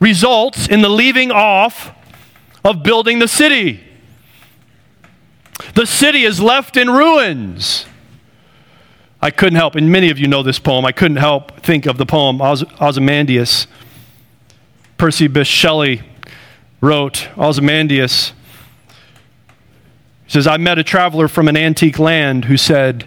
results 0.00 0.68
in 0.68 0.82
the 0.82 0.90
leaving 0.90 1.32
off 1.32 1.92
of 2.62 2.82
building 2.82 3.18
the 3.18 3.26
city. 3.26 3.82
The 5.74 5.86
city 5.86 6.24
is 6.24 6.42
left 6.42 6.76
in 6.76 6.90
ruins. 6.90 7.86
I 9.22 9.30
couldn't 9.30 9.56
help, 9.56 9.76
and 9.76 9.90
many 9.90 10.10
of 10.10 10.18
you 10.18 10.28
know 10.28 10.42
this 10.42 10.58
poem, 10.58 10.84
I 10.84 10.92
couldn't 10.92 11.16
help 11.16 11.58
think 11.62 11.86
of 11.86 11.96
the 11.96 12.04
poem 12.04 12.42
Oz- 12.42 12.66
Ozymandias. 12.78 13.66
Percy 14.98 15.26
Bysshe 15.26 15.46
Shelley 15.46 16.02
wrote, 16.82 17.30
Ozymandias 17.38 18.34
he 20.26 20.32
says, 20.32 20.46
I 20.46 20.58
met 20.58 20.78
a 20.78 20.84
traveler 20.84 21.28
from 21.28 21.48
an 21.48 21.56
antique 21.56 21.98
land 21.98 22.44
who 22.44 22.58
said, 22.58 23.06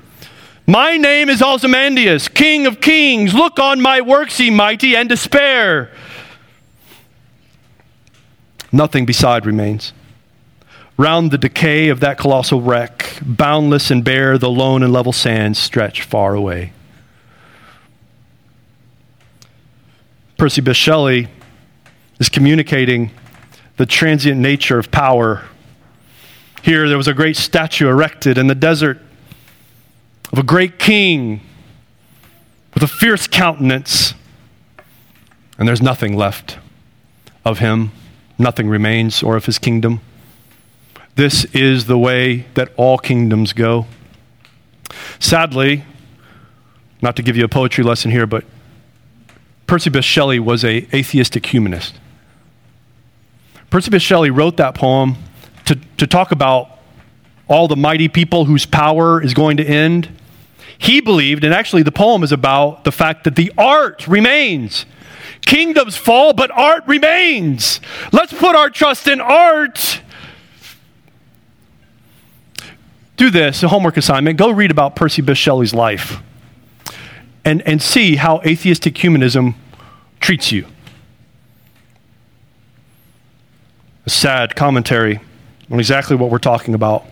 My 0.71 0.95
name 0.95 1.27
is 1.27 1.41
Ozymandias, 1.41 2.29
King 2.29 2.65
of 2.65 2.79
kings. 2.79 3.33
Look 3.33 3.59
on 3.59 3.81
my 3.81 3.99
works, 3.99 4.39
ye 4.39 4.49
mighty, 4.49 4.95
and 4.95 5.09
despair. 5.09 5.91
Nothing 8.71 9.05
beside 9.05 9.45
remains. 9.45 9.91
Round 10.95 11.29
the 11.29 11.37
decay 11.37 11.89
of 11.89 11.99
that 11.99 12.17
colossal 12.17 12.61
wreck, 12.61 13.19
boundless 13.21 13.91
and 13.91 14.01
bare, 14.01 14.37
the 14.37 14.49
lone 14.49 14.81
and 14.81 14.93
level 14.93 15.11
sands 15.11 15.59
stretch 15.59 16.03
far 16.03 16.35
away. 16.35 16.71
Percy 20.37 20.61
Bysshe 20.61 20.75
Shelley 20.75 21.27
is 22.17 22.29
communicating 22.29 23.11
the 23.75 23.85
transient 23.85 24.39
nature 24.39 24.79
of 24.79 24.89
power. 24.89 25.43
Here, 26.61 26.87
there 26.87 26.95
was 26.95 27.09
a 27.09 27.13
great 27.13 27.35
statue 27.35 27.89
erected 27.89 28.37
in 28.37 28.47
the 28.47 28.55
desert 28.55 29.01
of 30.31 30.39
a 30.39 30.43
great 30.43 30.79
king 30.79 31.41
with 32.73 32.83
a 32.83 32.87
fierce 32.87 33.27
countenance, 33.27 34.13
and 35.57 35.67
there's 35.67 35.81
nothing 35.81 36.15
left 36.15 36.57
of 37.43 37.59
him, 37.59 37.91
nothing 38.37 38.69
remains, 38.69 39.21
or 39.21 39.35
of 39.35 39.45
his 39.45 39.59
kingdom. 39.59 39.99
This 41.15 41.43
is 41.53 41.85
the 41.85 41.97
way 41.97 42.45
that 42.53 42.71
all 42.77 42.97
kingdoms 42.97 43.51
go. 43.53 43.85
Sadly, 45.19 45.83
not 47.01 47.15
to 47.17 47.23
give 47.23 47.35
you 47.35 47.43
a 47.43 47.49
poetry 47.49 47.83
lesson 47.83 48.11
here, 48.11 48.25
but 48.25 48.45
Percy 49.67 49.89
Bysshe 49.89 50.03
Shelley 50.03 50.39
was 50.39 50.63
a 50.63 50.87
atheistic 50.93 51.45
humanist. 51.47 51.95
Percy 53.69 53.89
Bysshe 53.89 54.01
Shelley 54.01 54.29
wrote 54.29 54.57
that 54.57 54.75
poem 54.75 55.15
to, 55.65 55.75
to 55.97 56.07
talk 56.07 56.31
about 56.31 56.79
all 57.47 57.67
the 57.67 57.75
mighty 57.75 58.07
people 58.07 58.45
whose 58.45 58.65
power 58.65 59.21
is 59.21 59.33
going 59.33 59.57
to 59.57 59.65
end. 59.65 60.09
He 60.81 60.99
believed, 60.99 61.43
and 61.43 61.53
actually 61.53 61.83
the 61.83 61.91
poem 61.91 62.23
is 62.23 62.31
about 62.31 62.83
the 62.83 62.91
fact 62.91 63.23
that 63.23 63.35
the 63.35 63.51
art 63.57 64.07
remains. 64.07 64.85
Kingdoms 65.45 65.95
fall, 65.95 66.33
but 66.33 66.51
art 66.51 66.83
remains. 66.87 67.79
Let's 68.11 68.33
put 68.33 68.55
our 68.55 68.69
trust 68.69 69.07
in 69.07 69.21
art 69.21 70.01
do 73.21 73.29
this, 73.29 73.61
a 73.61 73.67
homework 73.67 73.97
assignment. 73.97 74.35
Go 74.39 74.49
read 74.49 74.71
about 74.71 74.95
Percy 74.95 75.21
Bysshe 75.21 75.37
Shelley's 75.37 75.75
life 75.75 76.23
and, 77.45 77.61
and 77.67 77.79
see 77.79 78.15
how 78.15 78.41
atheistic 78.43 78.97
humanism 78.97 79.53
treats 80.19 80.51
you. 80.51 80.65
A 84.07 84.09
sad 84.09 84.55
commentary 84.55 85.19
on 85.69 85.77
exactly 85.77 86.15
what 86.15 86.31
we're 86.31 86.39
talking 86.39 86.73
about. 86.73 87.05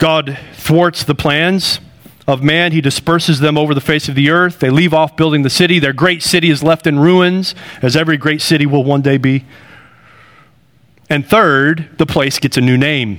God 0.00 0.38
thwarts 0.54 1.04
the 1.04 1.14
plans 1.14 1.78
of 2.26 2.42
man. 2.42 2.72
He 2.72 2.80
disperses 2.80 3.38
them 3.38 3.58
over 3.58 3.74
the 3.74 3.82
face 3.82 4.08
of 4.08 4.14
the 4.14 4.30
earth. 4.30 4.58
They 4.58 4.70
leave 4.70 4.94
off 4.94 5.14
building 5.14 5.42
the 5.42 5.50
city. 5.50 5.78
Their 5.78 5.92
great 5.92 6.22
city 6.22 6.48
is 6.48 6.62
left 6.62 6.86
in 6.86 6.98
ruins, 6.98 7.54
as 7.82 7.96
every 7.96 8.16
great 8.16 8.40
city 8.40 8.64
will 8.64 8.82
one 8.82 9.02
day 9.02 9.18
be. 9.18 9.44
And 11.10 11.28
third, 11.28 11.98
the 11.98 12.06
place 12.06 12.38
gets 12.38 12.56
a 12.56 12.62
new 12.62 12.78
name. 12.78 13.18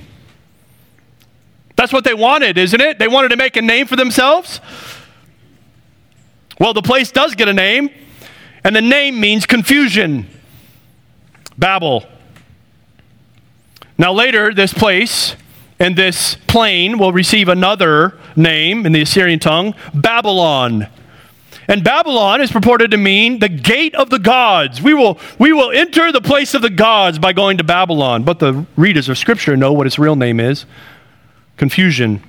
That's 1.76 1.92
what 1.92 2.02
they 2.02 2.14
wanted, 2.14 2.58
isn't 2.58 2.80
it? 2.80 2.98
They 2.98 3.06
wanted 3.06 3.28
to 3.28 3.36
make 3.36 3.56
a 3.56 3.62
name 3.62 3.86
for 3.86 3.94
themselves. 3.94 4.60
Well, 6.58 6.74
the 6.74 6.82
place 6.82 7.12
does 7.12 7.36
get 7.36 7.46
a 7.46 7.54
name, 7.54 7.90
and 8.64 8.74
the 8.74 8.82
name 8.82 9.20
means 9.20 9.46
confusion 9.46 10.28
Babel. 11.56 12.04
Now, 13.96 14.12
later, 14.12 14.52
this 14.52 14.74
place 14.74 15.36
and 15.82 15.96
this 15.96 16.36
plain 16.46 16.96
will 16.96 17.12
receive 17.12 17.48
another 17.48 18.16
name 18.36 18.86
in 18.86 18.92
the 18.92 19.02
Assyrian 19.02 19.40
tongue 19.40 19.74
Babylon. 19.92 20.86
And 21.66 21.82
Babylon 21.82 22.40
is 22.40 22.52
purported 22.52 22.92
to 22.92 22.96
mean 22.96 23.40
the 23.40 23.48
gate 23.48 23.92
of 23.96 24.08
the 24.08 24.20
gods. 24.20 24.80
We 24.80 24.94
will, 24.94 25.18
we 25.40 25.52
will 25.52 25.72
enter 25.72 26.12
the 26.12 26.20
place 26.20 26.54
of 26.54 26.62
the 26.62 26.70
gods 26.70 27.18
by 27.18 27.32
going 27.32 27.58
to 27.58 27.64
Babylon. 27.64 28.22
But 28.22 28.38
the 28.38 28.64
readers 28.76 29.08
of 29.08 29.18
Scripture 29.18 29.56
know 29.56 29.72
what 29.72 29.88
its 29.88 29.98
real 29.98 30.14
name 30.14 30.38
is 30.38 30.66
confusion. 31.56 32.22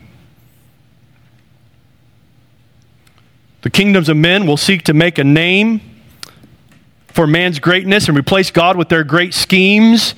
The 3.62 3.70
kingdoms 3.70 4.10
of 4.10 4.18
men 4.18 4.47
will 4.47 4.58
seek 4.58 4.82
to 4.86 4.95
make 4.95 5.20
a 5.20 5.24
name 5.24 5.80
for 7.10 7.28
man's 7.28 7.60
greatness 7.60 8.08
and 8.08 8.18
replace 8.18 8.49
God 8.49 8.78
with 8.78 8.89
their 8.89 9.04
great 9.04 9.36
schemes. 9.36 10.16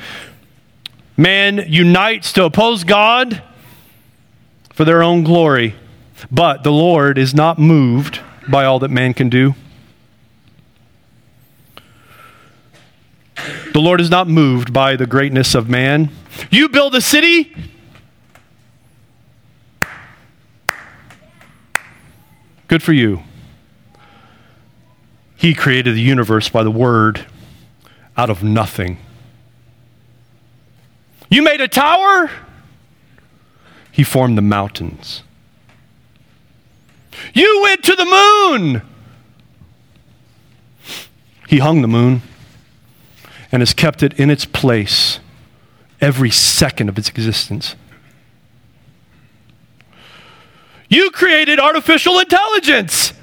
Man 1.17 1.65
unites 1.67 2.33
to 2.33 2.43
oppose 2.43 2.83
God 2.83 3.41
for 4.73 4.83
their 4.83 5.01
own 5.01 5.23
glory. 5.23 5.75
But 6.31 6.63
the 6.63 6.71
Lord 6.71 7.17
is 7.17 7.33
not 7.33 7.57
moved 7.57 8.19
by 8.47 8.65
all 8.65 8.79
that 8.79 8.89
man 8.89 9.13
can 9.13 9.29
do. 9.29 9.55
The 13.73 13.79
Lord 13.79 13.99
is 13.99 14.09
not 14.09 14.27
moved 14.27 14.71
by 14.71 14.95
the 14.95 15.05
greatness 15.05 15.53
of 15.55 15.69
man. 15.69 16.09
You 16.49 16.69
build 16.69 16.95
a 16.95 17.01
city, 17.01 17.53
good 22.67 22.81
for 22.81 22.93
you. 22.93 23.23
He 25.35 25.53
created 25.53 25.95
the 25.95 26.01
universe 26.01 26.49
by 26.49 26.63
the 26.63 26.71
word 26.71 27.25
out 28.17 28.29
of 28.29 28.43
nothing. 28.43 28.97
You 31.29 31.41
made 31.41 31.61
a 31.61 31.67
tower, 31.67 32.29
He 33.91 34.03
formed 34.03 34.37
the 34.37 34.41
mountains. 34.41 35.23
You 37.33 37.61
went 37.63 37.83
to 37.83 37.95
the 37.95 38.05
moon, 38.05 38.81
He 41.47 41.59
hung 41.59 41.81
the 41.81 41.87
moon 41.87 42.21
and 43.51 43.61
has 43.61 43.73
kept 43.73 44.03
it 44.03 44.19
in 44.19 44.29
its 44.29 44.45
place 44.45 45.19
every 46.01 46.29
second 46.29 46.89
of 46.89 46.97
its 46.97 47.09
existence. 47.09 47.75
You 50.89 51.09
created 51.11 51.59
artificial 51.59 52.19
intelligence. 52.19 53.13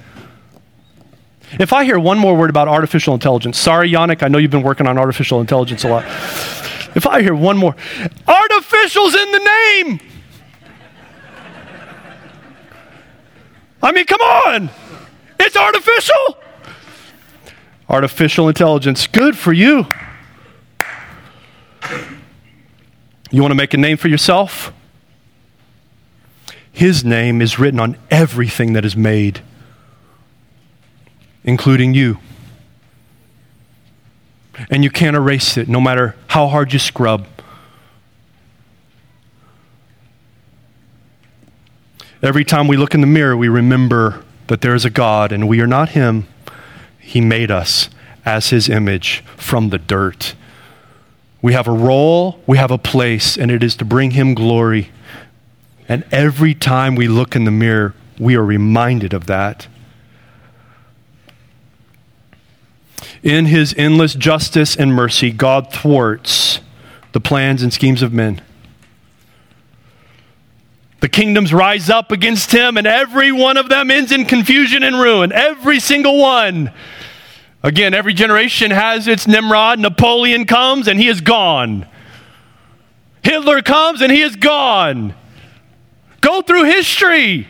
If 1.59 1.71
I 1.71 1.85
hear 1.85 1.99
one 1.99 2.17
more 2.17 2.35
word 2.35 2.49
about 2.49 2.67
artificial 2.67 3.13
intelligence, 3.13 3.59
sorry, 3.59 3.91
Yannick, 3.91 4.23
I 4.23 4.27
know 4.27 4.39
you've 4.39 4.51
been 4.51 4.63
working 4.63 4.87
on 4.87 4.97
artificial 4.97 5.39
intelligence 5.39 5.83
a 5.83 5.87
lot. 5.87 6.03
If 6.95 7.07
I 7.07 7.21
hear 7.21 7.33
one 7.33 7.57
more, 7.57 7.75
artificial's 8.27 9.15
in 9.15 9.31
the 9.31 9.39
name. 9.39 9.99
I 13.81 13.91
mean, 13.91 14.05
come 14.05 14.21
on. 14.21 14.69
It's 15.39 15.57
artificial. 15.57 16.37
Artificial 17.89 18.47
intelligence. 18.47 19.07
Good 19.07 19.37
for 19.37 19.51
you. 19.51 19.87
You 23.29 23.41
want 23.41 23.51
to 23.51 23.55
make 23.55 23.73
a 23.73 23.77
name 23.77 23.97
for 23.97 24.07
yourself? 24.07 24.71
His 26.71 27.03
name 27.03 27.41
is 27.41 27.59
written 27.59 27.79
on 27.79 27.97
everything 28.09 28.73
that 28.73 28.85
is 28.85 28.95
made, 28.95 29.41
including 31.43 31.93
you. 31.93 32.19
And 34.69 34.83
you 34.83 34.89
can't 34.89 35.15
erase 35.15 35.57
it 35.57 35.67
no 35.67 35.81
matter 35.81 36.15
how 36.27 36.47
hard 36.47 36.73
you 36.73 36.79
scrub. 36.79 37.27
Every 42.21 42.45
time 42.45 42.67
we 42.67 42.77
look 42.77 42.93
in 42.93 43.01
the 43.01 43.07
mirror, 43.07 43.35
we 43.35 43.49
remember 43.49 44.23
that 44.47 44.61
there 44.61 44.75
is 44.75 44.85
a 44.85 44.89
God 44.89 45.31
and 45.31 45.47
we 45.47 45.59
are 45.59 45.67
not 45.67 45.89
Him. 45.89 46.27
He 46.99 47.19
made 47.19 47.51
us 47.51 47.89
as 48.25 48.49
His 48.49 48.69
image 48.69 49.23
from 49.35 49.69
the 49.69 49.77
dirt. 49.77 50.35
We 51.41 51.51
have 51.51 51.67
a 51.67 51.71
role, 51.71 52.39
we 52.47 52.57
have 52.57 52.71
a 52.71 52.77
place, 52.77 53.37
and 53.37 53.51
it 53.51 53.61
is 53.61 53.75
to 53.75 53.85
bring 53.85 54.11
Him 54.11 54.33
glory. 54.33 54.91
And 55.89 56.05
every 56.11 56.53
time 56.53 56.95
we 56.95 57.09
look 57.09 57.35
in 57.35 57.43
the 57.43 57.51
mirror, 57.51 57.93
we 58.17 58.35
are 58.35 58.45
reminded 58.45 59.13
of 59.13 59.25
that. 59.25 59.67
In 63.23 63.45
His 63.45 63.73
endless 63.77 64.13
justice 64.13 64.75
and 64.75 64.93
mercy, 64.93 65.31
God 65.31 65.71
thwarts 65.73 66.59
the 67.13 67.21
plans 67.21 67.63
and 67.63 67.73
schemes 67.73 68.01
of 68.01 68.13
men. 68.13 68.41
The 70.99 71.09
kingdoms 71.09 71.53
rise 71.53 71.89
up 71.89 72.11
against 72.11 72.53
him, 72.53 72.77
and 72.77 72.87
every 72.87 73.29
one 73.31 73.57
of 73.57 73.67
them 73.67 73.91
ends 73.91 74.13
in 74.13 74.23
confusion 74.23 74.83
and 74.83 74.95
ruin. 74.95 75.33
Every 75.33 75.81
single 75.81 76.17
one. 76.17 76.71
Again, 77.61 77.93
every 77.93 78.13
generation 78.13 78.71
has 78.71 79.05
its 79.05 79.27
Nimrod. 79.27 79.79
Napoleon 79.79 80.45
comes 80.45 80.87
and 80.87 80.97
he 80.97 81.09
is 81.09 81.19
gone. 81.19 81.87
Hitler 83.21 83.61
comes 83.61 84.01
and 84.01 84.13
he 84.13 84.21
is 84.21 84.37
gone. 84.37 85.13
Go 86.21 86.41
through 86.41 86.65
history. 86.65 87.47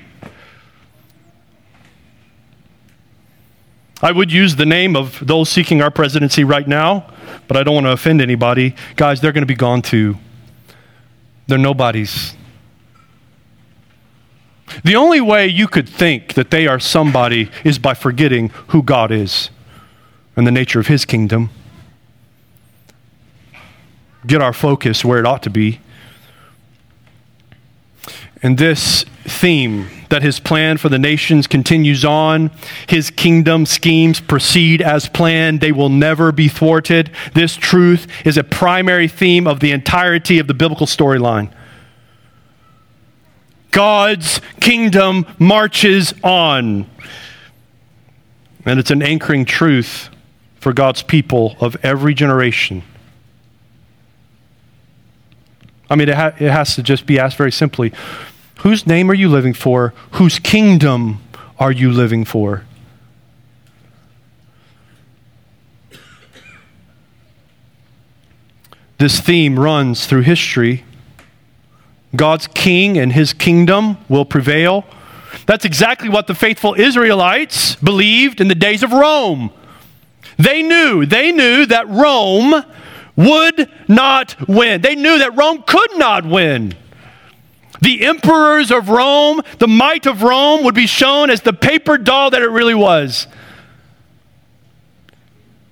I 4.04 4.12
would 4.12 4.34
use 4.34 4.58
the 4.58 4.66
name 4.66 4.98
of 4.98 5.26
those 5.26 5.48
seeking 5.48 5.82
our 5.82 5.90
presidency 5.90 6.44
right 6.44 6.68
now, 6.68 7.10
but 7.48 7.56
I 7.56 7.64
don't 7.64 7.74
want 7.74 7.86
to 7.86 7.94
offend 7.94 8.22
anybody. 8.22 8.76
Guys, 8.98 9.22
they're 9.22 9.32
going 9.32 9.44
to 9.44 9.48
be 9.48 9.56
gone 9.56 9.82
too. 9.82 10.18
They're 11.48 11.58
nobodies. 11.58 12.36
The 14.84 14.98
only 14.98 15.22
way 15.22 15.48
you 15.48 15.68
could 15.68 15.88
think 15.88 16.34
that 16.34 16.52
they 16.52 16.68
are 16.68 16.80
somebody 16.80 17.50
is 17.64 17.80
by 17.80 17.94
forgetting 17.94 18.50
who 18.68 18.84
God 18.84 19.10
is 19.10 19.50
and 20.36 20.46
the 20.46 20.52
nature 20.52 20.82
of 20.82 20.88
his 20.88 21.06
kingdom. 21.06 21.50
Get 24.28 24.42
our 24.42 24.54
focus 24.54 25.06
where 25.06 25.20
it 25.20 25.26
ought 25.26 25.44
to 25.44 25.50
be. 25.50 25.80
And 28.44 28.58
this 28.58 29.06
theme 29.24 29.90
that 30.10 30.22
his 30.22 30.40
plan 30.40 30.78
for 30.78 30.90
the 30.90 31.00
nations 31.00 31.48
continues 31.48 32.04
on, 32.04 32.52
his 32.88 33.10
kingdom 33.10 33.66
schemes 33.66 34.20
proceed 34.20 34.82
as 34.82 35.08
planned, 35.08 35.62
they 35.62 35.72
will 35.72 35.90
never 35.90 36.34
be 36.34 36.50
thwarted. 36.50 37.10
This 37.34 37.56
truth 37.56 38.06
is 38.26 38.38
a 38.38 38.44
primary 38.44 39.08
theme 39.08 39.48
of 39.48 39.62
the 39.62 39.72
entirety 39.72 40.40
of 40.40 40.48
the 40.48 40.54
biblical 40.54 40.86
storyline. 40.86 41.52
God's 43.72 44.42
kingdom 44.60 45.26
marches 45.40 46.14
on. 46.22 46.86
And 48.66 48.80
it's 48.80 48.92
an 48.92 49.02
anchoring 49.02 49.46
truth 49.46 50.10
for 50.60 50.74
God's 50.74 51.02
people 51.02 51.56
of 51.60 51.78
every 51.82 52.14
generation. 52.14 52.84
I 55.90 55.96
mean, 55.96 56.10
it, 56.10 56.16
ha- 56.16 56.34
it 56.40 56.52
has 56.52 56.76
to 56.76 56.84
just 56.84 57.06
be 57.06 57.20
asked 57.20 57.38
very 57.38 57.52
simply 57.52 57.94
whose 58.64 58.88
name 58.88 59.12
are 59.12 59.14
you 59.14 59.30
living 59.30 59.54
for? 59.54 59.94
Whose 60.14 60.40
kingdom 60.40 61.20
are 61.60 61.72
you 61.72 61.92
living 61.92 62.26
for? 62.26 62.66
This 68.98 69.20
theme 69.20 69.60
runs 69.60 70.06
through 70.06 70.22
history. 70.22 70.86
God's 72.16 72.48
king 72.48 72.98
and 72.98 73.12
his 73.12 73.34
kingdom 73.34 73.98
will 74.08 74.24
prevail. 74.24 74.86
That's 75.46 75.66
exactly 75.66 76.08
what 76.08 76.28
the 76.28 76.36
faithful 76.36 76.74
Israelites 76.76 77.76
believed 77.76 78.40
in 78.40 78.48
the 78.48 78.56
days 78.56 78.82
of 78.82 78.94
Rome. 78.94 79.52
They 80.38 80.64
knew, 80.64 81.06
they 81.06 81.34
knew 81.34 81.66
that 81.66 81.90
Rome 81.90 82.64
would 83.18 83.70
not 83.90 84.48
win. 84.48 84.82
They 84.82 84.96
knew 84.96 85.20
that 85.20 85.36
Rome 85.36 85.64
could 85.68 85.98
not 85.98 86.26
win. 86.26 86.76
The 87.84 88.06
emperors 88.06 88.72
of 88.72 88.88
Rome, 88.88 89.42
the 89.60 89.68
might 89.68 90.06
of 90.06 90.24
Rome 90.24 90.64
would 90.64 90.74
be 90.74 90.88
shown 90.88 91.30
as 91.30 91.42
the 91.42 91.52
paper 91.52 91.98
doll 91.98 92.30
that 92.30 92.42
it 92.42 92.48
really 92.48 92.74
was. 92.74 93.28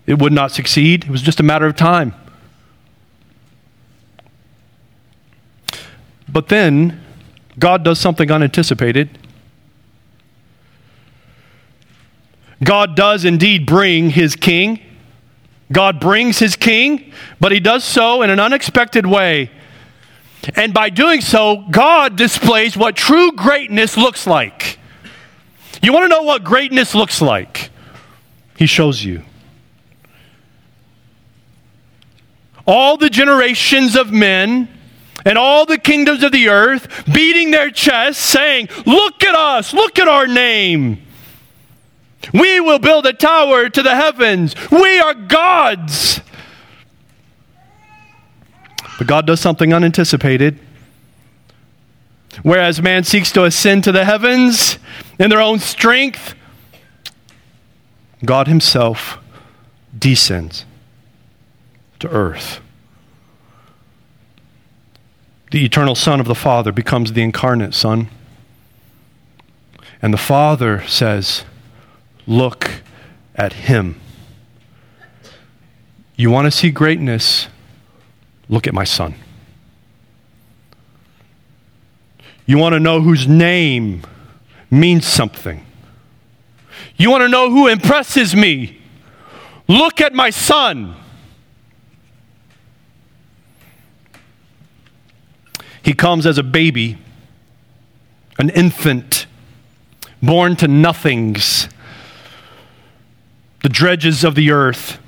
It 0.05 0.19
would 0.19 0.33
not 0.33 0.51
succeed. 0.51 1.05
It 1.05 1.09
was 1.09 1.21
just 1.21 1.39
a 1.39 1.43
matter 1.43 1.65
of 1.65 1.77
time. 1.77 2.13
But 6.27 6.49
then 6.49 7.01
God 7.57 7.85
does 7.85 7.97
something 7.97 8.29
unanticipated. 8.29 9.17
God 12.61 12.93
does 12.97 13.23
indeed 13.23 13.65
bring 13.65 14.09
his 14.09 14.35
king. 14.35 14.81
God 15.71 16.01
brings 16.01 16.39
his 16.39 16.57
king, 16.57 17.13
but 17.39 17.53
he 17.53 17.61
does 17.61 17.85
so 17.85 18.21
in 18.21 18.29
an 18.29 18.41
unexpected 18.41 19.05
way. 19.05 19.49
And 20.55 20.73
by 20.73 20.89
doing 20.89 21.21
so, 21.21 21.65
God 21.69 22.15
displays 22.15 22.75
what 22.75 22.95
true 22.95 23.31
greatness 23.33 23.95
looks 23.95 24.25
like. 24.25 24.79
You 25.83 25.93
want 25.93 26.05
to 26.05 26.09
know 26.09 26.23
what 26.23 26.43
greatness 26.43 26.95
looks 26.95 27.21
like? 27.21 27.69
He 28.57 28.65
shows 28.65 29.03
you. 29.03 29.23
All 32.65 32.97
the 32.97 33.09
generations 33.09 33.95
of 33.95 34.11
men 34.11 34.69
and 35.25 35.37
all 35.37 35.65
the 35.65 35.77
kingdoms 35.77 36.23
of 36.23 36.31
the 36.31 36.49
earth 36.49 37.05
beating 37.11 37.51
their 37.51 37.71
chests, 37.71 38.23
saying, 38.23 38.69
Look 38.85 39.23
at 39.23 39.35
us, 39.35 39.73
look 39.73 39.99
at 39.99 40.07
our 40.07 40.27
name. 40.27 41.01
We 42.33 42.59
will 42.59 42.79
build 42.79 43.05
a 43.05 43.13
tower 43.13 43.69
to 43.69 43.81
the 43.81 43.95
heavens. 43.95 44.55
We 44.71 44.99
are 44.99 45.13
gods. 45.13 46.21
But 49.01 49.07
God 49.07 49.25
does 49.25 49.39
something 49.39 49.73
unanticipated. 49.73 50.59
Whereas 52.43 52.83
man 52.83 53.03
seeks 53.03 53.31
to 53.31 53.45
ascend 53.45 53.83
to 53.85 53.91
the 53.91 54.05
heavens 54.05 54.77
in 55.17 55.31
their 55.31 55.41
own 55.41 55.57
strength, 55.57 56.35
God 58.23 58.47
Himself 58.47 59.17
descends 59.97 60.65
to 61.97 62.09
earth. 62.09 62.61
The 65.49 65.65
eternal 65.65 65.95
Son 65.95 66.19
of 66.19 66.27
the 66.27 66.35
Father 66.35 66.71
becomes 66.71 67.13
the 67.13 67.23
incarnate 67.23 67.73
Son. 67.73 68.07
And 69.99 70.13
the 70.13 70.19
Father 70.19 70.85
says, 70.87 71.43
Look 72.27 72.83
at 73.35 73.53
Him. 73.53 73.99
You 76.15 76.29
want 76.29 76.45
to 76.45 76.51
see 76.51 76.69
greatness? 76.69 77.47
Look 78.51 78.67
at 78.67 78.75
my 78.75 78.83
Son. 78.83 79.15
You 82.45 82.57
want 82.57 82.73
to 82.73 82.79
know 82.79 83.01
whose 83.01 83.27
name 83.27 84.03
means 84.69 85.07
something? 85.07 85.65
You 86.97 87.09
want 87.09 87.21
to 87.21 87.29
know 87.29 87.49
who 87.49 87.67
impresses 87.67 88.35
me? 88.35 88.79
Look 89.67 90.01
at 90.01 90.13
my 90.13 90.29
son. 90.29 90.95
He 95.83 95.93
comes 95.93 96.25
as 96.25 96.37
a 96.37 96.43
baby, 96.43 96.97
an 98.37 98.49
infant, 98.49 99.25
born 100.21 100.55
to 100.57 100.67
nothings, 100.67 101.67
the 103.63 103.69
dredges 103.69 104.23
of 104.23 104.35
the 104.35 104.51
earth. 104.51 104.99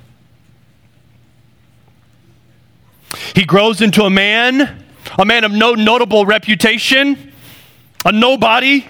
He 3.36 3.46
grows 3.46 3.82
into 3.82 4.04
a 4.04 4.10
man, 4.10 4.86
a 5.18 5.26
man 5.26 5.44
of 5.44 5.52
no 5.52 5.74
notable 5.74 6.26
reputation, 6.26 7.34
a 8.06 8.12
nobody. 8.12 8.86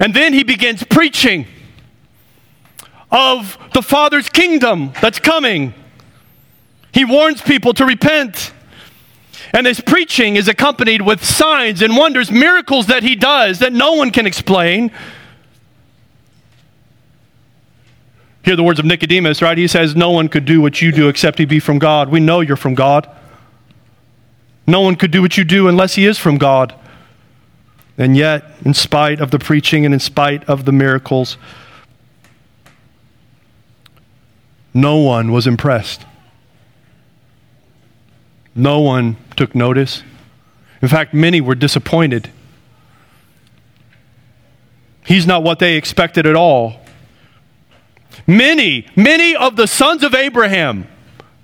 And 0.00 0.14
then 0.14 0.32
he 0.32 0.44
begins 0.44 0.84
preaching 0.84 1.46
of 3.10 3.58
the 3.74 3.82
Father's 3.82 4.28
kingdom 4.28 4.92
that's 5.00 5.18
coming. 5.18 5.74
He 6.92 7.04
warns 7.04 7.40
people 7.42 7.74
to 7.74 7.84
repent. 7.84 8.52
And 9.52 9.66
his 9.66 9.80
preaching 9.80 10.36
is 10.36 10.46
accompanied 10.46 11.02
with 11.02 11.24
signs 11.24 11.80
and 11.80 11.96
wonders, 11.96 12.30
miracles 12.30 12.86
that 12.88 13.02
he 13.02 13.16
does 13.16 13.60
that 13.60 13.72
no 13.72 13.94
one 13.94 14.10
can 14.10 14.26
explain. 14.26 14.92
Hear 18.48 18.56
the 18.56 18.62
words 18.62 18.78
of 18.78 18.86
Nicodemus, 18.86 19.42
right? 19.42 19.58
He 19.58 19.68
says, 19.68 19.94
No 19.94 20.10
one 20.10 20.30
could 20.30 20.46
do 20.46 20.62
what 20.62 20.80
you 20.80 20.90
do 20.90 21.10
except 21.10 21.38
he 21.38 21.44
be 21.44 21.60
from 21.60 21.78
God. 21.78 22.08
We 22.08 22.18
know 22.18 22.40
you're 22.40 22.56
from 22.56 22.74
God. 22.74 23.06
No 24.66 24.80
one 24.80 24.96
could 24.96 25.10
do 25.10 25.20
what 25.20 25.36
you 25.36 25.44
do 25.44 25.68
unless 25.68 25.96
he 25.96 26.06
is 26.06 26.16
from 26.16 26.38
God. 26.38 26.74
And 27.98 28.16
yet, 28.16 28.44
in 28.64 28.72
spite 28.72 29.20
of 29.20 29.32
the 29.32 29.38
preaching 29.38 29.84
and 29.84 29.92
in 29.92 30.00
spite 30.00 30.48
of 30.48 30.64
the 30.64 30.72
miracles, 30.72 31.36
no 34.72 34.96
one 34.96 35.30
was 35.30 35.46
impressed. 35.46 36.06
No 38.54 38.80
one 38.80 39.18
took 39.36 39.54
notice. 39.54 40.02
In 40.80 40.88
fact, 40.88 41.12
many 41.12 41.42
were 41.42 41.54
disappointed. 41.54 42.30
He's 45.04 45.26
not 45.26 45.42
what 45.42 45.58
they 45.58 45.76
expected 45.76 46.24
at 46.26 46.34
all. 46.34 46.80
Many, 48.26 48.86
many 48.96 49.34
of 49.36 49.56
the 49.56 49.66
sons 49.66 50.02
of 50.02 50.14
Abraham, 50.14 50.86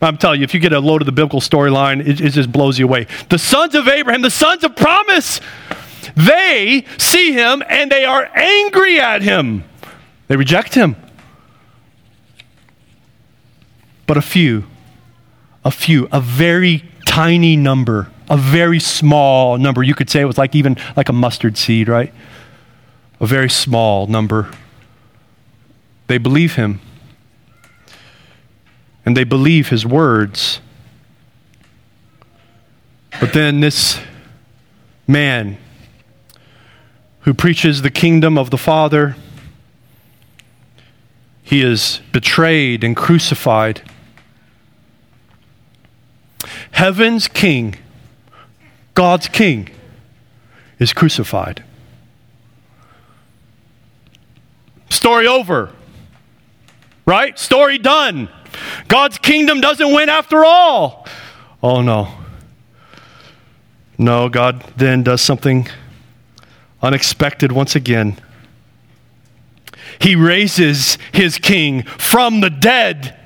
I'm 0.02 0.18
telling 0.18 0.40
you, 0.40 0.44
if 0.44 0.52
you 0.52 0.60
get 0.60 0.72
a 0.72 0.80
load 0.80 1.00
of 1.02 1.06
the 1.06 1.12
biblical 1.12 1.40
storyline, 1.40 2.06
it, 2.06 2.20
it 2.20 2.30
just 2.30 2.52
blows 2.52 2.78
you 2.78 2.86
away. 2.86 3.06
The 3.30 3.38
sons 3.38 3.74
of 3.74 3.88
Abraham, 3.88 4.22
the 4.22 4.30
sons 4.30 4.62
of 4.64 4.76
promise, 4.76 5.40
they 6.14 6.84
see 6.98 7.32
him 7.32 7.62
and 7.68 7.90
they 7.90 8.04
are 8.04 8.28
angry 8.34 9.00
at 9.00 9.22
him. 9.22 9.64
They 10.28 10.36
reject 10.36 10.74
him. 10.74 10.96
But 14.06 14.16
a 14.16 14.22
few, 14.22 14.64
a 15.64 15.70
few, 15.70 16.08
a 16.12 16.20
very 16.20 16.84
tiny 17.06 17.56
number, 17.56 18.10
a 18.28 18.36
very 18.36 18.80
small 18.80 19.56
number. 19.56 19.82
You 19.82 19.94
could 19.94 20.10
say 20.10 20.20
it 20.20 20.26
was 20.26 20.38
like 20.38 20.54
even 20.54 20.76
like 20.96 21.08
a 21.08 21.12
mustard 21.12 21.56
seed, 21.56 21.88
right? 21.88 22.12
A 23.20 23.26
very 23.26 23.48
small 23.48 24.06
number. 24.06 24.50
They 26.06 26.18
believe 26.18 26.54
him. 26.54 26.80
And 29.06 29.16
they 29.16 29.24
believe 29.24 29.68
his 29.68 29.84
words. 29.84 30.60
But 33.20 33.32
then 33.32 33.60
this 33.60 34.00
man 35.06 35.58
who 37.20 37.34
preaches 37.34 37.82
the 37.82 37.90
kingdom 37.90 38.36
of 38.36 38.50
the 38.50 38.58
Father, 38.58 39.16
he 41.42 41.62
is 41.62 42.00
betrayed 42.12 42.82
and 42.82 42.96
crucified 42.96 43.82
Heaven's 46.74 47.28
king, 47.28 47.76
God's 48.94 49.28
king, 49.28 49.70
is 50.78 50.92
crucified. 50.92 51.62
Story 54.90 55.26
over. 55.26 55.70
Right? 57.06 57.38
Story 57.38 57.78
done. 57.78 58.28
God's 58.88 59.18
kingdom 59.18 59.60
doesn't 59.60 59.92
win 59.92 60.08
after 60.08 60.44
all. 60.44 61.06
Oh 61.62 61.82
no. 61.82 62.08
No, 63.98 64.28
God 64.28 64.64
then 64.76 65.02
does 65.02 65.20
something 65.20 65.68
unexpected 66.82 67.52
once 67.52 67.76
again. 67.76 68.18
He 70.00 70.16
raises 70.16 70.98
his 71.12 71.38
king 71.38 71.84
from 71.84 72.40
the 72.40 72.50
dead. 72.50 73.18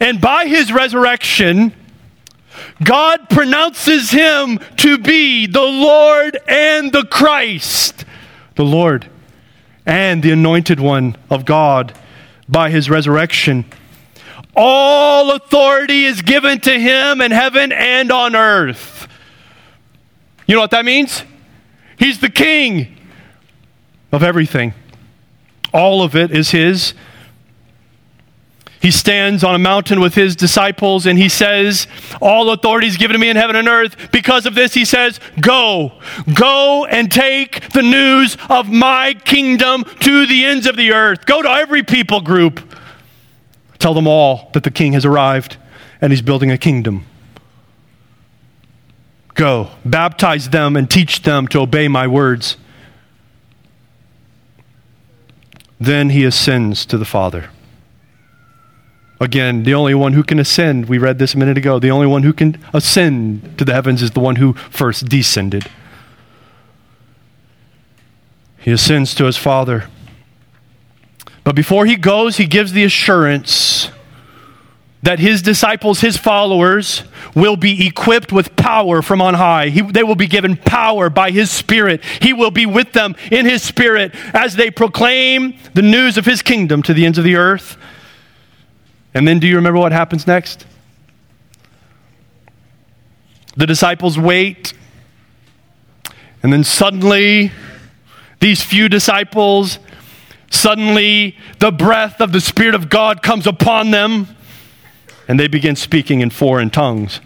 And 0.00 0.20
by 0.20 0.46
his 0.46 0.72
resurrection, 0.72 1.72
God 2.82 3.30
pronounces 3.30 4.10
him 4.10 4.60
to 4.76 4.98
be 4.98 5.46
the 5.46 5.62
Lord 5.62 6.38
and 6.46 6.92
the 6.92 7.04
Christ, 7.04 8.04
the 8.54 8.64
Lord 8.64 9.08
and 9.88 10.22
the 10.22 10.30
anointed 10.30 10.78
one 10.78 11.16
of 11.30 11.46
God 11.46 11.94
by 12.46 12.68
his 12.68 12.90
resurrection. 12.90 13.64
All 14.54 15.32
authority 15.32 16.04
is 16.04 16.20
given 16.20 16.60
to 16.60 16.78
him 16.78 17.22
in 17.22 17.30
heaven 17.30 17.72
and 17.72 18.12
on 18.12 18.36
earth. 18.36 19.08
You 20.46 20.54
know 20.54 20.60
what 20.60 20.72
that 20.72 20.84
means? 20.84 21.22
He's 21.98 22.20
the 22.20 22.28
king 22.28 22.98
of 24.12 24.22
everything. 24.22 24.74
All 25.72 26.02
of 26.02 26.14
it 26.14 26.32
is 26.32 26.50
his. 26.50 26.92
He 28.80 28.92
stands 28.92 29.42
on 29.42 29.54
a 29.54 29.58
mountain 29.58 30.00
with 30.00 30.14
his 30.14 30.36
disciples 30.36 31.04
and 31.04 31.18
he 31.18 31.28
says, 31.28 31.88
All 32.20 32.50
authority 32.50 32.86
is 32.86 32.96
given 32.96 33.14
to 33.14 33.18
me 33.18 33.28
in 33.28 33.36
heaven 33.36 33.56
and 33.56 33.66
earth. 33.66 34.12
Because 34.12 34.46
of 34.46 34.54
this, 34.54 34.72
he 34.72 34.84
says, 34.84 35.18
Go, 35.40 36.00
go 36.32 36.86
and 36.86 37.10
take 37.10 37.72
the 37.72 37.82
news 37.82 38.36
of 38.48 38.68
my 38.68 39.14
kingdom 39.14 39.84
to 40.00 40.26
the 40.26 40.44
ends 40.44 40.66
of 40.66 40.76
the 40.76 40.92
earth. 40.92 41.26
Go 41.26 41.42
to 41.42 41.48
every 41.48 41.82
people 41.82 42.20
group. 42.20 42.60
Tell 43.80 43.94
them 43.94 44.06
all 44.06 44.50
that 44.54 44.62
the 44.62 44.70
king 44.70 44.92
has 44.92 45.04
arrived 45.04 45.56
and 46.00 46.12
he's 46.12 46.22
building 46.22 46.50
a 46.52 46.58
kingdom. 46.58 47.04
Go, 49.34 49.70
baptize 49.84 50.50
them 50.50 50.76
and 50.76 50.88
teach 50.88 51.22
them 51.22 51.48
to 51.48 51.60
obey 51.60 51.88
my 51.88 52.06
words. 52.06 52.56
Then 55.80 56.10
he 56.10 56.24
ascends 56.24 56.86
to 56.86 56.98
the 56.98 57.04
Father. 57.04 57.50
Again, 59.20 59.64
the 59.64 59.74
only 59.74 59.94
one 59.94 60.12
who 60.12 60.22
can 60.22 60.38
ascend, 60.38 60.88
we 60.88 60.98
read 60.98 61.18
this 61.18 61.34
a 61.34 61.38
minute 61.38 61.58
ago, 61.58 61.78
the 61.78 61.90
only 61.90 62.06
one 62.06 62.22
who 62.22 62.32
can 62.32 62.62
ascend 62.72 63.58
to 63.58 63.64
the 63.64 63.72
heavens 63.72 64.00
is 64.00 64.12
the 64.12 64.20
one 64.20 64.36
who 64.36 64.52
first 64.52 65.06
descended. 65.06 65.68
He 68.58 68.70
ascends 68.70 69.14
to 69.16 69.24
his 69.24 69.36
Father. 69.36 69.88
But 71.42 71.56
before 71.56 71.86
he 71.86 71.96
goes, 71.96 72.36
he 72.36 72.46
gives 72.46 72.72
the 72.72 72.84
assurance 72.84 73.90
that 75.02 75.18
his 75.18 75.42
disciples, 75.42 76.00
his 76.00 76.16
followers, 76.16 77.02
will 77.34 77.56
be 77.56 77.86
equipped 77.86 78.32
with 78.32 78.54
power 78.56 79.00
from 79.00 79.22
on 79.22 79.34
high. 79.34 79.68
He, 79.68 79.80
they 79.80 80.02
will 80.02 80.16
be 80.16 80.26
given 80.26 80.56
power 80.56 81.08
by 81.08 81.30
his 81.30 81.50
Spirit. 81.50 82.04
He 82.20 82.32
will 82.32 82.50
be 82.50 82.66
with 82.66 82.92
them 82.92 83.16
in 83.30 83.46
his 83.46 83.62
Spirit 83.62 84.14
as 84.34 84.56
they 84.56 84.70
proclaim 84.70 85.56
the 85.74 85.82
news 85.82 86.18
of 86.18 86.26
his 86.26 86.42
kingdom 86.42 86.82
to 86.82 86.94
the 86.94 87.06
ends 87.06 87.18
of 87.18 87.24
the 87.24 87.36
earth. 87.36 87.76
And 89.14 89.26
then 89.26 89.38
do 89.38 89.46
you 89.46 89.56
remember 89.56 89.78
what 89.78 89.92
happens 89.92 90.26
next? 90.26 90.66
The 93.56 93.66
disciples 93.66 94.18
wait, 94.18 94.72
and 96.42 96.52
then 96.52 96.62
suddenly, 96.62 97.50
these 98.38 98.62
few 98.62 98.88
disciples, 98.88 99.80
suddenly 100.50 101.36
the 101.58 101.72
breath 101.72 102.20
of 102.20 102.32
the 102.32 102.40
Spirit 102.40 102.74
of 102.74 102.88
God 102.88 103.22
comes 103.22 103.46
upon 103.46 103.90
them, 103.90 104.28
and 105.26 105.40
they 105.40 105.48
begin 105.48 105.74
speaking 105.74 106.20
in 106.20 106.30
foreign 106.30 106.70
tongues. 106.70 107.20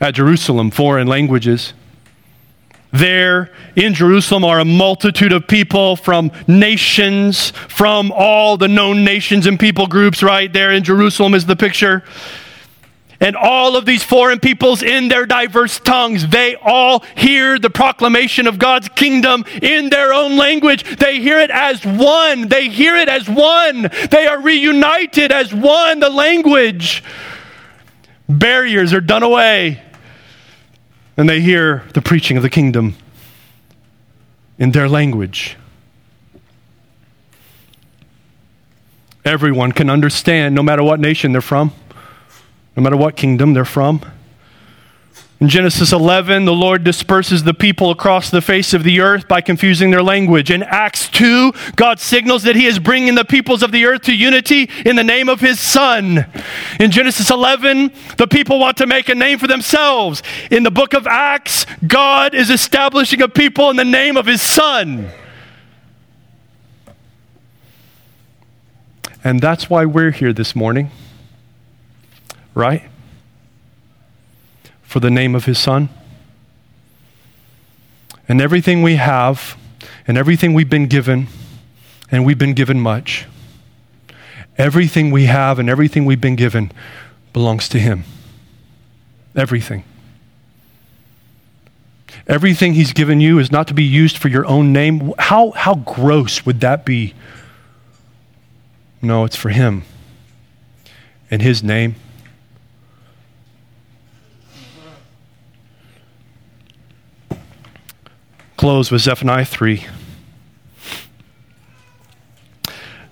At 0.00 0.14
Jerusalem, 0.14 0.70
foreign 0.70 1.08
languages. 1.08 1.72
There 2.92 3.52
in 3.76 3.94
Jerusalem 3.94 4.44
are 4.44 4.60
a 4.60 4.64
multitude 4.64 5.32
of 5.32 5.46
people 5.46 5.96
from 5.96 6.32
nations, 6.46 7.50
from 7.50 8.12
all 8.12 8.56
the 8.56 8.68
known 8.68 9.04
nations 9.04 9.46
and 9.46 9.60
people 9.60 9.86
groups, 9.86 10.22
right? 10.22 10.50
There 10.50 10.72
in 10.72 10.84
Jerusalem 10.84 11.34
is 11.34 11.44
the 11.46 11.56
picture. 11.56 12.02
And 13.20 13.34
all 13.34 13.76
of 13.76 13.84
these 13.84 14.04
foreign 14.04 14.38
peoples 14.38 14.82
in 14.82 15.08
their 15.08 15.26
diverse 15.26 15.80
tongues, 15.80 16.28
they 16.28 16.54
all 16.54 17.04
hear 17.16 17.58
the 17.58 17.68
proclamation 17.68 18.46
of 18.46 18.58
God's 18.58 18.88
kingdom 18.90 19.44
in 19.60 19.90
their 19.90 20.12
own 20.12 20.36
language. 20.36 20.84
They 20.98 21.20
hear 21.20 21.40
it 21.40 21.50
as 21.50 21.84
one. 21.84 22.48
They 22.48 22.68
hear 22.68 22.94
it 22.94 23.08
as 23.08 23.28
one. 23.28 23.90
They 24.10 24.28
are 24.28 24.40
reunited 24.40 25.32
as 25.32 25.52
one, 25.52 25.98
the 25.98 26.10
language. 26.10 27.02
Barriers 28.28 28.92
are 28.92 29.00
done 29.00 29.24
away. 29.24 29.82
And 31.18 31.28
they 31.28 31.42
hear 31.42 31.84
the 31.92 32.00
preaching 32.00 32.38
of 32.38 32.42
the 32.42 32.48
kingdom 32.48 32.96
in 34.58 34.70
their 34.70 34.88
language. 34.88 35.56
Everyone 39.26 39.72
can 39.72 39.90
understand, 39.90 40.54
no 40.54 40.62
matter 40.62 40.82
what 40.82 41.00
nation 41.00 41.32
they're 41.32 41.42
from 41.42 41.72
no 42.78 42.84
matter 42.84 42.96
what 42.96 43.16
kingdom 43.16 43.54
they're 43.54 43.64
from. 43.64 44.00
In 45.40 45.48
Genesis 45.48 45.92
11, 45.92 46.46
the 46.46 46.52
Lord 46.52 46.82
disperses 46.82 47.44
the 47.44 47.54
people 47.54 47.90
across 47.90 48.28
the 48.28 48.40
face 48.40 48.74
of 48.74 48.82
the 48.82 49.00
earth 49.00 49.28
by 49.28 49.40
confusing 49.40 49.92
their 49.92 50.02
language. 50.02 50.50
In 50.50 50.64
Acts 50.64 51.08
2, 51.10 51.52
God 51.76 52.00
signals 52.00 52.42
that 52.42 52.56
He 52.56 52.66
is 52.66 52.80
bringing 52.80 53.14
the 53.14 53.24
peoples 53.24 53.62
of 53.62 53.70
the 53.70 53.86
earth 53.86 54.02
to 54.02 54.16
unity 54.16 54.68
in 54.84 54.96
the 54.96 55.04
name 55.04 55.28
of 55.28 55.38
His 55.38 55.60
Son. 55.60 56.26
In 56.80 56.90
Genesis 56.90 57.30
11, 57.30 57.92
the 58.16 58.26
people 58.26 58.58
want 58.58 58.78
to 58.78 58.86
make 58.88 59.08
a 59.08 59.14
name 59.14 59.38
for 59.38 59.46
themselves. 59.46 60.24
In 60.50 60.64
the 60.64 60.72
book 60.72 60.92
of 60.92 61.06
Acts, 61.06 61.66
God 61.86 62.34
is 62.34 62.50
establishing 62.50 63.22
a 63.22 63.28
people 63.28 63.70
in 63.70 63.76
the 63.76 63.84
name 63.84 64.16
of 64.16 64.26
His 64.26 64.42
Son. 64.42 65.08
And 69.22 69.40
that's 69.40 69.70
why 69.70 69.84
we're 69.84 70.10
here 70.10 70.32
this 70.32 70.56
morning 70.56 70.90
right? 72.58 72.82
For 74.88 75.00
the 75.00 75.10
name 75.10 75.34
of 75.34 75.44
his 75.44 75.58
son. 75.58 75.90
And 78.26 78.40
everything 78.40 78.82
we 78.82 78.96
have, 78.96 79.54
and 80.06 80.16
everything 80.16 80.54
we've 80.54 80.70
been 80.70 80.86
given, 80.86 81.28
and 82.10 82.24
we've 82.24 82.38
been 82.38 82.54
given 82.54 82.80
much, 82.80 83.26
everything 84.56 85.10
we 85.10 85.26
have 85.26 85.58
and 85.58 85.68
everything 85.68 86.06
we've 86.06 86.22
been 86.22 86.36
given 86.36 86.72
belongs 87.34 87.68
to 87.68 87.78
him. 87.78 88.04
Everything. 89.36 89.84
Everything 92.26 92.72
he's 92.72 92.94
given 92.94 93.20
you 93.20 93.38
is 93.38 93.52
not 93.52 93.68
to 93.68 93.74
be 93.74 93.84
used 93.84 94.16
for 94.16 94.28
your 94.28 94.46
own 94.46 94.72
name. 94.72 95.12
How, 95.18 95.50
how 95.50 95.74
gross 95.74 96.46
would 96.46 96.60
that 96.60 96.86
be? 96.86 97.12
No, 99.02 99.24
it's 99.24 99.36
for 99.36 99.50
him 99.50 99.84
in 101.30 101.40
his 101.40 101.62
name. 101.62 101.94
Close 108.58 108.90
with 108.90 109.00
Zephaniah 109.00 109.46
3. 109.46 109.86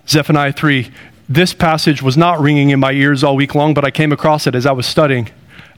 Zephaniah 0.07 0.53
3. 0.53 0.90
This 1.28 1.55
passage 1.55 2.03
was 2.03 2.16
not 2.16 2.40
ringing 2.40 2.70
in 2.70 2.80
my 2.80 2.92
ears 2.92 3.24
all 3.24 3.36
week 3.36 3.55
long, 3.55 3.72
but 3.72 3.84
I 3.84 3.90
came 3.90 4.12
across 4.12 4.47
it 4.47 4.55
as 4.55 4.66
I 4.66 4.72
was 4.72 4.86
studying, 4.86 5.30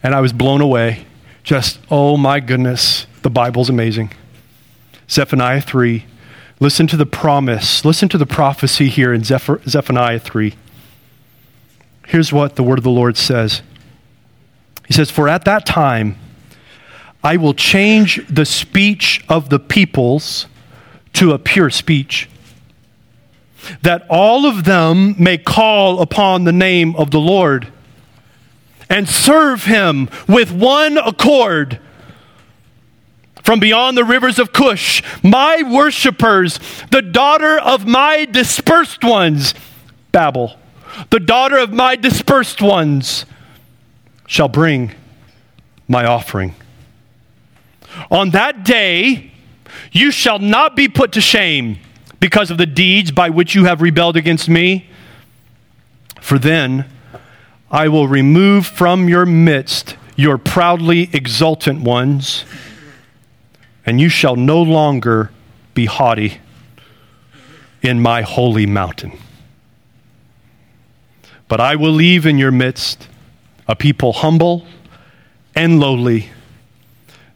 and 0.03 0.15
I 0.15 0.21
was 0.21 0.33
blown 0.33 0.61
away. 0.61 1.07
Just, 1.45 1.79
oh 1.91 2.17
my 2.17 2.41
goodness, 2.41 3.07
the 3.23 3.31
Bible's 3.31 3.69
amazing. 3.69 4.11
Zephaniah 5.09 5.61
3. 5.61 6.05
Listen 6.61 6.87
to 6.89 6.97
the 6.97 7.07
promise, 7.07 7.85
listen 7.85 8.09
to 8.09 8.19
the 8.19 8.27
prophecy 8.27 8.89
here 8.89 9.13
in 9.13 9.23
Zeph- 9.23 9.65
Zephaniah 9.69 10.19
3. 10.19 10.55
Here's 12.07 12.33
what 12.33 12.57
the 12.57 12.63
word 12.63 12.79
of 12.79 12.85
the 12.85 12.91
Lord 12.91 13.19
says 13.19 13.63
He 14.87 14.95
says, 14.95 15.11
For 15.11 15.29
at 15.29 15.45
that 15.45 15.67
time, 15.67 16.17
I 17.29 17.37
will 17.37 17.53
change 17.53 18.27
the 18.27 18.47
speech 18.47 19.23
of 19.29 19.51
the 19.51 19.59
peoples 19.59 20.47
to 21.13 21.33
a 21.33 21.39
pure 21.39 21.69
speech, 21.69 22.27
that 23.83 24.07
all 24.09 24.47
of 24.47 24.65
them 24.65 25.15
may 25.19 25.37
call 25.37 26.01
upon 26.01 26.45
the 26.45 26.55
name 26.55 26.97
of 26.97 27.11
the 27.11 27.21
Lord 27.21 27.71
and 28.89 29.07
serve 29.07 29.65
him 29.65 30.09
with 30.27 30.51
one 30.51 30.97
accord. 30.97 31.79
From 33.43 33.61
beyond 33.61 33.99
the 33.99 34.05
rivers 34.05 34.39
of 34.39 34.55
Cush, 34.55 35.03
my 35.23 35.63
worshippers, 35.71 36.59
the 36.91 37.03
daughter 37.03 37.59
of 37.59 37.87
my 37.87 38.25
dispersed 38.25 39.05
ones, 39.05 39.53
Babel, 40.13 40.57
the 41.11 41.21
daughter 41.21 41.59
of 41.59 41.75
my 41.75 41.95
dispersed 41.95 42.63
ones, 42.63 43.27
shall 44.27 44.49
bring 44.49 44.93
my 45.89 46.07
offering. 46.07 46.55
On 48.11 48.31
that 48.31 48.65
day, 48.65 49.33
you 49.93 50.11
shall 50.11 50.39
not 50.39 50.77
be 50.77 50.89
put 50.89 51.13
to 51.13 51.21
shame 51.21 51.79
because 52.21 52.51
of 52.51 52.59
the 52.59 52.67
deeds 52.67 53.11
by 53.11 53.31
which 53.31 53.55
you 53.55 53.65
have 53.65 53.81
rebelled 53.81 54.17
against 54.17 54.49
me. 54.49 54.89
For 56.21 56.39
then 56.39 56.87
I 57.71 57.89
will 57.89 58.09
remove 58.09 58.67
from 58.67 59.09
your 59.09 59.27
midst 59.27 59.97
your 60.17 60.37
proudly 60.37 61.09
exultant 61.13 61.83
ones, 61.83 62.45
and 63.87 64.01
you 64.01 64.09
shall 64.09 64.37
no 64.37 64.61
longer 64.61 65.31
be 65.75 65.87
haughty 65.87 66.41
in 67.83 68.01
my 68.01 68.23
holy 68.23 68.67
mountain. 68.67 69.17
But 71.47 71.61
I 71.61 71.77
will 71.77 71.93
leave 71.93 72.27
in 72.27 72.37
your 72.37 72.51
midst 72.51 73.09
a 73.69 73.77
people 73.77 74.13
humble 74.13 74.67
and 75.55 75.79
lowly 75.79 76.31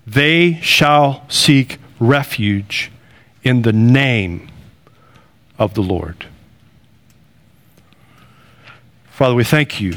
they 0.06 0.54
shall 0.60 1.24
seek 1.28 1.78
refuge 2.00 2.90
in 3.42 3.62
the 3.62 3.72
name 3.72 4.48
of 5.58 5.74
the 5.74 5.82
Lord. 5.82 6.26
Father, 9.10 9.34
we 9.34 9.44
thank 9.44 9.80
you 9.80 9.94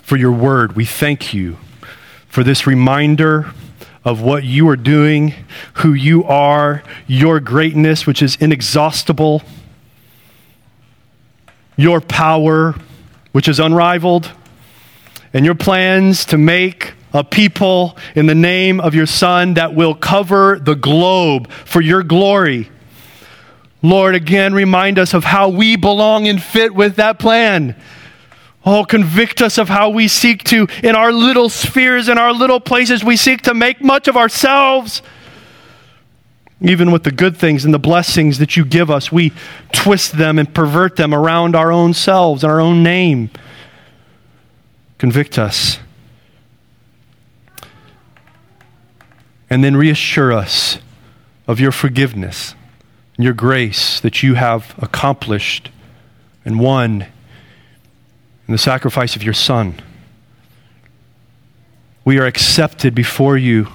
for 0.00 0.16
your 0.16 0.32
word. 0.32 0.74
We 0.74 0.84
thank 0.84 1.34
you 1.34 1.58
for 2.28 2.42
this 2.42 2.66
reminder 2.66 3.52
of 4.04 4.20
what 4.20 4.44
you 4.44 4.68
are 4.68 4.76
doing, 4.76 5.34
who 5.74 5.92
you 5.92 6.24
are, 6.24 6.82
your 7.06 7.40
greatness, 7.40 8.06
which 8.06 8.22
is 8.22 8.36
inexhaustible, 8.36 9.42
your 11.76 12.00
power, 12.00 12.74
which 13.32 13.48
is 13.48 13.60
unrivaled, 13.60 14.30
and 15.32 15.44
your 15.44 15.54
plans 15.54 16.24
to 16.26 16.38
make 16.38 16.94
a 17.12 17.22
people 17.22 17.96
in 18.14 18.26
the 18.26 18.34
name 18.34 18.80
of 18.80 18.94
your 18.94 19.06
Son 19.06 19.54
that 19.54 19.74
will 19.74 19.94
cover 19.94 20.58
the 20.58 20.74
globe 20.74 21.50
for 21.50 21.80
your 21.80 22.02
glory. 22.02 22.70
Lord, 23.82 24.14
again, 24.14 24.54
remind 24.54 24.98
us 24.98 25.12
of 25.12 25.24
how 25.24 25.48
we 25.48 25.76
belong 25.76 26.28
and 26.28 26.40
fit 26.40 26.74
with 26.74 26.96
that 26.96 27.18
plan. 27.18 27.76
Oh, 28.64 28.84
convict 28.84 29.42
us 29.42 29.58
of 29.58 29.68
how 29.68 29.90
we 29.90 30.06
seek 30.06 30.44
to, 30.44 30.68
in 30.84 30.94
our 30.94 31.12
little 31.12 31.48
spheres, 31.48 32.08
in 32.08 32.16
our 32.16 32.32
little 32.32 32.60
places, 32.60 33.02
we 33.02 33.16
seek 33.16 33.42
to 33.42 33.54
make 33.54 33.82
much 33.82 34.06
of 34.06 34.16
ourselves. 34.16 35.02
Even 36.60 36.92
with 36.92 37.02
the 37.02 37.10
good 37.10 37.36
things 37.36 37.64
and 37.64 37.74
the 37.74 37.78
blessings 37.80 38.38
that 38.38 38.56
you 38.56 38.64
give 38.64 38.88
us, 38.88 39.10
we 39.10 39.32
twist 39.72 40.16
them 40.16 40.38
and 40.38 40.54
pervert 40.54 40.94
them 40.94 41.12
around 41.12 41.56
our 41.56 41.72
own 41.72 41.92
selves 41.92 42.44
and 42.44 42.52
our 42.52 42.60
own 42.60 42.84
name. 42.84 43.30
Convict 44.98 45.40
us. 45.40 45.80
And 49.52 49.62
then 49.62 49.76
reassure 49.76 50.32
us 50.32 50.78
of 51.46 51.60
your 51.60 51.72
forgiveness 51.72 52.54
and 53.18 53.24
your 53.24 53.34
grace 53.34 54.00
that 54.00 54.22
you 54.22 54.32
have 54.32 54.74
accomplished 54.78 55.68
and 56.42 56.58
won 56.58 57.02
in 58.48 58.52
the 58.52 58.56
sacrifice 58.56 59.14
of 59.14 59.22
your 59.22 59.34
Son. 59.34 59.78
We 62.02 62.18
are 62.18 62.24
accepted 62.24 62.94
before 62.94 63.36
you, 63.36 63.68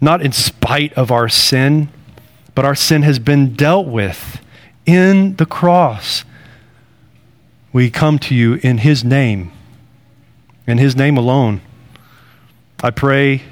not 0.00 0.20
in 0.20 0.32
spite 0.32 0.92
of 0.94 1.12
our 1.12 1.28
sin, 1.28 1.90
but 2.56 2.64
our 2.64 2.74
sin 2.74 3.02
has 3.02 3.20
been 3.20 3.54
dealt 3.54 3.86
with 3.86 4.40
in 4.84 5.36
the 5.36 5.46
cross. 5.46 6.24
We 7.72 7.88
come 7.88 8.18
to 8.18 8.34
you 8.34 8.54
in 8.64 8.78
His 8.78 9.04
name, 9.04 9.52
in 10.66 10.78
His 10.78 10.96
name 10.96 11.16
alone. 11.16 11.60
I 12.80 12.90
pray 12.90 13.42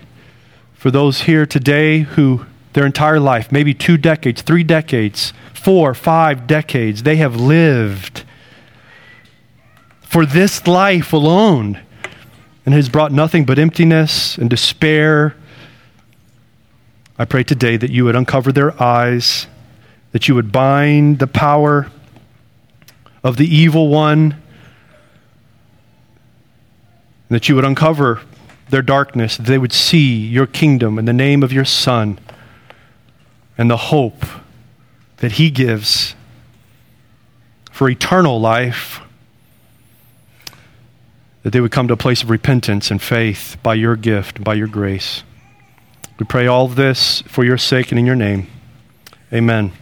for 0.74 0.93
those 0.93 1.22
here 1.22 1.47
today 1.47 2.01
who 2.01 2.47
their 2.74 2.87
entire 2.87 3.18
life, 3.18 3.51
maybe 3.51 3.74
two 3.74 3.97
decades, 3.97 4.43
three 4.43 4.62
decades, 4.62 5.33
four, 5.53 5.95
five 5.95 6.47
decades, 6.47 7.03
they 7.03 7.16
have 7.16 7.35
lived 7.35 8.22
for 10.03 10.24
this 10.24 10.66
life 10.68 11.12
alone 11.12 11.81
and 12.64 12.72
has 12.72 12.89
brought 12.89 13.11
nothing 13.11 13.45
but 13.45 13.59
emptiness 13.59 14.39
and 14.39 14.49
despair. 14.49 15.35
I 17.18 17.24
pray 17.24 17.43
today 17.43 17.77
that 17.77 17.91
you 17.91 18.05
would 18.05 18.14
uncover 18.14 18.53
their 18.53 18.81
eyes, 18.81 19.49
that 20.12 20.29
you 20.29 20.37
would 20.37 20.53
bind 20.53 21.18
the 21.18 21.27
power 21.27 21.91
of 23.24 23.39
the 23.39 23.47
evil 23.47 23.89
one, 23.89 24.41
that 27.29 27.49
you 27.49 27.57
would 27.57 27.64
uncover 27.64 28.20
their 28.69 28.83
darkness, 28.83 29.37
they 29.37 29.59
would 29.59 29.73
see 29.73 30.27
your 30.27 30.47
kingdom 30.47 30.99
in 30.99 31.05
the 31.05 31.12
name 31.12 31.43
of 31.43 31.53
your 31.53 31.64
Son 31.64 32.19
and 33.57 33.71
the 33.71 33.77
hope 33.77 34.25
that 35.19 35.33
He 35.33 35.51
gives 35.51 36.14
for 37.71 37.89
eternal 37.89 38.41
life, 38.41 39.01
that 41.43 41.51
they 41.51 41.61
would 41.61 41.71
come 41.71 41.87
to 41.89 41.95
a 41.95 41.97
place 41.97 42.23
of 42.23 42.31
repentance 42.31 42.91
and 42.91 43.01
faith 43.01 43.57
by 43.62 43.75
your 43.75 43.97
gift, 43.97 44.43
by 44.43 44.55
your 44.55 44.67
grace. 44.67 45.23
We 46.19 46.27
pray 46.27 46.47
all 46.47 46.69
this 46.69 47.23
for 47.23 47.45
your 47.45 47.59
sake 47.59 47.93
and 47.93 47.99
in 47.99 48.07
your 48.07 48.17
name. 48.17 48.49
Amen. 49.33 49.73